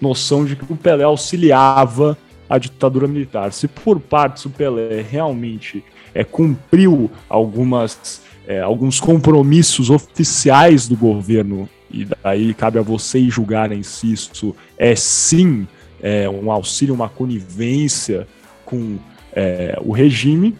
noção 0.00 0.44
de 0.44 0.54
que 0.54 0.72
o 0.72 0.76
Pelé 0.76 1.04
auxiliava 1.04 2.16
a 2.52 2.58
ditadura 2.58 3.08
militar. 3.08 3.50
Se 3.50 3.66
por 3.66 3.98
partes 3.98 4.44
o 4.44 4.50
Pelé 4.50 5.00
realmente 5.00 5.82
é, 6.14 6.22
cumpriu 6.22 7.10
algumas, 7.26 8.20
é, 8.46 8.60
alguns 8.60 9.00
compromissos 9.00 9.88
oficiais 9.88 10.86
do 10.86 10.94
governo, 10.94 11.66
e 11.90 12.06
daí 12.22 12.52
cabe 12.52 12.78
a 12.78 12.82
vocês 12.82 13.32
julgarem 13.32 13.82
se 13.82 14.12
isso 14.12 14.54
é 14.76 14.94
sim 14.94 15.66
é, 16.02 16.28
um 16.28 16.52
auxílio, 16.52 16.94
uma 16.94 17.08
conivência 17.08 18.28
com 18.66 18.98
é, 19.32 19.78
o 19.82 19.90
regime, 19.90 20.54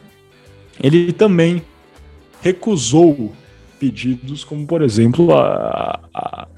ele 0.82 1.12
também 1.12 1.62
recusou 2.40 3.34
pedidos 3.78 4.44
como, 4.44 4.66
por 4.66 4.80
exemplo, 4.80 5.34
a, 5.34 6.00
a, 6.14 6.48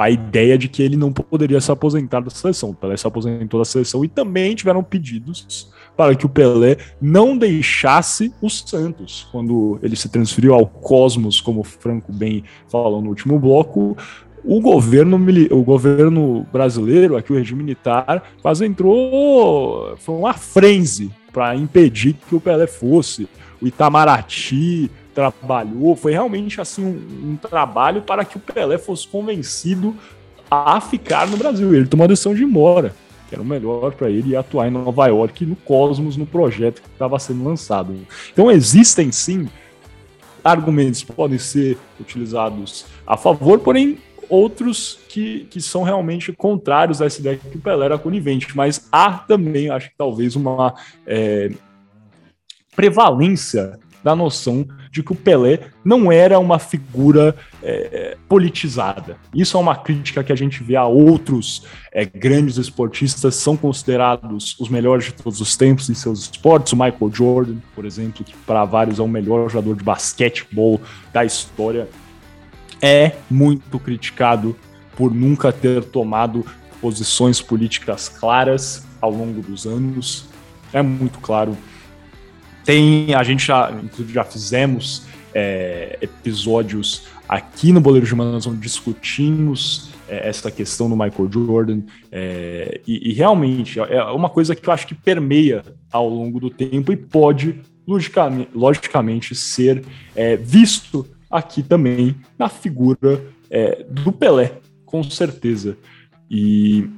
a 0.00 0.08
ideia 0.08 0.56
de 0.56 0.66
que 0.66 0.82
ele 0.82 0.96
não 0.96 1.12
poderia 1.12 1.60
se 1.60 1.70
aposentar 1.70 2.20
da 2.20 2.30
seleção. 2.30 2.70
O 2.70 2.74
Pelé 2.74 2.96
se 2.96 3.06
aposentou 3.06 3.60
da 3.60 3.66
seleção 3.66 4.02
e 4.02 4.08
também 4.08 4.54
tiveram 4.54 4.82
pedidos 4.82 5.70
para 5.94 6.14
que 6.14 6.24
o 6.24 6.28
Pelé 6.28 6.78
não 6.98 7.36
deixasse 7.36 8.32
o 8.40 8.48
Santos. 8.48 9.28
Quando 9.30 9.78
ele 9.82 9.94
se 9.94 10.08
transferiu 10.08 10.54
ao 10.54 10.66
Cosmos, 10.66 11.38
como 11.38 11.60
o 11.60 11.64
Franco 11.64 12.10
bem 12.10 12.44
falou 12.66 13.02
no 13.02 13.10
último 13.10 13.38
bloco, 13.38 13.94
o 14.42 14.58
governo, 14.58 15.20
o 15.50 15.62
governo 15.62 16.46
brasileiro, 16.50 17.18
aqui 17.18 17.30
o 17.30 17.36
regime 17.36 17.62
militar, 17.62 18.22
quase 18.40 18.64
entrou. 18.64 19.98
Foi 19.98 20.14
uma 20.14 20.32
frenzy 20.32 21.10
para 21.30 21.54
impedir 21.54 22.16
que 22.26 22.34
o 22.34 22.40
Pelé 22.40 22.66
fosse. 22.66 23.28
O 23.60 23.66
Itamaraty 23.66 24.90
trabalhou, 25.20 25.94
foi 25.94 26.12
realmente 26.12 26.60
assim 26.60 26.82
um, 26.82 27.32
um, 27.32 27.36
trabalho 27.36 28.00
para 28.02 28.24
que 28.24 28.38
o 28.38 28.40
Pelé 28.40 28.78
fosse 28.78 29.06
convencido 29.06 29.94
a 30.50 30.80
ficar 30.80 31.26
no 31.26 31.36
Brasil. 31.36 31.74
Ele 31.74 31.86
tomou 31.86 32.04
a 32.04 32.08
decisão 32.08 32.34
de 32.34 32.42
ir 32.42 32.46
embora, 32.46 32.94
que 33.28 33.34
era 33.34 33.42
o 33.42 33.44
melhor 33.44 33.92
para 33.92 34.08
ele 34.08 34.34
atuar 34.34 34.68
em 34.68 34.70
Nova 34.70 35.06
York, 35.06 35.44
no 35.44 35.56
Cosmos, 35.56 36.16
no 36.16 36.24
projeto 36.24 36.80
que 36.80 36.88
estava 36.88 37.18
sendo 37.18 37.44
lançado. 37.44 37.94
Então 38.32 38.50
existem 38.50 39.12
sim 39.12 39.48
argumentos 40.42 41.02
que 41.02 41.12
podem 41.12 41.38
ser 41.38 41.76
utilizados 42.00 42.86
a 43.06 43.16
favor, 43.16 43.58
porém 43.58 43.98
outros 44.26 44.98
que, 45.08 45.40
que 45.50 45.60
são 45.60 45.82
realmente 45.82 46.32
contrários 46.32 47.02
a 47.02 47.06
essa 47.06 47.20
ideia 47.20 47.36
que 47.36 47.58
o 47.58 47.60
Pelé 47.60 47.84
era 47.84 47.98
conivente, 47.98 48.56
mas 48.56 48.88
há 48.90 49.18
também, 49.18 49.68
acho 49.68 49.90
que 49.90 49.96
talvez, 49.98 50.34
uma 50.34 50.72
é, 51.06 51.50
prevalência 52.74 53.78
da 54.02 54.16
noção 54.16 54.66
de 54.90 55.02
que 55.02 55.12
o 55.12 55.14
Pelé 55.14 55.60
não 55.84 56.10
era 56.10 56.38
uma 56.38 56.58
figura 56.58 57.36
é, 57.62 58.16
politizada. 58.28 59.16
Isso 59.32 59.56
é 59.56 59.60
uma 59.60 59.76
crítica 59.76 60.24
que 60.24 60.32
a 60.32 60.36
gente 60.36 60.62
vê 60.64 60.74
a 60.74 60.84
outros 60.84 61.64
é, 61.92 62.04
grandes 62.04 62.56
esportistas, 62.56 63.36
são 63.36 63.56
considerados 63.56 64.56
os 64.58 64.68
melhores 64.68 65.04
de 65.06 65.12
todos 65.12 65.40
os 65.40 65.56
tempos 65.56 65.88
em 65.88 65.94
seus 65.94 66.22
esportes. 66.22 66.72
O 66.72 66.76
Michael 66.76 67.10
Jordan, 67.12 67.56
por 67.74 67.84
exemplo, 67.84 68.24
que 68.24 68.34
para 68.38 68.64
vários 68.64 68.98
é 68.98 69.02
o 69.02 69.08
melhor 69.08 69.48
jogador 69.48 69.76
de 69.76 69.84
basquetebol 69.84 70.80
da 71.12 71.24
história, 71.24 71.88
é 72.82 73.12
muito 73.30 73.78
criticado 73.78 74.56
por 74.96 75.14
nunca 75.14 75.52
ter 75.52 75.84
tomado 75.84 76.44
posições 76.80 77.40
políticas 77.40 78.08
claras 78.08 78.84
ao 79.00 79.10
longo 79.10 79.40
dos 79.40 79.66
anos. 79.66 80.26
É 80.72 80.82
muito 80.82 81.20
claro 81.20 81.56
tem, 82.64 83.14
a 83.14 83.22
gente 83.22 83.46
já, 83.46 83.70
inclusive, 83.70 84.12
já 84.12 84.24
fizemos 84.24 85.06
é, 85.34 85.98
episódios 86.00 87.06
aqui 87.28 87.72
no 87.72 87.80
Boleiro 87.80 88.06
de 88.06 88.14
Manas 88.14 88.46
onde 88.46 88.58
discutimos 88.58 89.90
é, 90.08 90.28
essa 90.28 90.50
questão 90.50 90.88
do 90.88 90.96
Michael 90.96 91.30
Jordan 91.32 91.82
é, 92.10 92.80
e, 92.86 93.10
e, 93.10 93.12
realmente 93.12 93.78
é 93.78 94.02
uma 94.06 94.28
coisa 94.28 94.56
que 94.56 94.68
eu 94.68 94.72
acho 94.72 94.86
que 94.86 94.94
permeia 94.94 95.62
ao 95.92 96.08
longo 96.08 96.40
do 96.40 96.50
tempo 96.50 96.92
e 96.92 96.96
pode 96.96 97.60
logicamente, 97.86 98.50
logicamente 98.54 99.34
ser 99.34 99.84
é, 100.14 100.36
visto 100.36 101.06
aqui 101.30 101.62
também 101.62 102.16
na 102.38 102.48
figura 102.48 103.24
é, 103.48 103.84
do 103.88 104.10
Pelé, 104.10 104.58
com 104.84 105.02
certeza. 105.02 105.76
E, 106.28 106.88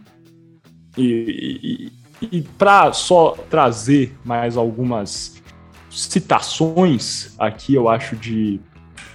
e, 0.96 1.90
e, 2.22 2.28
e 2.38 2.42
para 2.42 2.92
só 2.92 3.32
trazer 3.50 4.14
mais 4.24 4.56
algumas 4.56 5.41
citações 5.94 7.34
aqui, 7.38 7.74
eu 7.74 7.88
acho, 7.88 8.16
de, 8.16 8.60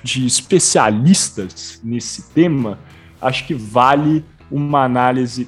de 0.04 0.26
especialistas 0.26 1.82
nesse 1.84 2.30
tema, 2.30 2.80
acho 3.22 3.46
que 3.46 3.54
vale 3.54 4.24
uma 4.50 4.84
análise 4.84 5.48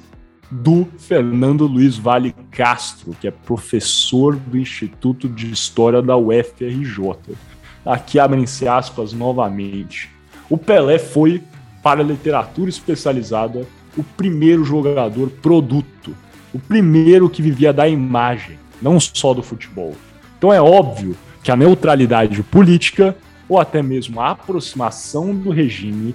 do 0.50 0.88
Fernando 0.98 1.66
Luiz 1.66 1.96
Vale 1.96 2.34
Castro, 2.50 3.14
que 3.20 3.28
é 3.28 3.30
professor 3.30 4.34
do 4.36 4.58
Instituto 4.58 5.28
de 5.28 5.50
História 5.52 6.02
da 6.02 6.16
UFRJ. 6.16 7.36
Aqui 7.84 8.18
abrem-se 8.18 8.66
aspas 8.66 9.12
novamente. 9.12 10.10
O 10.48 10.58
Pelé 10.58 10.98
foi, 10.98 11.40
para 11.82 12.00
a 12.00 12.04
literatura 12.04 12.68
especializada, 12.68 13.64
o 13.96 14.02
primeiro 14.02 14.64
jogador 14.64 15.30
produto, 15.30 16.14
o 16.52 16.58
primeiro 16.58 17.30
que 17.30 17.40
vivia 17.40 17.72
da 17.72 17.88
imagem, 17.88 18.58
não 18.82 18.98
só 18.98 19.32
do 19.32 19.42
futebol. 19.42 19.94
Então 20.40 20.50
é 20.50 20.58
óbvio 20.58 21.14
que 21.42 21.52
a 21.52 21.56
neutralidade 21.56 22.42
política 22.42 23.14
ou 23.46 23.60
até 23.60 23.82
mesmo 23.82 24.18
a 24.22 24.30
aproximação 24.30 25.36
do 25.36 25.50
regime 25.50 26.14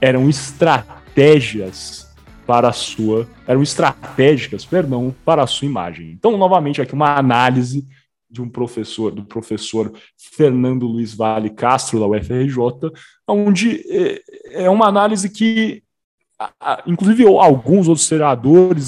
eram 0.00 0.28
estratégias 0.28 2.08
para 2.46 2.68
a 2.68 2.72
sua, 2.72 3.28
eram 3.48 3.64
estratégicas, 3.64 4.64
perdão, 4.64 5.12
para 5.24 5.42
a 5.42 5.46
sua 5.48 5.66
imagem. 5.66 6.12
Então, 6.12 6.38
novamente, 6.38 6.80
aqui 6.80 6.94
uma 6.94 7.18
análise 7.18 7.84
de 8.30 8.40
um 8.40 8.48
professor, 8.48 9.10
do 9.10 9.24
professor 9.24 9.92
Fernando 10.16 10.86
Luiz 10.86 11.12
Vale 11.12 11.50
Castro, 11.50 11.98
da 11.98 12.06
UFRJ, 12.06 12.92
onde 13.26 13.82
é, 13.90 14.22
é 14.66 14.70
uma 14.70 14.86
análise 14.86 15.28
que, 15.28 15.82
inclusive, 16.86 17.26
alguns 17.26 17.88
outros 17.88 18.08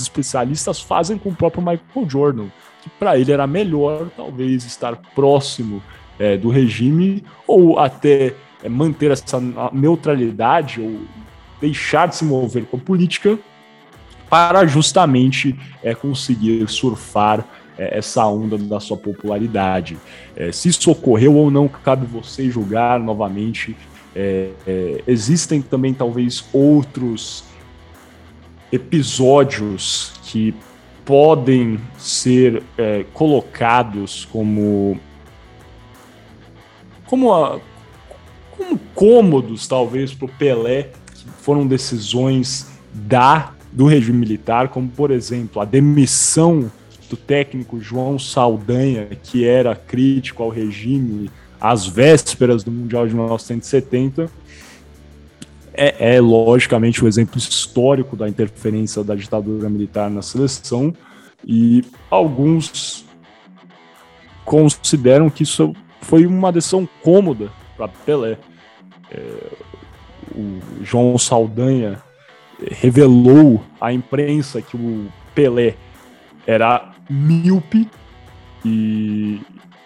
especialistas, 0.00 0.80
fazem 0.80 1.18
com 1.18 1.30
o 1.30 1.34
próprio 1.34 1.60
Michael 1.60 2.08
Jordan, 2.08 2.46
que 2.86 2.90
para 2.98 3.18
ele 3.18 3.32
era 3.32 3.46
melhor, 3.46 4.08
talvez, 4.16 4.64
estar 4.64 4.96
próximo 5.14 5.82
é, 6.18 6.36
do 6.36 6.48
regime 6.48 7.24
ou 7.46 7.78
até 7.78 8.32
é, 8.62 8.68
manter 8.68 9.10
essa 9.10 9.40
neutralidade 9.72 10.80
ou 10.80 11.00
deixar 11.60 12.06
de 12.06 12.16
se 12.16 12.24
mover 12.24 12.64
com 12.66 12.76
a 12.76 12.80
política 12.80 13.36
para 14.30 14.66
justamente 14.66 15.58
é, 15.82 15.94
conseguir 15.94 16.68
surfar 16.68 17.44
é, 17.76 17.98
essa 17.98 18.24
onda 18.26 18.56
da 18.56 18.78
sua 18.78 18.96
popularidade. 18.96 19.96
É, 20.36 20.52
se 20.52 20.68
isso 20.68 20.90
ocorreu 20.90 21.34
ou 21.34 21.50
não, 21.50 21.66
cabe 21.66 22.06
você 22.06 22.48
julgar 22.48 23.00
novamente. 23.00 23.76
É, 24.14 24.50
é, 24.66 25.02
existem 25.06 25.60
também 25.60 25.92
talvez 25.92 26.44
outros 26.52 27.44
episódios 28.72 30.12
que 30.22 30.54
podem 31.06 31.80
ser 31.96 32.62
é, 32.76 33.04
colocados 33.14 34.26
como 34.26 35.00
como, 37.06 37.32
a, 37.32 37.60
como 38.50 38.78
cômodos 38.94 39.66
talvez 39.68 40.12
para 40.12 40.26
o 40.26 40.28
Pelé 40.28 40.90
foram 41.40 41.66
decisões 41.66 42.68
da 42.92 43.52
do 43.72 43.86
regime 43.86 44.18
militar, 44.18 44.68
como 44.68 44.88
por 44.88 45.10
exemplo 45.10 45.60
a 45.60 45.64
demissão 45.64 46.72
do 47.10 47.16
técnico 47.16 47.78
João 47.78 48.18
Saldanha, 48.18 49.06
que 49.22 49.44
era 49.44 49.76
crítico 49.76 50.42
ao 50.42 50.48
regime 50.48 51.30
às 51.60 51.86
vésperas 51.86 52.64
do 52.64 52.70
Mundial 52.70 53.06
de 53.06 53.14
1970, 53.14 54.30
é, 55.76 56.16
é 56.16 56.20
logicamente 56.20 57.02
o 57.02 57.04
um 57.04 57.08
exemplo 57.08 57.38
histórico 57.38 58.16
da 58.16 58.28
interferência 58.28 59.04
da 59.04 59.14
ditadura 59.14 59.68
militar 59.68 60.10
na 60.10 60.22
seleção, 60.22 60.94
e 61.44 61.84
alguns 62.10 63.04
consideram 64.44 65.28
que 65.28 65.42
isso 65.42 65.74
foi 66.00 66.26
uma 66.26 66.52
decisão 66.52 66.88
cômoda 67.02 67.50
para 67.76 67.88
Pelé. 67.88 68.38
É, 69.10 69.22
o 70.34 70.60
João 70.82 71.18
Saldanha 71.18 72.02
revelou 72.70 73.62
à 73.80 73.92
imprensa 73.92 74.62
que 74.62 74.76
o 74.76 75.08
Pelé 75.34 75.74
era 76.46 76.92
míope 77.08 77.88
e, 78.64 79.40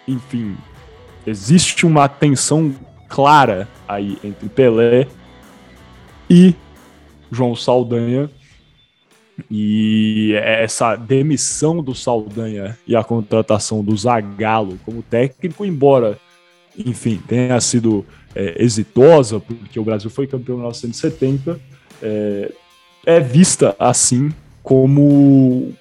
enfim, 0.07 0.55
existe 1.25 1.85
uma 1.85 2.07
tensão 2.07 2.73
clara 3.07 3.67
aí 3.87 4.17
entre 4.23 4.47
Pelé 4.49 5.07
e 6.31 6.55
João 7.29 7.53
Saldanha. 7.55 8.29
E 9.49 10.33
essa 10.35 10.95
demissão 10.95 11.83
do 11.83 11.93
Saldanha 11.93 12.77
e 12.87 12.95
a 12.95 13.03
contratação 13.03 13.83
do 13.83 13.95
Zagallo 13.97 14.79
como 14.85 15.01
técnico, 15.01 15.65
embora, 15.65 16.17
enfim, 16.77 17.19
tenha 17.27 17.59
sido 17.59 18.05
é, 18.35 18.63
exitosa, 18.63 19.39
porque 19.39 19.79
o 19.79 19.83
Brasil 19.83 20.09
foi 20.09 20.27
campeão 20.27 20.55
em 20.55 20.59
1970, 20.59 21.59
é, 22.01 22.51
é 23.05 23.19
vista 23.19 23.75
assim 23.79 24.31
como, 24.61 25.73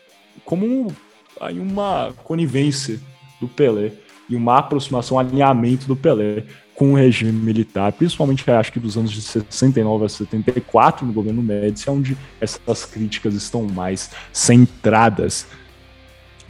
como 0.44 0.90
aí 1.38 1.61
uma 1.61 2.14
conivência 2.24 2.98
do 3.40 3.46
Pelé 3.46 3.92
e 4.28 4.34
uma 4.34 4.59
aproximação, 4.59 5.16
um 5.16 5.20
alinhamento 5.20 5.86
do 5.86 5.94
Pelé 5.94 6.44
com 6.81 6.95
o 6.95 6.97
regime 6.97 7.31
militar, 7.31 7.93
principalmente 7.93 8.51
acho 8.51 8.72
que 8.72 8.81
dos 8.81 8.97
anos 8.97 9.11
de 9.11 9.20
69 9.20 10.07
a 10.07 10.09
74 10.09 11.05
no 11.05 11.12
governo 11.12 11.43
Médici, 11.43 11.91
onde 11.91 12.16
essas 12.41 12.87
críticas 12.87 13.35
estão 13.35 13.64
mais 13.64 14.11
centradas 14.33 15.47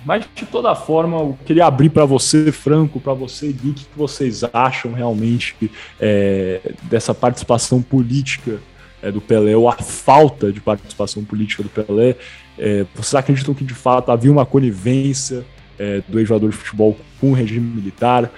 mas 0.02 0.24
de 0.34 0.46
toda 0.46 0.74
forma, 0.74 1.18
eu 1.18 1.38
queria 1.44 1.66
abrir 1.66 1.90
para 1.90 2.06
você, 2.06 2.50
Franco, 2.50 2.98
para 2.98 3.12
você, 3.12 3.52
Gui, 3.52 3.70
o 3.70 3.74
que 3.74 3.86
vocês 3.94 4.42
acham 4.50 4.94
realmente 4.94 5.54
é, 6.00 6.72
dessa 6.84 7.12
participação 7.12 7.82
política 7.82 8.60
é, 9.02 9.12
do 9.12 9.20
Pelé, 9.20 9.54
ou 9.54 9.68
a 9.68 9.74
falta 9.74 10.50
de 10.50 10.58
participação 10.58 11.22
política 11.22 11.62
do 11.62 11.68
Pelé. 11.68 12.16
É, 12.58 12.86
vocês 12.94 13.14
acreditam 13.14 13.52
que 13.52 13.62
de 13.62 13.74
fato 13.74 14.10
havia 14.10 14.32
uma 14.32 14.46
conivência 14.46 15.44
é, 15.78 16.02
do 16.08 16.18
ex-jogador 16.18 16.48
de 16.48 16.56
futebol 16.56 16.96
com 17.20 17.32
o 17.32 17.34
regime 17.34 17.68
militar? 17.74 18.32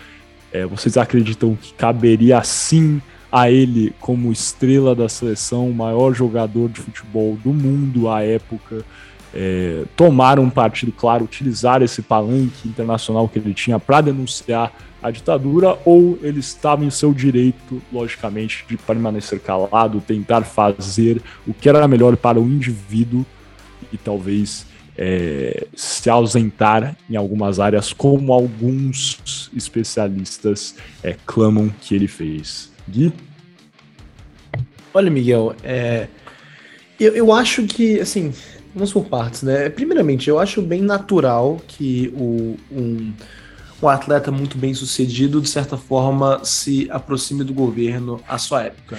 É, 0.53 0.67
vocês 0.67 0.97
acreditam 0.97 1.57
que 1.57 1.73
caberia 1.75 2.43
sim 2.43 3.01
a 3.31 3.51
ele, 3.51 3.95
como 3.99 4.31
estrela 4.31 4.95
da 4.95 5.09
seleção, 5.09 5.71
o 5.71 5.75
maior 5.75 6.13
jogador 6.13 6.69
de 6.69 6.81
futebol 6.81 7.37
do 7.43 7.53
mundo 7.53 8.09
à 8.09 8.23
época? 8.23 8.85
é, 9.35 9.85
tomar 9.97 10.39
um 10.39 10.51
partido, 10.51 10.93
claro, 10.93 11.25
utilizar 11.25 11.83
esse 11.83 12.03
palanque 12.03 12.69
internacional 12.69 13.29
que 13.29 13.39
ele 13.39 13.55
tinha 13.55 13.79
para 13.79 14.03
denunciar 14.03 14.73
a 15.03 15.11
ditadura, 15.11 15.79
ou 15.85 16.19
ele 16.23 16.41
estava 16.41 16.85
em 16.85 16.91
seu 16.91 17.13
direito, 17.13 17.83
logicamente, 17.93 18.65
de 18.69 18.77
permanecer 18.77 19.41
calado, 19.41 20.01
tentar 20.01 20.43
fazer 20.43 21.21
o 21.47 21.53
que 21.53 21.69
era 21.69 21.89
melhor 21.89 22.17
para 22.17 22.39
o 22.39 22.45
indivíduo 22.45 23.27
e 23.93 23.97
talvez 23.97 24.67
é, 24.97 25.67
se 25.75 26.09
ausentar 26.11 26.97
em 27.09 27.17
algumas 27.17 27.59
áreas, 27.59 27.93
como 27.93 28.33
alguns 28.33 29.51
especialistas 29.57 30.75
é, 31.03 31.17
clamam 31.27 31.73
que 31.81 31.95
ele 31.95 32.09
fez. 32.09 32.71
Gui? 32.89 33.13
Olha, 34.95 35.11
Miguel, 35.11 35.55
é, 35.63 36.09
eu, 37.01 37.15
eu 37.15 37.33
acho 37.33 37.65
que, 37.65 37.99
assim, 38.01 38.33
Vamos 38.75 38.91
por 38.93 39.05
partes, 39.05 39.43
né? 39.43 39.69
Primeiramente, 39.69 40.31
eu 40.31 40.39
acho 40.39 40.63
bem 40.63 40.81
natural 40.81 41.61
que 41.69 42.13
o, 42.17 42.57
um, 42.71 43.13
um 43.83 43.89
atleta 43.89 44.33
muito 44.33 44.57
bem 44.57 44.73
sucedido, 44.73 45.43
de 45.43 45.49
certa 45.49 45.77
forma, 45.77 46.41
se 46.43 46.89
aproxime 46.91 47.45
do 47.45 47.53
governo 47.53 48.21
à 48.27 48.39
sua 48.39 48.65
época. 48.65 48.99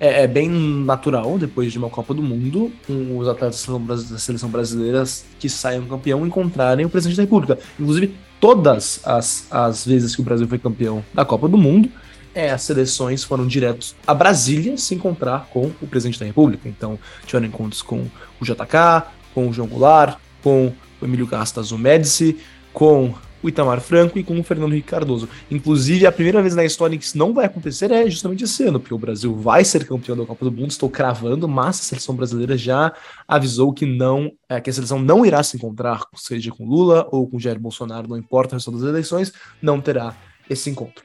É, 0.00 0.22
é 0.22 0.26
bem 0.26 0.48
natural, 0.48 1.38
depois 1.38 1.72
de 1.72 1.78
uma 1.78 1.90
Copa 1.90 2.14
do 2.14 2.22
Mundo, 2.22 2.72
um, 2.88 3.18
os 3.18 3.26
atletas 3.26 3.66
da 4.08 4.18
seleção 4.18 4.48
brasileira 4.48 5.02
que 5.38 5.48
saiam 5.48 5.86
campeão 5.86 6.26
encontrarem 6.26 6.86
o 6.86 6.90
presidente 6.90 7.16
da 7.16 7.24
República. 7.24 7.58
Inclusive, 7.78 8.14
todas 8.40 9.00
as, 9.04 9.46
as 9.50 9.84
vezes 9.84 10.14
que 10.14 10.20
o 10.20 10.24
Brasil 10.24 10.46
foi 10.46 10.58
campeão 10.58 11.04
da 11.12 11.24
Copa 11.24 11.48
do 11.48 11.58
Mundo, 11.58 11.90
é, 12.34 12.50
as 12.50 12.62
seleções 12.62 13.24
foram 13.24 13.46
diretos 13.46 13.96
a 14.06 14.14
Brasília 14.14 14.76
se 14.76 14.94
encontrar 14.94 15.48
com 15.52 15.72
o 15.82 15.86
presidente 15.86 16.20
da 16.20 16.26
República. 16.26 16.68
Então, 16.68 16.98
tiveram 17.26 17.46
encontros 17.46 17.82
com 17.82 18.06
o 18.40 18.44
JK, 18.44 19.08
com 19.34 19.48
o 19.48 19.52
João 19.52 19.66
Goulart, 19.66 20.18
com 20.42 20.72
o 21.00 21.04
Emílio 21.04 21.26
Gastas 21.26 21.72
Médici, 21.72 22.36
com 22.72 23.12
o 23.42 23.48
Itamar 23.48 23.80
Franco 23.80 24.18
e 24.18 24.24
com 24.24 24.38
o 24.38 24.42
Fernando 24.42 24.72
Henrique 24.72 24.88
Cardoso. 24.88 25.28
Inclusive, 25.50 26.06
a 26.06 26.12
primeira 26.12 26.40
vez 26.42 26.54
na 26.54 26.64
história 26.64 26.96
que 26.96 27.04
isso 27.04 27.16
não 27.16 27.32
vai 27.32 27.46
acontecer 27.46 27.90
é 27.90 28.08
justamente 28.08 28.44
esse 28.44 28.64
ano, 28.64 28.80
porque 28.80 28.94
o 28.94 28.98
Brasil 28.98 29.34
vai 29.34 29.64
ser 29.64 29.86
campeão 29.86 30.16
da 30.16 30.26
Copa 30.26 30.44
do 30.44 30.52
Mundo, 30.52 30.70
estou 30.70 30.90
cravando, 30.90 31.48
mas 31.48 31.80
a 31.80 31.82
seleção 31.82 32.14
brasileira 32.14 32.56
já 32.56 32.92
avisou 33.26 33.72
que 33.72 33.86
não, 33.86 34.32
é, 34.48 34.60
que 34.60 34.70
a 34.70 34.72
seleção 34.72 34.98
não 34.98 35.24
irá 35.24 35.42
se 35.42 35.56
encontrar, 35.56 36.02
seja 36.16 36.50
com 36.50 36.64
Lula 36.64 37.06
ou 37.10 37.28
com 37.28 37.38
Jair 37.38 37.58
Bolsonaro, 37.58 38.08
não 38.08 38.16
importa 38.16 38.54
a 38.54 38.56
resultado 38.56 38.80
das 38.80 38.90
eleições, 38.90 39.32
não 39.62 39.80
terá 39.80 40.16
esse 40.48 40.68
encontro. 40.70 41.04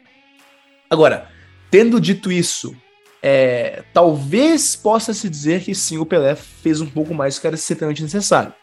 Agora, 0.89 1.27
tendo 1.71 1.99
dito 1.99 2.31
isso, 2.31 2.75
é, 3.25 3.83
talvez 3.93 4.75
possa 4.75 5.13
se 5.13 5.29
dizer 5.29 5.63
que 5.63 5.73
sim, 5.73 5.97
o 5.97 6.05
Pelé 6.05 6.35
fez 6.35 6.81
um 6.81 6.85
pouco 6.85 7.13
mais 7.13 7.35
do 7.35 7.41
que 7.41 7.47
era 7.47 7.55
estritamente 7.55 8.03
necessário. 8.03 8.53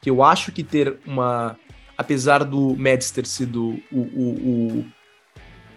Que 0.00 0.10
eu 0.10 0.22
acho 0.22 0.52
que 0.52 0.62
ter 0.62 0.98
uma. 1.06 1.56
Apesar 2.00 2.44
do 2.44 2.74
Médici 2.76 3.12
ter 3.12 3.26
sido 3.26 3.78
o, 3.92 3.98
o, 4.00 4.30
o, 4.80 4.84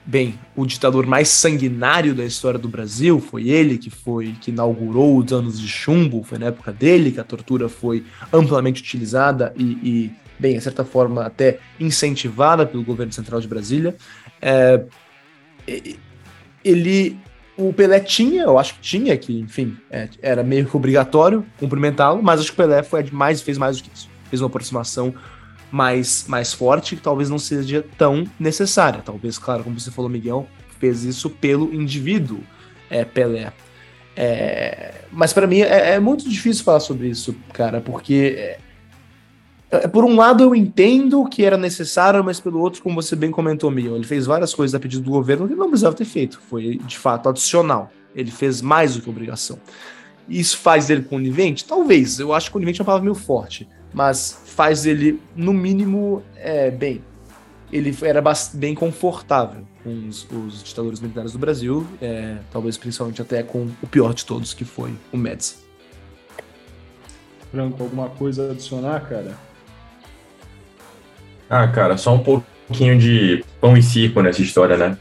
bem, 0.05 0.39
o 0.55 0.65
ditador 0.65 1.05
mais 1.05 1.27
sanguinário 1.27 2.15
da 2.15 2.23
história 2.23 2.57
do 2.57 2.69
Brasil, 2.69 3.19
foi 3.19 3.49
ele 3.49 3.77
que 3.77 3.89
foi 3.89 4.33
que 4.39 4.49
inaugurou 4.49 5.17
os 5.17 5.33
anos 5.33 5.59
de 5.59 5.67
chumbo, 5.67 6.23
foi 6.23 6.37
na 6.37 6.45
época 6.45 6.71
dele 6.71 7.11
que 7.11 7.19
a 7.19 7.25
tortura 7.25 7.67
foi 7.67 8.05
amplamente 8.31 8.81
utilizada 8.81 9.53
e, 9.57 9.63
e 9.63 10.11
bem, 10.39 10.55
de 10.55 10.63
certa 10.63 10.85
forma 10.85 11.25
até 11.25 11.59
incentivada 11.77 12.65
pelo 12.65 12.85
governo 12.85 13.11
central 13.11 13.41
de 13.41 13.47
Brasília. 13.49 13.93
É, 14.41 14.81
ele 16.63 17.19
o 17.57 17.73
Pelé 17.73 17.99
tinha, 17.99 18.43
eu 18.43 18.57
acho 18.57 18.75
que 18.75 18.79
tinha, 18.79 19.17
que, 19.17 19.41
enfim, 19.41 19.75
é, 19.91 20.07
era 20.21 20.41
meio 20.41 20.65
que 20.65 20.77
obrigatório 20.77 21.45
cumprimentá-lo, 21.59 22.23
mas 22.23 22.39
acho 22.39 22.53
que 22.53 22.61
o 22.61 22.63
Pelé 22.63 22.81
foi 22.81 23.03
mais, 23.11 23.41
fez 23.41 23.57
mais 23.57 23.75
do 23.75 23.83
que 23.83 23.89
isso. 23.93 24.09
Fez 24.29 24.41
uma 24.41 24.47
aproximação 24.47 25.13
mais, 25.73 26.25
mais 26.27 26.53
forte, 26.53 26.95
que 26.95 27.01
talvez 27.01 27.31
não 27.31 27.39
seja 27.39 27.83
tão 27.97 28.27
necessária. 28.39 29.01
Talvez, 29.03 29.39
claro, 29.39 29.63
como 29.63 29.79
você 29.79 29.89
falou, 29.89 30.07
Miguel, 30.07 30.47
fez 30.79 31.03
isso 31.03 31.31
pelo 31.31 31.73
indivíduo 31.73 32.41
é, 32.91 33.03
Pelé. 33.03 33.51
É, 34.15 34.93
mas 35.11 35.33
para 35.33 35.47
mim 35.47 35.61
é, 35.61 35.95
é, 35.95 35.99
muito 35.99 36.29
difícil 36.29 36.63
falar 36.63 36.79
sobre 36.79 37.07
isso, 37.07 37.35
cara, 37.51 37.81
porque 37.81 38.35
é, 38.37 38.59
é, 39.71 39.87
por 39.87 40.05
um 40.05 40.15
lado, 40.15 40.43
eu 40.43 40.53
entendo 40.53 41.25
que 41.25 41.43
era 41.43 41.57
necessário, 41.57 42.23
mas 42.23 42.39
pelo 42.39 42.59
outro, 42.59 42.83
como 42.83 43.01
você 43.01 43.15
bem 43.15 43.31
comentou, 43.31 43.71
Miguel, 43.71 43.95
ele 43.95 44.05
fez 44.05 44.27
várias 44.27 44.53
coisas 44.53 44.75
a 44.75 44.79
pedido 44.79 45.01
do 45.01 45.09
governo 45.09 45.47
que 45.47 45.55
não 45.55 45.69
precisava 45.69 45.95
ter 45.95 46.05
feito. 46.05 46.39
Foi, 46.47 46.77
de 46.77 46.99
fato, 46.99 47.29
adicional. 47.29 47.91
Ele 48.13 48.29
fez 48.29 48.61
mais 48.61 48.95
do 48.95 49.01
que 49.01 49.09
obrigação. 49.09 49.59
Isso 50.29 50.59
faz 50.59 50.85
dele 50.85 51.01
conivente? 51.01 51.65
Talvez. 51.65 52.19
Eu 52.19 52.31
acho 52.31 52.45
que 52.49 52.53
conivente 52.53 52.79
é 52.79 52.83
uma 52.83 52.85
palavra 52.85 53.05
meio 53.05 53.15
forte. 53.15 53.67
Mas 53.91 54.42
faz 54.53 54.85
ele, 54.85 55.19
no 55.35 55.51
mínimo, 55.51 56.23
é, 56.37 56.69
bem. 56.69 57.01
Ele 57.71 57.95
era 58.03 58.21
bem 58.53 58.75
confortável 58.75 59.63
com 59.83 60.07
os, 60.07 60.27
os 60.29 60.63
ditadores 60.63 60.99
militares 60.99 61.31
do 61.31 61.39
Brasil, 61.39 61.87
é, 61.99 62.37
talvez 62.51 62.77
principalmente 62.77 63.19
até 63.19 63.41
com 63.41 63.67
o 63.81 63.87
pior 63.87 64.13
de 64.13 64.23
todos, 64.25 64.53
que 64.53 64.63
foi 64.63 64.93
o 65.11 65.17
Médici. 65.17 65.55
Franco, 67.51 67.81
alguma 67.81 68.09
coisa 68.09 68.49
a 68.49 68.51
adicionar, 68.51 68.99
cara? 69.01 69.35
Ah, 71.49 71.67
cara, 71.67 71.97
só 71.97 72.13
um 72.13 72.19
pouquinho 72.19 72.97
de 72.97 73.43
pão 73.59 73.75
e 73.75 73.81
circo 73.81 74.21
nessa 74.21 74.41
história, 74.41 74.77
né? 74.77 74.97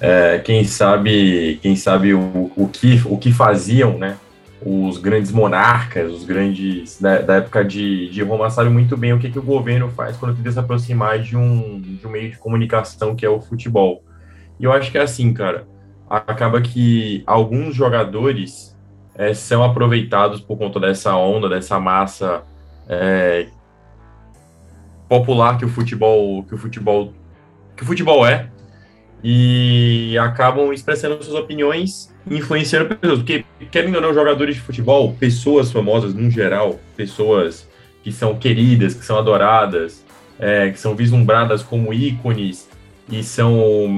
É, 0.00 0.38
quem 0.40 0.64
sabe, 0.64 1.60
quem 1.62 1.76
sabe 1.76 2.12
o, 2.14 2.50
o, 2.56 2.68
que, 2.68 3.00
o 3.06 3.16
que 3.16 3.32
faziam, 3.32 3.96
né? 3.96 4.18
Os 4.64 4.98
grandes 4.98 5.32
monarcas, 5.32 6.12
os 6.12 6.24
grandes 6.24 7.00
da, 7.00 7.18
da 7.18 7.34
época 7.36 7.64
de, 7.64 8.08
de 8.10 8.22
Roma 8.22 8.48
sabem 8.48 8.72
muito 8.72 8.96
bem 8.96 9.12
o 9.12 9.18
que, 9.18 9.30
que 9.30 9.38
o 9.38 9.42
governo 9.42 9.88
faz 9.90 10.16
quando 10.16 10.36
tenta 10.36 10.52
se 10.52 10.58
aproximar 10.58 11.18
de 11.18 11.36
um, 11.36 11.80
de 11.80 12.06
um 12.06 12.10
meio 12.10 12.30
de 12.30 12.38
comunicação 12.38 13.16
que 13.16 13.26
é 13.26 13.28
o 13.28 13.40
futebol. 13.40 14.04
E 14.60 14.64
eu 14.64 14.72
acho 14.72 14.90
que 14.90 14.98
é 14.98 15.02
assim, 15.02 15.34
cara. 15.34 15.66
Acaba 16.08 16.60
que 16.60 17.22
alguns 17.26 17.74
jogadores 17.74 18.76
é, 19.14 19.34
são 19.34 19.64
aproveitados 19.64 20.40
por 20.40 20.56
conta 20.56 20.78
dessa 20.78 21.16
onda, 21.16 21.48
dessa 21.48 21.80
massa 21.80 22.42
é, 22.88 23.46
popular 25.08 25.58
que 25.58 25.64
o 25.64 25.68
futebol 25.68 26.42
que 26.44 26.54
o 26.54 26.58
futebol 26.58 27.12
que 27.76 27.82
o 27.82 27.86
futebol 27.86 28.26
é 28.26 28.48
e 29.22 30.16
acabam 30.18 30.72
expressando 30.72 31.22
suas 31.22 31.36
opiniões 31.36 32.12
influenciando 32.28 32.94
pessoas. 32.94 33.20
Porque 33.20 33.44
querem 33.70 33.94
ou 33.94 34.00
não 34.00 34.12
jogadores 34.12 34.56
de 34.56 34.60
futebol 34.60 35.14
pessoas 35.18 35.70
famosas 35.70 36.14
no 36.14 36.30
geral 36.30 36.80
pessoas 36.96 37.68
que 38.02 38.10
são 38.10 38.36
queridas 38.36 38.94
que 38.94 39.04
são 39.04 39.18
adoradas 39.18 40.04
é, 40.38 40.70
que 40.70 40.78
são 40.78 40.96
vislumbradas 40.96 41.62
como 41.62 41.94
ícones 41.94 42.68
e 43.10 43.22
são 43.22 43.88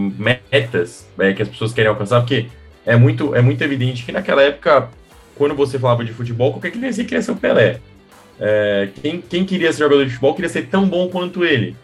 metas 0.50 1.08
é, 1.18 1.32
que 1.32 1.42
as 1.42 1.48
pessoas 1.48 1.72
querem 1.72 1.88
alcançar. 1.88 2.20
Porque 2.20 2.46
é 2.84 2.96
muito 2.96 3.34
é 3.34 3.40
muito 3.40 3.62
evidente 3.62 4.04
que 4.04 4.12
naquela 4.12 4.42
época 4.42 4.90
quando 5.34 5.54
você 5.54 5.78
falava 5.78 6.04
de 6.04 6.12
futebol 6.12 6.52
qualquer 6.52 6.70
criança 6.70 7.02
queria 7.02 7.22
ser 7.22 7.32
o 7.32 7.36
Pelé. 7.36 7.80
É, 8.38 8.88
quem, 9.00 9.20
quem 9.20 9.44
queria 9.44 9.72
ser 9.72 9.84
jogador 9.84 10.04
de 10.04 10.10
futebol 10.10 10.34
queria 10.34 10.48
ser 10.48 10.66
tão 10.66 10.86
bom 10.86 11.08
quanto 11.08 11.44
ele. 11.44 11.76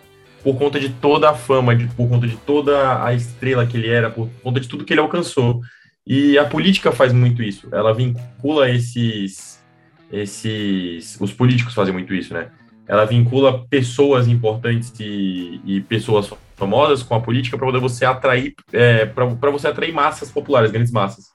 Por 0.42 0.56
conta 0.56 0.80
de 0.80 0.88
toda 0.88 1.30
a 1.30 1.34
fama, 1.34 1.76
de, 1.76 1.86
por 1.88 2.08
conta 2.08 2.26
de 2.26 2.36
toda 2.36 3.04
a 3.04 3.12
estrela 3.12 3.66
que 3.66 3.76
ele 3.76 3.88
era, 3.88 4.10
por 4.10 4.28
conta 4.42 4.60
de 4.60 4.68
tudo 4.68 4.84
que 4.84 4.92
ele 4.92 5.00
alcançou. 5.00 5.60
E 6.06 6.38
a 6.38 6.44
política 6.44 6.90
faz 6.92 7.12
muito 7.12 7.42
isso. 7.42 7.68
Ela 7.72 7.92
vincula 7.92 8.70
esses. 8.70 9.62
esses 10.10 11.18
os 11.20 11.32
políticos 11.32 11.74
fazem 11.74 11.92
muito 11.92 12.14
isso, 12.14 12.32
né? 12.32 12.48
Ela 12.88 13.04
vincula 13.04 13.64
pessoas 13.68 14.26
importantes 14.26 14.92
e, 14.98 15.60
e 15.64 15.80
pessoas 15.82 16.28
famosas 16.56 17.02
com 17.02 17.14
a 17.14 17.20
política 17.20 17.56
para 17.56 17.66
poder 17.66 17.78
você 17.78 18.04
atrair 18.04 18.54
é, 18.72 19.06
para 19.06 19.50
você 19.50 19.68
atrair 19.68 19.92
massas 19.92 20.30
populares, 20.30 20.70
grandes 20.70 20.90
massas. 20.90 21.32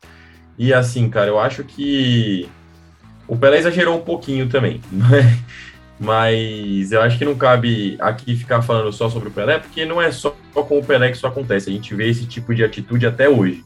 E 0.58 0.74
assim, 0.74 1.10
cara, 1.10 1.28
eu 1.28 1.40
acho 1.40 1.64
que 1.64 2.50
o 3.28 3.38
Pelé 3.38 3.58
exagerou 3.58 3.98
um 3.98 4.02
pouquinho 4.02 4.48
também, 4.48 4.82
né? 4.92 5.40
Mas 6.00 6.92
eu 6.92 7.02
acho 7.02 7.18
que 7.18 7.26
não 7.26 7.36
cabe 7.36 7.96
aqui 8.00 8.36
ficar 8.36 8.62
falando 8.62 8.92
só 8.92 9.10
sobre 9.10 9.30
o 9.30 9.32
Pelé, 9.32 9.60
porque 9.60 9.86
não 9.86 10.02
é 10.02 10.12
só 10.12 10.36
com 10.54 10.80
o 10.80 10.84
Pelé 10.84 11.10
que 11.10 11.18
isso 11.18 11.28
acontece. 11.28 11.70
A 11.70 11.74
gente 11.74 11.94
vê 11.96 12.10
esse 12.10 12.26
tipo 12.26 12.54
de 12.54 12.64
atitude 12.64 13.08
até 13.08 13.30
hoje. 13.30 13.64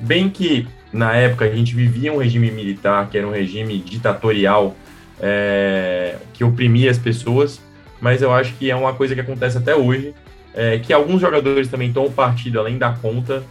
Bem 0.00 0.28
que 0.28 0.68
na 0.92 1.14
época 1.14 1.44
a 1.44 1.50
gente 1.50 1.74
vivia 1.74 2.12
um 2.12 2.18
regime 2.18 2.50
militar, 2.50 3.08
que 3.10 3.18
era 3.18 3.26
um 3.26 3.32
regime 3.32 3.78
ditatorial, 3.78 4.76
é, 5.20 6.16
que 6.32 6.44
oprimia 6.44 6.90
as 6.90 6.98
pessoas, 6.98 7.60
mas 8.00 8.22
eu 8.22 8.32
acho 8.32 8.54
que 8.54 8.70
é 8.70 8.76
uma 8.76 8.94
coisa 8.94 9.14
que 9.14 9.20
acontece 9.20 9.58
até 9.58 9.74
hoje, 9.74 10.14
é, 10.54 10.78
que 10.78 10.92
alguns 10.92 11.20
jogadores 11.20 11.68
também 11.68 11.92
tomam 11.92 12.10
partido 12.10 12.58
além 12.60 12.78
da 12.78 12.92
conta 12.92 13.42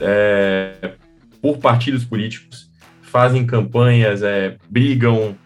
é, 0.00 0.90
por 1.40 1.58
partidos 1.58 2.04
políticos 2.04 2.68
fazem 3.02 3.46
campanhas, 3.46 4.24
é, 4.24 4.56
brigam, 4.68 5.36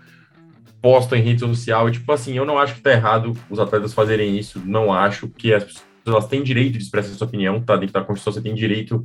postam 0.81 1.18
em 1.18 1.22
rede 1.22 1.41
social. 1.41 1.89
E, 1.89 1.93
tipo 1.93 2.11
assim, 2.12 2.37
eu 2.37 2.45
não 2.45 2.59
acho 2.59 2.74
que 2.74 2.81
tá 2.81 2.93
errado 2.93 3.33
os 3.51 3.59
atletas 3.59 3.95
fazerem 3.95 4.39
isso. 4.39 4.61
Não 4.64 4.93
acho 4.93 5.29
que 5.29 5.53
as 5.53 5.64
pessoas 5.64 5.89
elas 6.07 6.26
têm 6.26 6.43
direito 6.43 6.79
de 6.79 6.85
expressar 6.85 7.14
sua 7.14 7.26
opinião, 7.26 7.61
tá? 7.61 7.76
Dentro 7.76 7.93
da 7.93 8.01
Constituição 8.01 8.33
você 8.33 8.41
tem 8.41 8.55
direito 8.55 9.05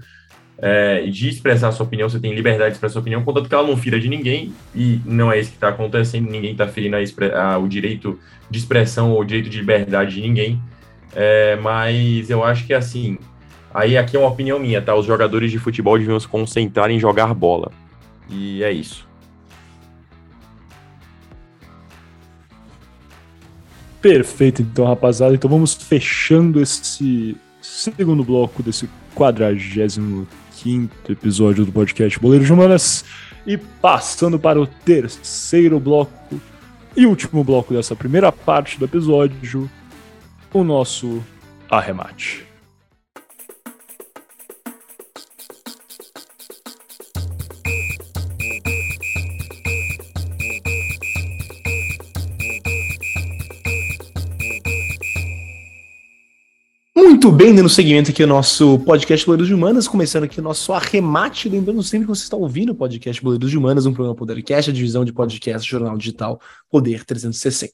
é, 0.57 1.01
de 1.07 1.29
expressar 1.29 1.71
sua 1.71 1.85
opinião, 1.85 2.07
você 2.07 2.19
tem 2.19 2.33
liberdade 2.33 2.69
de 2.69 2.75
expressar 2.75 2.93
sua 2.93 3.01
opinião, 3.01 3.23
contanto 3.23 3.49
que 3.49 3.55
ela 3.55 3.67
não 3.67 3.75
fira 3.75 3.99
de 3.99 4.07
ninguém, 4.07 4.53
e 4.73 5.01
não 5.05 5.31
é 5.31 5.39
isso 5.39 5.49
que 5.49 5.57
está 5.57 5.69
acontecendo, 5.69 6.29
ninguém 6.29 6.51
está 6.51 6.67
ferindo 6.67 6.95
a, 6.95 7.53
a, 7.53 7.57
o 7.57 7.67
direito 7.67 8.17
de 8.49 8.59
expressão 8.59 9.11
ou 9.11 9.21
o 9.21 9.25
direito 9.25 9.49
de 9.49 9.57
liberdade 9.57 10.15
de 10.15 10.21
ninguém. 10.21 10.61
É, 11.15 11.55
mas 11.57 12.29
eu 12.29 12.43
acho 12.43 12.65
que 12.65 12.73
assim, 12.73 13.17
aí 13.73 13.97
aqui 13.97 14.15
é 14.15 14.19
uma 14.19 14.29
opinião 14.29 14.59
minha, 14.59 14.81
tá? 14.81 14.95
Os 14.95 15.05
jogadores 15.05 15.51
de 15.51 15.59
futebol 15.59 15.97
deviam 15.97 16.19
se 16.19 16.27
concentrar 16.27 16.89
em 16.89 16.99
jogar 16.99 17.33
bola. 17.33 17.71
E 18.29 18.63
é 18.63 18.71
isso. 18.71 19.07
Perfeito, 24.03 24.61
então, 24.61 24.83
rapaziada. 24.83 25.33
Então 25.33 25.49
vamos 25.49 25.73
fechando 25.73 26.61
esse 26.61 27.37
segundo 27.61 28.21
bloco 28.21 28.61
desse 28.61 28.89
45 29.15 30.27
episódio 31.09 31.65
do 31.65 31.71
podcast 31.71 32.19
Boleiro 32.19 32.43
de 32.43 32.51
Humanas 32.51 33.05
e 33.47 33.57
passando 33.57 34.37
para 34.37 34.59
o 34.59 34.67
terceiro 34.67 35.79
bloco 35.79 36.37
e 36.97 37.05
último 37.05 37.45
bloco 37.45 37.73
dessa 37.73 37.95
primeira 37.95 38.29
parte 38.29 38.77
do 38.77 38.83
episódio, 38.83 39.71
o 40.53 40.65
nosso 40.65 41.23
arremate. 41.69 42.52
Muito 57.23 57.37
bem, 57.37 57.55
dando 57.55 57.69
seguimento 57.69 58.11
aqui 58.11 58.21
ao 58.21 58.27
nosso 58.27 58.79
podcast 58.79 59.25
Boleiros 59.25 59.47
de 59.47 59.53
Humanas, 59.53 59.87
começando 59.87 60.25
aqui 60.25 60.41
o 60.41 60.43
nosso 60.43 60.73
arremate. 60.73 61.47
Lembrando 61.47 61.81
sempre 61.81 62.05
que 62.05 62.13
você 62.13 62.23
está 62.23 62.35
ouvindo 62.35 62.73
o 62.73 62.75
podcast 62.75 63.23
Boleiros 63.23 63.49
de 63.49 63.57
Humanas, 63.57 63.85
um 63.85 63.93
programa 63.93 64.13
Podercast, 64.13 64.69
a 64.69 64.73
divisão 64.73 65.05
de 65.05 65.13
podcast 65.13 65.65
Jornal 65.65 65.97
Digital 65.97 66.41
Poder 66.69 67.05
360. 67.05 67.73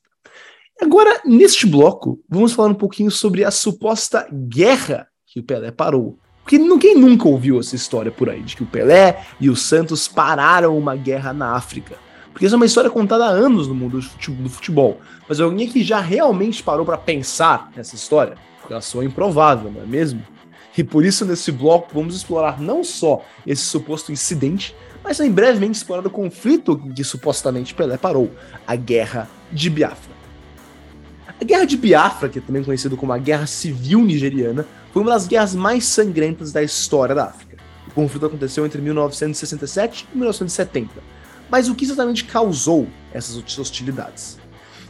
Agora, 0.80 1.20
neste 1.26 1.66
bloco, 1.66 2.22
vamos 2.30 2.54
falar 2.54 2.70
um 2.70 2.76
pouquinho 2.76 3.10
sobre 3.10 3.44
a 3.44 3.50
suposta 3.50 4.30
guerra 4.32 5.08
que 5.26 5.40
o 5.40 5.44
Pelé 5.44 5.72
parou. 5.72 6.20
Porque 6.44 6.60
ninguém 6.60 6.96
nunca 6.96 7.28
ouviu 7.28 7.60
essa 7.60 7.76
história 7.76 8.12
por 8.12 8.30
aí, 8.30 8.44
de 8.44 8.56
que 8.56 8.62
o 8.62 8.68
Pelé 8.68 9.26
e 9.42 9.50
o 9.50 9.56
Santos 9.56 10.08
pararam 10.08 10.78
uma 10.78 10.96
guerra 10.96 11.34
na 11.34 11.56
África. 11.56 11.96
Porque 12.32 12.46
isso 12.46 12.54
é 12.54 12.56
uma 12.56 12.68
história 12.68 12.92
contada 12.92 13.26
há 13.26 13.30
anos 13.30 13.68
no 13.68 13.74
mundo 13.74 14.00
do 14.00 14.50
futebol. 14.50 15.02
Mas 15.28 15.40
alguém 15.40 15.68
que 15.68 15.84
já 15.84 16.00
realmente 16.00 16.62
parou 16.62 16.86
para 16.86 17.00
pensar 17.00 17.72
nessa 17.76 17.96
história? 17.96 18.38
Ela 18.74 18.82
soa 18.82 19.06
improvável, 19.06 19.72
não 19.72 19.82
é 19.82 19.86
mesmo? 19.86 20.22
E 20.78 20.84
por 20.84 21.04
isso, 21.04 21.26
nesse 21.26 21.52
bloco, 21.52 21.90
vamos 21.94 22.16
explorar 22.16 22.62
não 22.62 22.86
só 22.86 23.26
esse 23.46 23.64
suposto 23.64 24.14
incidente, 24.14 24.74
mas 25.04 25.18
também 25.18 25.32
brevemente 25.32 25.78
explorar 25.78 26.08
o 26.08 26.10
conflito 26.10 26.78
que 26.96 27.04
supostamente 27.04 27.74
Pelé 27.74 27.98
parou, 27.98 28.32
a 28.66 28.78
Guerra 28.78 29.30
de 29.52 29.70
Biafra. 29.70 30.14
A 31.28 31.44
Guerra 31.44 31.66
de 31.66 31.76
Biafra, 31.76 32.30
que 32.30 32.40
é 32.40 32.42
também 32.42 32.64
conhecida 32.64 32.96
como 32.96 33.12
a 33.12 33.18
Guerra 33.18 33.46
Civil 33.46 34.02
Nigeriana, 34.06 34.66
foi 34.94 35.02
uma 35.02 35.12
das 35.12 35.28
guerras 35.28 35.54
mais 35.54 35.84
sangrentas 35.84 36.54
da 36.54 36.64
história 36.64 37.14
da 37.14 37.26
África. 37.26 37.58
O 37.88 37.92
conflito 37.92 38.28
aconteceu 38.28 38.66
entre 38.66 38.82
1967 38.82 40.08
e 40.14 40.18
1970. 40.18 40.90
Mas 41.50 41.68
o 41.68 41.76
que 41.76 41.84
exatamente 41.84 42.24
causou 42.24 42.88
essas 43.14 43.36
hostilidades? 43.58 44.40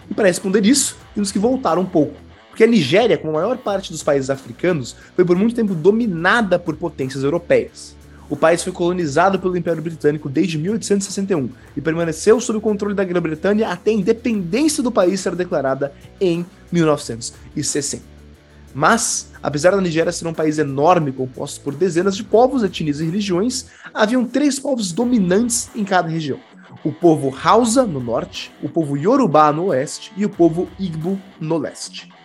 E 0.09 0.13
para 0.13 0.27
responder 0.27 0.65
isso, 0.65 0.97
temos 1.15 1.32
que 1.32 1.39
voltar 1.39 1.80
um 1.80 1.86
pouco. 1.86 2.28
Porque 2.60 2.66
a 2.66 2.76
Nigéria, 2.76 3.18
como 3.18 3.38
a 3.38 3.41
maior 3.41 3.57
parte 3.57 3.89
dos 3.89 4.03
países 4.03 4.30
africanos, 4.30 4.93
foi 5.16 5.24
por 5.24 5.38
muito 5.38 5.55
tempo 5.55 5.74
dominada 5.74 6.60
por 6.60 6.76
potências 6.76 7.24
europeias. 7.24 7.95
O 8.30 8.36
país 8.36 8.62
foi 8.62 8.74
colonizado 8.74 9.39
pelo 9.39 9.55
Império 9.55 9.82
Britânico 9.82 10.28
desde 10.28 10.57
1861 10.57 11.51
e 11.78 11.80
permaneceu 11.80 12.38
sob 12.41 12.57
o 12.57 12.62
controle 12.62 12.93
da 12.93 13.05
Grã-Bretanha 13.05 13.70
até 13.70 13.91
a 13.91 13.93
independência 13.93 14.84
do 14.84 14.91
país 14.91 15.22
ser 15.22 15.36
declarada 15.36 15.93
em 16.20 16.45
1960. 16.70 18.03
Mas, 18.76 19.30
apesar 19.41 19.72
da 19.72 19.80
Nigéria 19.80 20.12
ser 20.12 20.28
um 20.28 20.34
país 20.34 20.60
enorme 20.60 21.14
composto 21.14 21.62
por 21.62 21.74
dezenas 21.74 22.18
de 22.18 22.26
povos, 22.26 22.62
etnias 22.62 22.99
e 22.99 23.05
religiões, 23.05 23.68
haviam 23.93 24.26
três 24.26 24.60
povos 24.60 24.91
dominantes 24.91 25.70
em 25.74 25.86
cada 25.86 26.10
região: 26.10 26.39
o 26.84 26.91
povo 26.91 27.34
Hausa 27.41 27.86
no 27.86 28.01
norte, 28.01 28.51
o 28.62 28.68
povo 28.68 28.97
Yorubá 28.97 29.49
no 29.53 29.68
oeste 29.68 30.12
e 30.18 30.26
o 30.26 30.30
povo 30.30 30.68
Igbo 30.78 31.18
no 31.39 31.57
leste. 31.57 32.18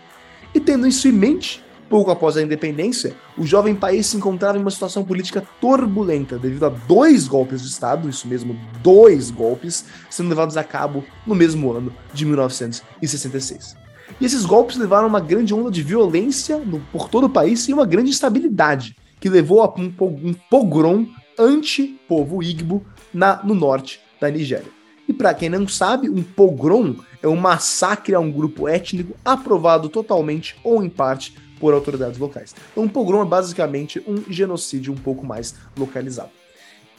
E 0.54 0.60
tendo 0.60 0.86
isso 0.86 1.08
em 1.08 1.12
mente, 1.12 1.64
Pouco 1.88 2.10
após 2.10 2.36
a 2.36 2.42
independência, 2.42 3.14
o 3.36 3.46
jovem 3.46 3.74
país 3.74 4.06
se 4.06 4.16
encontrava 4.16 4.56
em 4.56 4.60
uma 4.60 4.70
situação 4.70 5.04
política 5.04 5.46
turbulenta 5.60 6.38
devido 6.38 6.64
a 6.64 6.68
dois 6.68 7.28
golpes 7.28 7.62
de 7.62 7.68
Estado, 7.68 8.08
isso 8.08 8.26
mesmo, 8.26 8.58
dois 8.82 9.30
golpes, 9.30 9.84
sendo 10.08 10.30
levados 10.30 10.56
a 10.56 10.64
cabo 10.64 11.04
no 11.26 11.34
mesmo 11.34 11.70
ano 11.70 11.92
de 12.12 12.24
1966. 12.24 13.76
E 14.20 14.24
esses 14.24 14.44
golpes 14.44 14.76
levaram 14.76 15.04
a 15.04 15.08
uma 15.08 15.20
grande 15.20 15.52
onda 15.52 15.70
de 15.70 15.82
violência 15.82 16.58
no, 16.58 16.80
por 16.90 17.08
todo 17.08 17.24
o 17.24 17.30
país 17.30 17.68
e 17.68 17.72
uma 17.72 17.86
grande 17.86 18.10
instabilidade, 18.10 18.96
que 19.20 19.28
levou 19.28 19.62
a 19.62 19.72
um, 19.78 19.92
um 20.00 20.34
pogrom 20.50 21.06
anti-povo 21.38 22.42
Igbo 22.42 22.84
na, 23.12 23.42
no 23.44 23.54
norte 23.54 24.00
da 24.20 24.30
Nigéria. 24.30 24.72
E 25.06 25.12
para 25.12 25.34
quem 25.34 25.50
não 25.50 25.68
sabe, 25.68 26.08
um 26.08 26.22
pogrom 26.22 26.96
é 27.24 27.28
um 27.28 27.36
massacre 27.36 28.14
a 28.14 28.20
um 28.20 28.30
grupo 28.30 28.68
étnico 28.68 29.16
aprovado 29.24 29.88
totalmente 29.88 30.56
ou 30.62 30.84
em 30.84 30.90
parte 30.90 31.34
por 31.58 31.72
autoridades 31.72 32.18
locais. 32.18 32.54
Então, 32.70 32.84
um 32.84 32.88
pogrom 32.88 33.22
é 33.22 33.24
basicamente 33.24 34.02
um 34.06 34.30
genocídio 34.30 34.92
um 34.92 34.96
pouco 34.96 35.24
mais 35.24 35.54
localizado. 35.76 36.28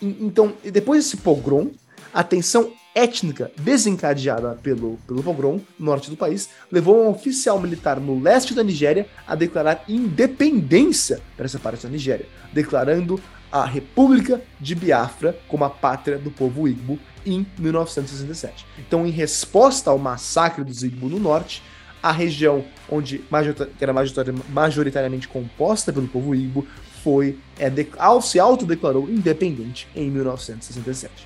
Então, 0.02 0.54
depois 0.64 1.04
desse 1.04 1.18
pogrom, 1.18 1.70
a 2.12 2.24
tensão 2.24 2.72
étnica 2.96 3.52
desencadeada 3.58 4.58
pelo, 4.64 4.98
pelo 5.06 5.22
pogrom 5.22 5.60
no 5.78 5.86
norte 5.86 6.10
do 6.10 6.18
país 6.18 6.50
levou 6.72 7.04
um 7.04 7.10
oficial 7.10 7.60
militar 7.60 8.00
no 8.00 8.20
leste 8.20 8.54
da 8.56 8.64
Nigéria 8.64 9.08
a 9.28 9.36
declarar 9.36 9.84
independência 9.88 11.22
para 11.36 11.46
essa 11.46 11.60
parte 11.60 11.84
da 11.86 11.90
Nigéria, 11.90 12.26
declarando 12.52 13.22
a 13.56 13.64
República 13.64 14.42
de 14.60 14.76
Biafra 14.76 15.40
como 15.48 15.64
a 15.64 15.70
pátria 15.70 16.18
do 16.18 16.30
povo 16.30 16.68
Igbo 16.68 17.00
em 17.26 17.48
1967. 17.58 18.66
Então, 18.78 19.08
em 19.08 19.12
resposta 19.12 19.90
ao 19.90 19.98
massacre 19.98 20.62
dos 20.62 20.84
Igbo 20.84 21.08
no 21.08 21.18
norte, 21.18 21.64
a 22.04 22.12
região 22.12 22.66
onde 22.90 23.24
era 23.80 23.94
majoritariamente 24.50 25.30
composta 25.30 25.94
pelo 25.94 26.06
povo 26.06 26.36
Igbo 26.36 26.68
foi 27.02 27.40
é, 27.58 27.72
se 28.22 28.40
autodeclarou 28.42 29.10
independente 29.10 29.88
em 29.96 30.12
1967. 30.12 31.26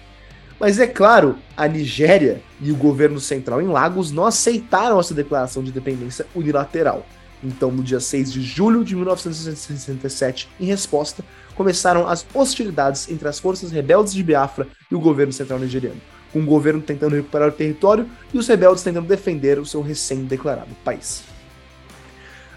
Mas 0.59 0.77
é 0.77 0.85
claro, 0.85 1.35
a 1.57 1.67
Nigéria 1.67 2.43
e 2.61 2.71
o 2.71 2.75
governo 2.75 3.19
central 3.19 3.59
em 3.59 3.67
Lagos 3.67 4.11
não 4.11 4.27
aceitaram 4.27 4.99
essa 4.99 5.15
declaração 5.15 5.63
de 5.63 5.71
independência 5.71 6.27
unilateral. 6.35 7.07
Então, 7.43 7.71
no 7.71 7.81
dia 7.81 7.99
6 7.99 8.33
de 8.33 8.41
julho 8.41 8.83
de 8.83 8.95
1967, 8.95 10.49
em 10.59 10.65
resposta, 10.65 11.23
começaram 11.59 12.07
as 12.07 12.25
hostilidades 12.33 13.11
entre 13.11 13.27
as 13.27 13.37
forças 13.37 13.69
rebeldes 13.69 14.13
de 14.13 14.23
Biafra 14.23 14.65
e 14.89 14.95
o 14.95 14.99
governo 15.01 15.33
central 15.33 15.59
nigeriano 15.59 15.99
com 16.31 16.39
o 16.39 16.45
governo 16.45 16.81
tentando 16.81 17.15
recuperar 17.15 17.49
o 17.49 17.51
território 17.51 18.09
e 18.33 18.37
os 18.37 18.47
rebeldes 18.47 18.81
tentando 18.83 19.07
defender 19.07 19.59
o 19.59 19.65
seu 19.65 19.81
recém-declarado 19.81 20.69
país. 20.85 21.23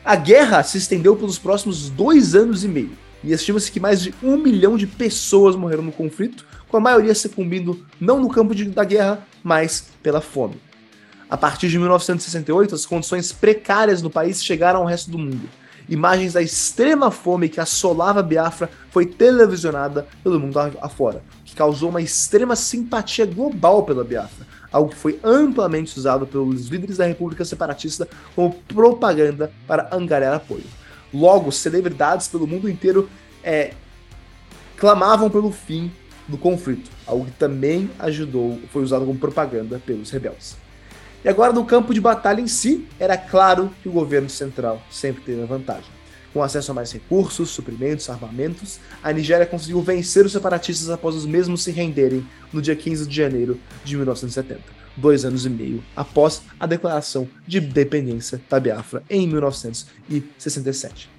A 0.04 0.14
guerra 0.14 0.62
se 0.62 0.78
estendeu 0.78 1.16
pelos 1.16 1.36
próximos 1.38 1.88
dois 1.88 2.34
anos 2.34 2.62
e 2.62 2.68
meio, 2.68 2.92
e 3.24 3.32
estima-se 3.32 3.72
que 3.72 3.80
mais 3.80 4.02
de 4.02 4.14
um 4.22 4.36
milhão 4.36 4.76
de 4.76 4.86
pessoas 4.86 5.56
morreram 5.56 5.82
no 5.82 5.92
conflito, 5.92 6.44
com 6.68 6.76
a 6.76 6.80
maioria 6.80 7.14
sucumbindo 7.14 7.84
não 8.00 8.20
no 8.20 8.28
campo 8.28 8.54
de, 8.54 8.66
da 8.66 8.84
guerra, 8.84 9.26
mas 9.42 9.88
pela 10.02 10.20
fome. 10.20 10.60
A 11.30 11.36
partir 11.36 11.68
de 11.68 11.78
1968, 11.78 12.74
as 12.74 12.84
condições 12.84 13.32
precárias 13.32 14.02
no 14.02 14.10
país 14.10 14.44
chegaram 14.44 14.80
ao 14.80 14.86
resto 14.86 15.10
do 15.10 15.18
mundo. 15.18 15.48
Imagens 15.92 16.32
da 16.32 16.40
extrema 16.40 17.10
fome 17.10 17.50
que 17.50 17.60
assolava 17.60 18.22
Biafra 18.22 18.70
foi 18.90 19.04
televisionada 19.04 20.06
pelo 20.24 20.40
mundo 20.40 20.58
afora, 20.80 21.22
que 21.44 21.54
causou 21.54 21.90
uma 21.90 22.00
extrema 22.00 22.56
simpatia 22.56 23.26
global 23.26 23.82
pela 23.82 24.02
Biafra, 24.02 24.46
algo 24.72 24.88
que 24.88 24.96
foi 24.96 25.20
amplamente 25.22 25.98
usado 25.98 26.26
pelos 26.26 26.68
líderes 26.68 26.96
da 26.96 27.04
República 27.04 27.44
Separatista 27.44 28.08
como 28.34 28.54
propaganda 28.54 29.52
para 29.66 29.94
angariar 29.94 30.32
apoio. 30.32 30.64
Logo, 31.12 31.52
celebridades 31.52 32.26
pelo 32.26 32.46
mundo 32.46 32.70
inteiro 32.70 33.06
é, 33.44 33.74
clamavam 34.78 35.28
pelo 35.28 35.52
fim 35.52 35.92
do 36.26 36.38
conflito, 36.38 36.90
algo 37.06 37.26
que 37.26 37.32
também 37.32 37.90
ajudou, 37.98 38.58
foi 38.72 38.82
usado 38.82 39.04
como 39.04 39.18
propaganda 39.18 39.78
pelos 39.84 40.10
rebeldes. 40.10 40.56
E 41.24 41.28
agora, 41.28 41.52
no 41.52 41.64
campo 41.64 41.94
de 41.94 42.00
batalha 42.00 42.40
em 42.40 42.48
si, 42.48 42.86
era 42.98 43.16
claro 43.16 43.70
que 43.82 43.88
o 43.88 43.92
governo 43.92 44.28
central 44.28 44.82
sempre 44.90 45.22
teve 45.22 45.42
a 45.42 45.46
vantagem. 45.46 45.90
Com 46.32 46.42
acesso 46.42 46.70
a 46.70 46.74
mais 46.74 46.90
recursos, 46.90 47.50
suprimentos, 47.50 48.08
armamentos, 48.08 48.80
a 49.02 49.12
Nigéria 49.12 49.46
conseguiu 49.46 49.82
vencer 49.82 50.24
os 50.24 50.32
separatistas 50.32 50.88
após 50.88 51.14
os 51.14 51.26
mesmos 51.26 51.62
se 51.62 51.70
renderem 51.70 52.26
no 52.52 52.62
dia 52.62 52.74
15 52.74 53.06
de 53.06 53.14
janeiro 53.14 53.60
de 53.84 53.96
1970, 53.96 54.60
dois 54.96 55.24
anos 55.24 55.44
e 55.44 55.50
meio 55.50 55.84
após 55.94 56.42
a 56.58 56.66
declaração 56.66 57.28
de 57.46 57.58
independência 57.58 58.40
da 58.48 58.58
Biafra 58.58 59.02
em 59.10 59.26
1967. 59.28 61.10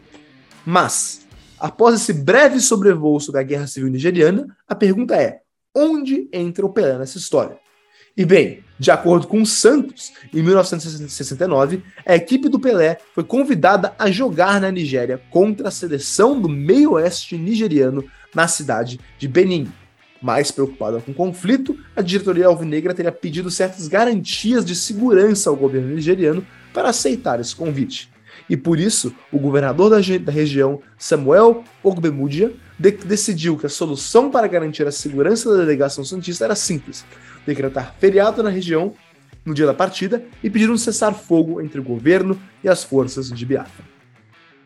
Mas, 0.65 1.27
após 1.59 1.95
esse 1.95 2.11
breve 2.11 2.59
sobrevoo 2.59 3.19
sobre 3.19 3.39
a 3.39 3.43
Guerra 3.43 3.67
Civil 3.67 3.89
Nigeriana, 3.89 4.47
a 4.67 4.73
pergunta 4.73 5.15
é: 5.15 5.41
onde 5.75 6.27
entra 6.33 6.65
o 6.65 6.73
Pelé 6.73 6.97
nessa 6.97 7.19
história? 7.19 7.57
E 8.17 8.25
bem, 8.25 8.62
de 8.79 8.91
acordo 8.91 9.27
com 9.27 9.41
o 9.41 9.45
Santos, 9.45 10.11
em 10.33 10.41
1969, 10.41 11.83
a 12.05 12.15
equipe 12.15 12.49
do 12.49 12.59
Pelé 12.59 12.97
foi 13.13 13.23
convidada 13.23 13.93
a 13.97 14.09
jogar 14.09 14.59
na 14.59 14.71
Nigéria 14.71 15.21
contra 15.29 15.67
a 15.67 15.71
seleção 15.71 16.39
do 16.39 16.49
meio-oeste 16.49 17.37
nigeriano 17.37 18.03
na 18.33 18.47
cidade 18.47 18.99
de 19.17 19.27
Benin. 19.27 19.71
Mais 20.21 20.51
preocupada 20.51 21.01
com 21.01 21.11
o 21.11 21.15
conflito, 21.15 21.77
a 21.95 22.01
diretoria 22.01 22.47
alvinegra 22.47 22.93
teria 22.93 23.11
pedido 23.11 23.51
certas 23.51 23.87
garantias 23.87 24.65
de 24.65 24.75
segurança 24.75 25.49
ao 25.49 25.55
governo 25.55 25.93
nigeriano 25.93 26.45
para 26.73 26.89
aceitar 26.89 27.39
esse 27.39 27.55
convite. 27.55 28.11
E 28.49 28.57
por 28.57 28.79
isso, 28.79 29.13
o 29.31 29.39
governador 29.39 29.89
da, 29.89 29.97
da 30.19 30.31
região, 30.31 30.81
Samuel 30.97 31.63
Ogbemudia, 31.81 32.53
de 32.77 32.91
decidiu 32.91 33.57
que 33.57 33.65
a 33.65 33.69
solução 33.69 34.29
para 34.29 34.47
garantir 34.47 34.85
a 34.87 34.91
segurança 34.91 35.49
da 35.49 35.57
delegação 35.57 36.03
santista 36.03 36.45
era 36.45 36.55
simples: 36.55 37.05
decretar 37.45 37.95
feriado 37.99 38.41
na 38.41 38.49
região 38.49 38.93
no 39.45 39.53
dia 39.53 39.65
da 39.65 39.73
partida 39.73 40.23
e 40.43 40.49
pedir 40.49 40.69
um 40.69 40.77
cessar-fogo 40.77 41.61
entre 41.61 41.79
o 41.79 41.83
governo 41.83 42.39
e 42.63 42.69
as 42.69 42.83
forças 42.83 43.29
de 43.29 43.45
Biafra. 43.45 43.85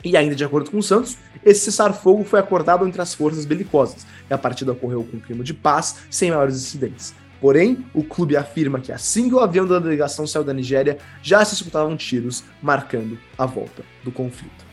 E 0.03 0.15
ainda 0.15 0.35
de 0.35 0.43
acordo 0.43 0.69
com 0.69 0.77
o 0.77 0.83
Santos, 0.83 1.17
esse 1.43 1.61
cessar-fogo 1.65 2.23
foi 2.23 2.39
acordado 2.39 2.87
entre 2.87 3.01
as 3.01 3.13
forças 3.13 3.45
belicosas, 3.45 4.05
e 4.29 4.33
a 4.33 4.37
partida 4.37 4.71
ocorreu 4.71 5.03
com 5.03 5.17
um 5.17 5.19
clima 5.19 5.43
de 5.43 5.53
paz, 5.53 5.97
sem 6.09 6.29
maiores 6.29 6.55
incidentes. 6.55 7.15
Porém, 7.41 7.85
o 7.93 8.03
clube 8.03 8.35
afirma 8.35 8.79
que 8.79 8.91
assim 8.91 9.29
que 9.29 9.35
o 9.35 9.39
avião 9.39 9.65
da 9.65 9.79
delegação 9.79 10.25
saiu 10.25 10.43
da 10.43 10.53
Nigéria, 10.53 10.97
já 11.21 11.43
se 11.45 11.55
escutavam 11.55 11.95
tiros, 11.95 12.43
marcando 12.61 13.17
a 13.37 13.45
volta 13.45 13.83
do 14.03 14.11
conflito. 14.11 14.66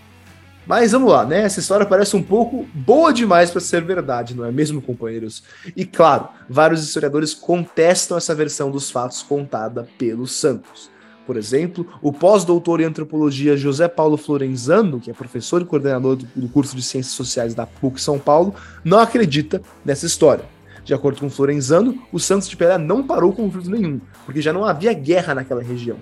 Mas 0.66 0.92
vamos 0.92 1.12
lá, 1.12 1.26
né? 1.26 1.42
Essa 1.42 1.60
história 1.60 1.84
parece 1.84 2.16
um 2.16 2.22
pouco 2.22 2.66
boa 2.72 3.12
demais 3.12 3.50
para 3.50 3.60
ser 3.60 3.82
verdade, 3.82 4.34
não 4.34 4.44
é 4.44 4.50
mesmo, 4.50 4.80
companheiros? 4.80 5.42
E 5.76 5.84
claro, 5.84 6.28
vários 6.48 6.82
historiadores 6.82 7.34
contestam 7.34 8.16
essa 8.16 8.34
versão 8.34 8.70
dos 8.70 8.90
fatos 8.90 9.22
contada 9.22 9.86
pelos 9.98 10.32
Santos. 10.32 10.90
Por 11.26 11.36
exemplo, 11.36 11.86
o 12.02 12.12
pós-doutor 12.12 12.80
em 12.80 12.84
antropologia 12.84 13.56
José 13.56 13.88
Paulo 13.88 14.16
Florenzano, 14.16 15.00
que 15.00 15.10
é 15.10 15.14
professor 15.14 15.62
e 15.62 15.64
coordenador 15.64 16.16
do 16.16 16.48
curso 16.48 16.76
de 16.76 16.82
Ciências 16.82 17.14
Sociais 17.14 17.54
da 17.54 17.66
PUC 17.66 18.00
São 18.00 18.18
Paulo, 18.18 18.54
não 18.82 18.98
acredita 18.98 19.62
nessa 19.84 20.06
história. 20.06 20.44
De 20.84 20.92
acordo 20.92 21.20
com 21.20 21.30
Florenzano, 21.30 21.98
o 22.12 22.20
Santos 22.20 22.48
de 22.48 22.56
Pelé 22.56 22.76
não 22.76 23.06
parou 23.06 23.32
conflito 23.32 23.70
nenhum, 23.70 24.00
porque 24.26 24.42
já 24.42 24.52
não 24.52 24.66
havia 24.66 24.92
guerra 24.92 25.34
naquela 25.34 25.62
região. 25.62 25.96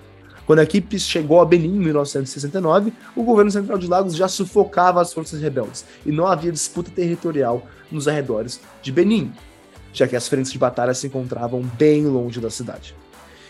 Quando 0.45 0.59
a 0.59 0.63
equipe 0.63 0.99
chegou 0.99 1.39
a 1.39 1.45
Benin 1.45 1.75
em 1.75 1.79
1969, 1.79 2.91
o 3.15 3.23
governo 3.23 3.49
central 3.49 3.77
de 3.77 3.87
Lagos 3.87 4.15
já 4.15 4.27
sufocava 4.27 5.01
as 5.01 5.13
forças 5.13 5.41
rebeldes 5.41 5.85
e 6.05 6.11
não 6.11 6.27
havia 6.27 6.51
disputa 6.51 6.91
territorial 6.91 7.65
nos 7.89 8.07
arredores 8.07 8.59
de 8.81 8.91
Benin, 8.91 9.31
já 9.93 10.07
que 10.07 10.15
as 10.15 10.27
frentes 10.27 10.51
de 10.51 10.57
batalha 10.57 10.93
se 10.93 11.07
encontravam 11.07 11.61
bem 11.61 12.05
longe 12.05 12.41
da 12.41 12.49
cidade. 12.49 12.93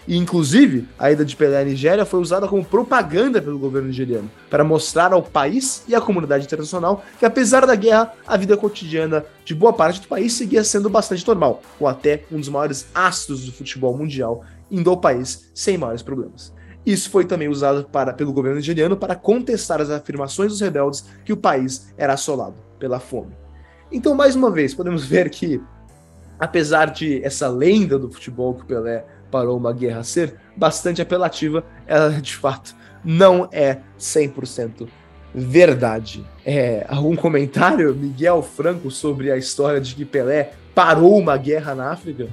E, 0.07 0.17
inclusive, 0.17 0.85
a 0.99 1.11
ida 1.11 1.23
de 1.23 1.35
Pelé 1.35 1.61
à 1.61 1.63
Nigéria 1.63 2.05
foi 2.05 2.19
usada 2.19 2.47
como 2.47 2.63
propaganda 2.63 3.41
pelo 3.41 3.57
governo 3.57 3.87
nigeriano, 3.87 4.29
para 4.49 4.63
mostrar 4.63 5.13
ao 5.13 5.23
país 5.23 5.83
e 5.87 5.95
à 5.95 6.01
comunidade 6.01 6.45
internacional 6.45 7.03
que, 7.17 7.25
apesar 7.25 7.65
da 7.65 7.73
guerra, 7.73 8.13
a 8.27 8.35
vida 8.35 8.57
cotidiana 8.57 9.25
de 9.45 9.55
boa 9.55 9.71
parte 9.71 10.01
do 10.01 10.07
país 10.07 10.33
seguia 10.33 10.63
sendo 10.63 10.89
bastante 10.89 11.25
normal, 11.25 11.61
com 11.79 11.87
até 11.87 12.23
um 12.29 12.37
dos 12.37 12.49
maiores 12.49 12.85
astros 12.93 13.45
do 13.45 13.53
futebol 13.53 13.97
mundial 13.97 14.43
indo 14.69 14.89
ao 14.89 14.97
país 14.97 15.49
sem 15.53 15.77
maiores 15.77 16.01
problemas. 16.01 16.51
Isso 16.85 17.09
foi 17.09 17.25
também 17.25 17.47
usado 17.47 17.85
para, 17.85 18.13
pelo 18.13 18.33
governo 18.33 18.57
nigeriano 18.57 18.97
para 18.97 19.15
contestar 19.15 19.79
as 19.81 19.89
afirmações 19.89 20.51
dos 20.51 20.61
rebeldes 20.61 21.05
que 21.23 21.31
o 21.31 21.37
país 21.37 21.93
era 21.97 22.13
assolado 22.13 22.55
pela 22.77 22.99
fome. 22.99 23.31
Então, 23.91 24.15
mais 24.15 24.35
uma 24.35 24.51
vez, 24.51 24.73
podemos 24.73 25.05
ver 25.05 25.29
que, 25.29 25.61
apesar 26.39 26.87
de 26.87 27.23
essa 27.23 27.47
lenda 27.47 27.97
do 27.97 28.11
futebol 28.11 28.53
que 28.53 28.63
o 28.63 28.65
Pelé 28.65 29.05
parou 29.31 29.57
uma 29.57 29.71
guerra 29.71 30.03
ser 30.03 30.35
bastante 30.55 31.01
apelativa, 31.01 31.63
ela 31.87 32.09
de 32.09 32.35
fato 32.35 32.75
não 33.03 33.47
é 33.51 33.79
100% 33.99 34.87
verdade. 35.33 36.23
É, 36.45 36.85
algum 36.87 37.15
comentário, 37.15 37.95
Miguel 37.95 38.43
Franco, 38.43 38.91
sobre 38.91 39.31
a 39.31 39.37
história 39.37 39.81
de 39.81 39.95
que 39.95 40.05
Pelé 40.05 40.51
parou 40.75 41.17
uma 41.17 41.37
guerra 41.37 41.73
na 41.73 41.91
África? 41.91 42.27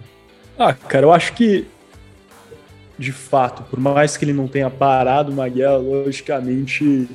Ah, 0.58 0.74
cara, 0.74 1.06
eu 1.06 1.12
acho 1.12 1.32
que 1.34 1.66
de 3.00 3.12
fato, 3.12 3.62
por 3.62 3.80
mais 3.80 4.18
que 4.18 4.26
ele 4.26 4.34
não 4.34 4.46
tenha 4.46 4.68
parado 4.68 5.32
uma 5.32 5.48
guerra, 5.48 5.78
logicamente 5.78 7.08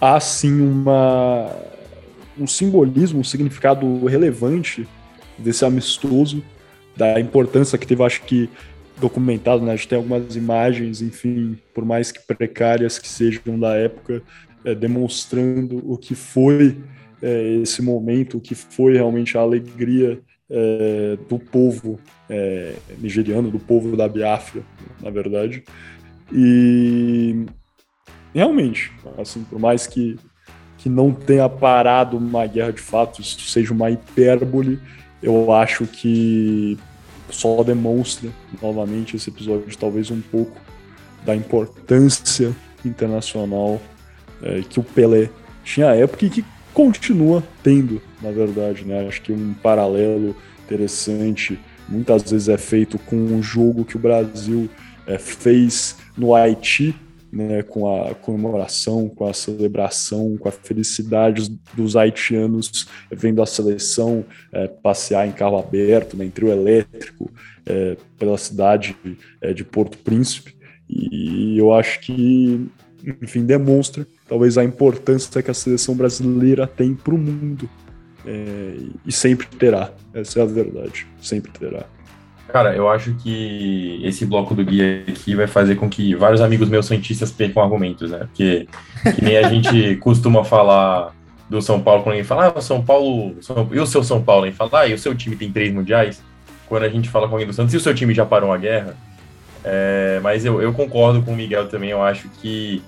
há 0.00 0.18
sim 0.18 0.60
uma, 0.60 1.48
um 2.36 2.48
simbolismo, 2.48 3.20
um 3.20 3.24
significado 3.24 4.04
relevante 4.06 4.86
desse 5.38 5.64
amistoso 5.64 6.42
da 6.96 7.20
importância 7.20 7.78
que 7.78 7.86
teve, 7.86 8.02
acho 8.02 8.22
que 8.22 8.50
documentado, 8.98 9.64
né? 9.64 9.72
A 9.72 9.76
gente 9.76 9.86
tem 9.86 9.98
algumas 9.98 10.34
imagens, 10.34 11.00
enfim, 11.00 11.56
por 11.72 11.84
mais 11.84 12.10
que 12.10 12.18
precárias 12.18 12.98
que 12.98 13.06
sejam 13.06 13.60
da 13.60 13.76
época, 13.76 14.20
é, 14.64 14.74
demonstrando 14.74 15.80
o 15.88 15.96
que 15.96 16.16
foi 16.16 16.76
é, 17.22 17.58
esse 17.62 17.82
momento, 17.82 18.38
o 18.38 18.40
que 18.40 18.56
foi 18.56 18.94
realmente 18.94 19.38
a 19.38 19.42
alegria 19.42 20.20
é, 20.50 21.18
do 21.28 21.38
povo 21.38 21.98
é, 22.28 22.74
nigeriano, 22.98 23.50
do 23.50 23.58
povo 23.58 23.96
da 23.96 24.08
Biafra, 24.08 24.62
na 25.02 25.10
verdade. 25.10 25.64
E 26.32 27.46
realmente, 28.34 28.92
assim, 29.18 29.44
por 29.44 29.58
mais 29.58 29.86
que, 29.86 30.18
que 30.78 30.88
não 30.88 31.12
tenha 31.12 31.48
parado 31.48 32.16
uma 32.16 32.46
guerra 32.46 32.72
de 32.72 32.80
fato, 32.80 33.20
isso 33.20 33.40
seja 33.40 33.72
uma 33.72 33.90
hipérbole, 33.90 34.78
eu 35.22 35.52
acho 35.52 35.86
que 35.86 36.78
só 37.30 37.62
demonstra 37.62 38.30
novamente 38.62 39.16
esse 39.16 39.30
episódio 39.30 39.76
talvez 39.76 40.10
um 40.10 40.20
pouco 40.20 40.60
da 41.24 41.34
importância 41.34 42.54
internacional 42.84 43.80
é, 44.42 44.60
que 44.62 44.78
o 44.78 44.82
Pelé 44.82 45.28
tinha 45.64 45.90
à 45.90 45.96
época 45.96 46.26
e 46.26 46.30
que 46.30 46.44
continua 46.76 47.42
tendo, 47.62 48.02
na 48.20 48.30
verdade, 48.30 48.84
né? 48.84 49.08
Acho 49.08 49.22
que 49.22 49.32
um 49.32 49.54
paralelo 49.54 50.36
interessante 50.62 51.58
muitas 51.88 52.30
vezes 52.30 52.50
é 52.50 52.58
feito 52.58 52.98
com 52.98 53.16
um 53.16 53.42
jogo 53.42 53.82
que 53.82 53.96
o 53.96 53.98
Brasil 53.98 54.68
é, 55.06 55.16
fez 55.16 55.96
no 56.14 56.34
Haiti 56.34 56.94
né, 57.32 57.62
com 57.62 57.90
a 57.90 58.14
comemoração, 58.14 59.08
com 59.08 59.26
a 59.26 59.32
celebração, 59.32 60.36
com 60.36 60.50
a 60.50 60.52
felicidade 60.52 61.58
dos 61.72 61.96
haitianos 61.96 62.86
vendo 63.10 63.40
a 63.40 63.46
seleção 63.46 64.22
é, 64.52 64.68
passear 64.68 65.26
em 65.26 65.32
carro 65.32 65.56
aberto, 65.56 66.14
né, 66.14 66.26
em 66.26 66.30
trio 66.30 66.50
elétrico, 66.50 67.30
é, 67.64 67.96
pela 68.18 68.36
cidade 68.36 68.94
é, 69.40 69.54
de 69.54 69.64
Porto 69.64 69.96
Príncipe. 69.96 70.54
E 70.90 71.58
eu 71.58 71.72
acho 71.72 72.00
que, 72.00 72.68
enfim, 73.22 73.44
demonstra 73.44 74.06
talvez 74.28 74.58
a 74.58 74.64
importância 74.64 75.42
que 75.42 75.50
a 75.50 75.54
seleção 75.54 75.94
brasileira 75.94 76.66
tem 76.66 76.94
para 76.94 77.14
o 77.14 77.18
mundo. 77.18 77.68
É, 78.26 78.76
e 79.06 79.12
sempre 79.12 79.46
terá, 79.46 79.92
essa 80.12 80.40
é 80.40 80.42
a 80.42 80.46
verdade, 80.46 81.06
sempre 81.22 81.52
terá. 81.52 81.84
Cara, 82.48 82.74
eu 82.74 82.88
acho 82.88 83.14
que 83.14 84.00
esse 84.04 84.24
bloco 84.24 84.54
do 84.54 84.64
guia 84.64 85.04
aqui 85.06 85.34
vai 85.34 85.46
fazer 85.46 85.76
com 85.76 85.88
que 85.88 86.14
vários 86.14 86.40
amigos 86.40 86.68
meus 86.68 86.86
cientistas 86.86 87.30
percam 87.30 87.62
argumentos, 87.62 88.10
né? 88.10 88.20
Porque 88.20 88.68
que 89.14 89.24
nem 89.24 89.36
a 89.36 89.48
gente 89.48 89.96
costuma 90.02 90.44
falar 90.44 91.14
do 91.48 91.60
São 91.60 91.80
Paulo 91.80 92.02
quando 92.02 92.12
alguém 92.14 92.24
fala, 92.24 92.46
ah, 92.46 92.58
o 92.58 92.62
São 92.62 92.84
Paulo, 92.84 93.36
São... 93.40 93.68
e 93.72 93.78
o 93.78 93.86
seu 93.86 94.02
São 94.02 94.22
Paulo? 94.22 94.46
E 94.46 94.52
fala, 94.52 94.80
ah, 94.80 94.86
e 94.86 94.94
o 94.94 94.98
seu 94.98 95.14
time 95.14 95.36
tem 95.36 95.52
três 95.52 95.72
mundiais? 95.72 96.22
Quando 96.68 96.84
a 96.84 96.88
gente 96.88 97.08
fala 97.08 97.28
com 97.28 97.34
alguém 97.34 97.46
do 97.46 97.52
Santos, 97.52 97.74
e 97.74 97.76
o 97.76 97.80
seu 97.80 97.94
time 97.94 98.12
já 98.12 98.26
parou 98.26 98.52
a 98.52 98.56
guerra? 98.56 98.96
É, 99.64 100.20
mas 100.22 100.44
eu, 100.44 100.62
eu 100.62 100.72
concordo 100.72 101.22
com 101.22 101.32
o 101.32 101.36
Miguel 101.36 101.68
também, 101.68 101.90
eu 101.90 102.02
acho 102.02 102.28
que, 102.40 102.82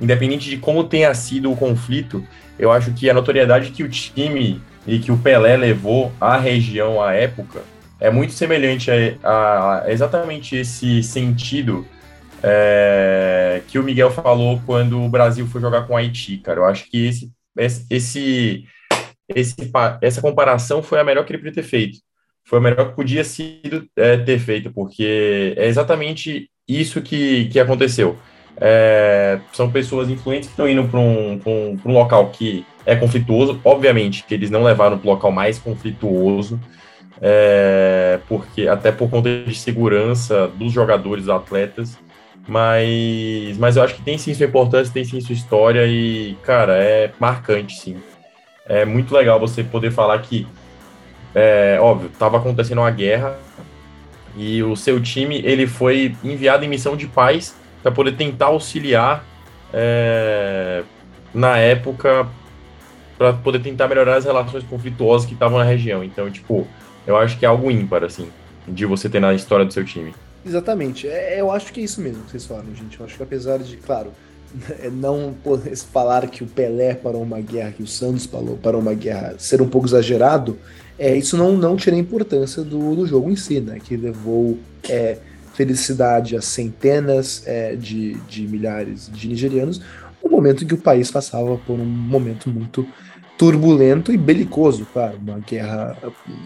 independente 0.00 0.48
de 0.48 0.56
como 0.56 0.84
tenha 0.84 1.12
sido 1.14 1.50
o 1.52 1.56
conflito, 1.56 2.24
eu 2.58 2.70
acho 2.70 2.92
que 2.92 3.08
a 3.08 3.14
notoriedade 3.14 3.70
que 3.70 3.82
o 3.82 3.88
time 3.88 4.60
e 4.86 4.98
que 4.98 5.12
o 5.12 5.18
Pelé 5.18 5.56
levou 5.56 6.12
à 6.20 6.36
região 6.36 7.02
à 7.02 7.12
época 7.12 7.62
é 8.00 8.10
muito 8.10 8.32
semelhante 8.32 8.90
a, 9.22 9.82
a 9.84 9.92
exatamente 9.92 10.56
esse 10.56 11.02
sentido 11.02 11.86
é, 12.42 13.62
que 13.68 13.78
o 13.78 13.82
Miguel 13.82 14.10
falou 14.10 14.60
quando 14.64 15.02
o 15.02 15.08
Brasil 15.08 15.46
foi 15.46 15.60
jogar 15.60 15.86
com 15.86 15.92
o 15.92 15.96
Haiti, 15.96 16.38
cara. 16.38 16.60
Eu 16.60 16.64
acho 16.64 16.90
que 16.90 17.06
esse, 17.06 17.30
esse, 17.90 18.64
esse, 19.28 19.54
essa 20.00 20.22
comparação 20.22 20.82
foi 20.82 20.98
a 20.98 21.04
melhor 21.04 21.24
que 21.24 21.32
ele 21.32 21.38
podia 21.38 21.52
ter 21.52 21.62
feito. 21.62 21.98
Foi 22.44 22.58
a 22.58 22.62
melhor 22.62 22.88
que 22.88 22.96
podia 22.96 23.22
sido, 23.22 23.86
é, 23.96 24.16
ter 24.16 24.38
feito, 24.38 24.72
porque 24.72 25.54
é 25.56 25.66
exatamente 25.66 26.50
isso 26.66 27.02
que, 27.02 27.46
que 27.46 27.60
aconteceu. 27.60 28.18
É, 28.56 29.38
são 29.52 29.70
pessoas 29.70 30.08
influentes 30.08 30.48
que 30.48 30.52
estão 30.52 30.68
indo 30.68 30.84
para 30.84 31.00
um, 31.00 31.40
um, 31.46 31.78
um 31.84 31.92
local 31.92 32.28
que 32.30 32.64
é 32.84 32.96
conflituoso. 32.96 33.60
Obviamente 33.64 34.24
que 34.24 34.34
eles 34.34 34.50
não 34.50 34.62
levaram 34.62 34.98
para 34.98 35.08
o 35.08 35.12
local 35.12 35.30
mais 35.30 35.58
conflituoso, 35.58 36.60
é, 37.20 38.18
porque 38.28 38.68
até 38.68 38.90
por 38.90 39.08
conta 39.10 39.28
de 39.44 39.54
segurança 39.54 40.48
dos 40.48 40.72
jogadores, 40.72 41.24
dos 41.24 41.34
atletas, 41.34 41.98
mas, 42.48 43.56
mas 43.58 43.76
eu 43.76 43.82
acho 43.82 43.94
que 43.94 44.02
tem 44.02 44.18
sim 44.18 44.34
sua 44.34 44.46
importância, 44.46 44.92
tem 44.92 45.04
sim 45.04 45.20
sua 45.20 45.34
história 45.34 45.86
e, 45.86 46.36
cara, 46.42 46.76
é 46.76 47.12
marcante, 47.18 47.78
sim. 47.78 47.96
É 48.66 48.84
muito 48.84 49.14
legal 49.14 49.38
você 49.38 49.62
poder 49.62 49.90
falar 49.90 50.18
que, 50.20 50.46
é, 51.34 51.78
óbvio, 51.80 52.08
estava 52.08 52.38
acontecendo 52.38 52.78
uma 52.78 52.90
guerra 52.90 53.38
e 54.36 54.62
o 54.62 54.76
seu 54.76 55.00
time 55.00 55.40
ele 55.44 55.66
foi 55.66 56.14
enviado 56.22 56.64
em 56.64 56.68
missão 56.68 56.96
de 56.96 57.06
paz 57.06 57.54
para 57.82 57.92
poder 57.92 58.16
tentar 58.16 58.46
auxiliar 58.46 59.24
é, 59.72 60.82
na 61.32 61.56
época 61.56 62.26
para 63.20 63.34
poder 63.34 63.60
tentar 63.60 63.86
melhorar 63.86 64.16
as 64.16 64.24
relações 64.24 64.64
conflituosas 64.64 65.26
que 65.26 65.34
estavam 65.34 65.58
na 65.58 65.64
região. 65.64 66.02
Então, 66.02 66.30
tipo, 66.30 66.66
eu 67.06 67.18
acho 67.18 67.38
que 67.38 67.44
é 67.44 67.48
algo 67.48 67.70
ímpar, 67.70 68.02
assim, 68.02 68.30
de 68.66 68.86
você 68.86 69.10
ter 69.10 69.20
na 69.20 69.34
história 69.34 69.62
do 69.62 69.72
seu 69.74 69.84
time. 69.84 70.14
Exatamente. 70.44 71.06
É, 71.06 71.38
eu 71.38 71.50
acho 71.52 71.70
que 71.70 71.80
é 71.80 71.84
isso 71.84 72.00
mesmo 72.00 72.22
que 72.24 72.30
vocês 72.30 72.46
falam, 72.46 72.74
gente. 72.74 72.98
Eu 72.98 73.04
acho 73.04 73.18
que 73.18 73.22
apesar 73.22 73.58
de, 73.58 73.76
claro, 73.76 74.10
não 74.92 75.34
poder 75.44 75.76
falar 75.76 76.26
que 76.28 76.42
o 76.42 76.46
Pelé 76.46 76.94
parou 76.94 77.22
uma 77.22 77.42
guerra, 77.42 77.72
que 77.72 77.82
o 77.82 77.86
Santos 77.86 78.26
parou 78.26 78.80
uma 78.80 78.94
guerra, 78.94 79.34
ser 79.36 79.60
um 79.60 79.68
pouco 79.68 79.86
exagerado, 79.86 80.58
é, 80.98 81.14
isso 81.14 81.36
não, 81.36 81.52
não 81.52 81.76
tira 81.76 81.96
a 81.96 81.98
importância 81.98 82.62
do, 82.62 82.96
do 82.96 83.06
jogo 83.06 83.30
em 83.30 83.36
si, 83.36 83.60
né? 83.60 83.78
Que 83.84 83.98
levou 83.98 84.58
é, 84.88 85.18
felicidade 85.60 86.34
a 86.34 86.40
centenas 86.40 87.42
é, 87.46 87.76
de, 87.76 88.14
de 88.26 88.48
milhares 88.48 89.10
de 89.12 89.28
nigerianos, 89.28 89.82
um 90.24 90.30
momento 90.30 90.64
em 90.64 90.66
que 90.66 90.72
o 90.72 90.78
país 90.78 91.10
passava 91.10 91.58
por 91.58 91.78
um 91.78 91.84
momento 91.84 92.48
muito 92.48 92.86
turbulento 93.36 94.10
e 94.10 94.16
belicoso, 94.16 94.86
claro, 94.90 95.18
uma 95.18 95.38
guerra, 95.38 95.96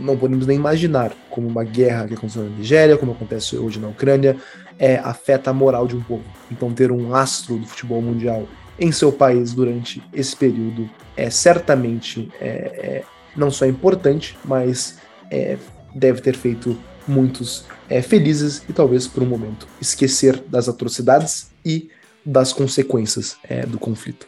não 0.01 0.17
podemos 0.17 0.49
nem 0.49 0.57
imaginar 0.57 1.12
como 1.31 1.47
uma 1.47 1.62
guerra 1.62 2.09
que 2.09 2.15
aconteceu 2.15 2.43
na 2.43 2.57
Nigéria, 2.57 2.97
como 2.97 3.12
acontece 3.12 3.57
hoje 3.57 3.79
na 3.79 3.87
Ucrânia, 3.87 4.37
é, 4.81 4.97
afeta 4.97 5.51
a 5.51 5.53
moral 5.53 5.87
de 5.87 5.95
um 5.95 6.03
povo. 6.03 6.25
Então 6.51 6.73
ter 6.73 6.91
um 6.91 7.15
astro 7.15 7.57
do 7.59 7.67
futebol 7.67 8.03
mundial 8.03 8.49
em 8.81 8.91
seu 8.91 9.12
país 9.12 9.53
durante 9.53 10.03
esse 10.12 10.35
período 10.37 10.91
é 11.17 11.31
certamente 11.31 12.29
é, 12.41 12.47
é, 12.47 13.05
não 13.37 13.51
só 13.51 13.65
importante, 13.65 14.37
mas 14.45 14.99
é, 15.31 15.57
deve 15.95 16.21
ter 16.21 16.35
feito 16.35 16.77
muitos 17.07 17.65
é, 17.89 18.01
felizes 18.03 18.63
e 18.69 18.73
talvez 18.73 19.07
por 19.07 19.23
um 19.23 19.27
momento 19.27 19.67
esquecer 19.81 20.39
das 20.49 20.69
atrocidades 20.69 21.51
e 21.65 21.91
das 22.25 22.53
consequências 22.53 23.37
é, 23.45 23.67
do 23.67 23.79
conflito. 23.79 24.27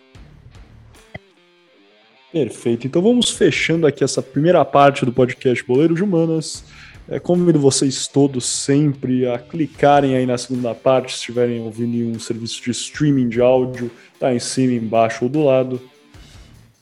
Perfeito. 2.33 2.87
Então 2.87 3.01
vamos 3.01 3.31
fechando 3.31 3.87
aqui 3.87 4.05
essa 4.05 4.20
primeira 4.20 4.64
parte 4.64 5.07
do 5.07 5.12
podcast 5.12 5.64
Boleiro 5.64 5.95
de 5.95 6.03
Humanas. 6.05 6.64
É, 7.09 7.20
convido 7.20 7.59
vocês 7.59 8.09
todos 8.09 8.45
sempre 8.45 9.27
a 9.29 9.39
clicarem 9.39 10.16
aí 10.16 10.27
na 10.27 10.37
segunda 10.37 10.74
parte, 10.74 11.12
se 11.12 11.18
estiverem 11.18 11.61
ouvindo 11.61 11.95
em 11.95 12.11
um 12.11 12.18
serviço 12.18 12.61
de 12.62 12.72
streaming 12.72 13.29
de 13.29 13.41
áudio, 13.41 13.91
tá 14.18 14.35
em 14.35 14.41
cima, 14.41 14.72
embaixo 14.72 15.24
ou 15.24 15.31
do 15.31 15.45
lado. 15.45 15.81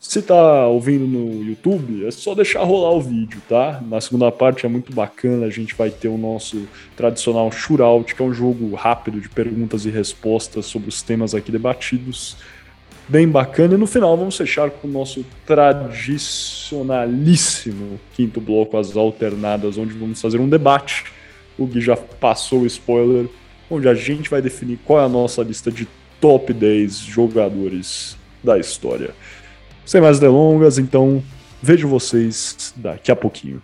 Se 0.06 0.20
tá 0.20 0.66
ouvindo 0.66 1.06
no 1.06 1.42
YouTube, 1.42 2.06
é 2.06 2.10
só 2.10 2.34
deixar 2.34 2.62
rolar 2.62 2.90
o 2.90 3.00
vídeo, 3.00 3.40
tá? 3.48 3.82
Na 3.88 4.02
segunda 4.02 4.30
parte 4.30 4.66
é 4.66 4.68
muito 4.68 4.92
bacana, 4.92 5.46
a 5.46 5.50
gente 5.50 5.74
vai 5.74 5.88
ter 5.88 6.08
o 6.08 6.18
nosso 6.18 6.68
tradicional 6.94 7.50
shootout, 7.50 8.14
que 8.14 8.20
é 8.20 8.24
um 8.24 8.32
jogo 8.32 8.74
rápido 8.74 9.18
de 9.18 9.30
perguntas 9.30 9.86
e 9.86 9.90
respostas 9.90 10.66
sobre 10.66 10.90
os 10.90 11.00
temas 11.00 11.34
aqui 11.34 11.50
debatidos. 11.50 12.36
Bem 13.08 13.26
bacana. 13.26 13.72
E 13.74 13.78
no 13.78 13.86
final 13.86 14.14
vamos 14.14 14.36
fechar 14.36 14.70
com 14.70 14.86
o 14.86 14.90
nosso 14.90 15.24
tradicionalíssimo 15.46 17.98
quinto 18.12 18.42
bloco, 18.42 18.76
as 18.76 18.94
alternadas, 18.94 19.78
onde 19.78 19.94
vamos 19.94 20.20
fazer 20.20 20.38
um 20.38 20.50
debate. 20.50 21.04
O 21.58 21.64
Gui 21.64 21.80
já 21.80 21.96
passou 21.96 22.60
o 22.60 22.66
spoiler, 22.66 23.26
onde 23.70 23.88
a 23.88 23.94
gente 23.94 24.28
vai 24.28 24.42
definir 24.42 24.78
qual 24.84 25.00
é 25.00 25.04
a 25.06 25.08
nossa 25.08 25.42
lista 25.42 25.72
de 25.72 25.88
top 26.20 26.52
10 26.52 26.98
jogadores 26.98 28.22
da 28.44 28.58
história. 28.58 29.14
Sem 29.84 30.00
mais 30.00 30.18
delongas, 30.18 30.78
então 30.78 31.22
vejo 31.62 31.88
vocês 31.88 32.72
daqui 32.76 33.10
a 33.10 33.16
pouquinho. 33.16 33.62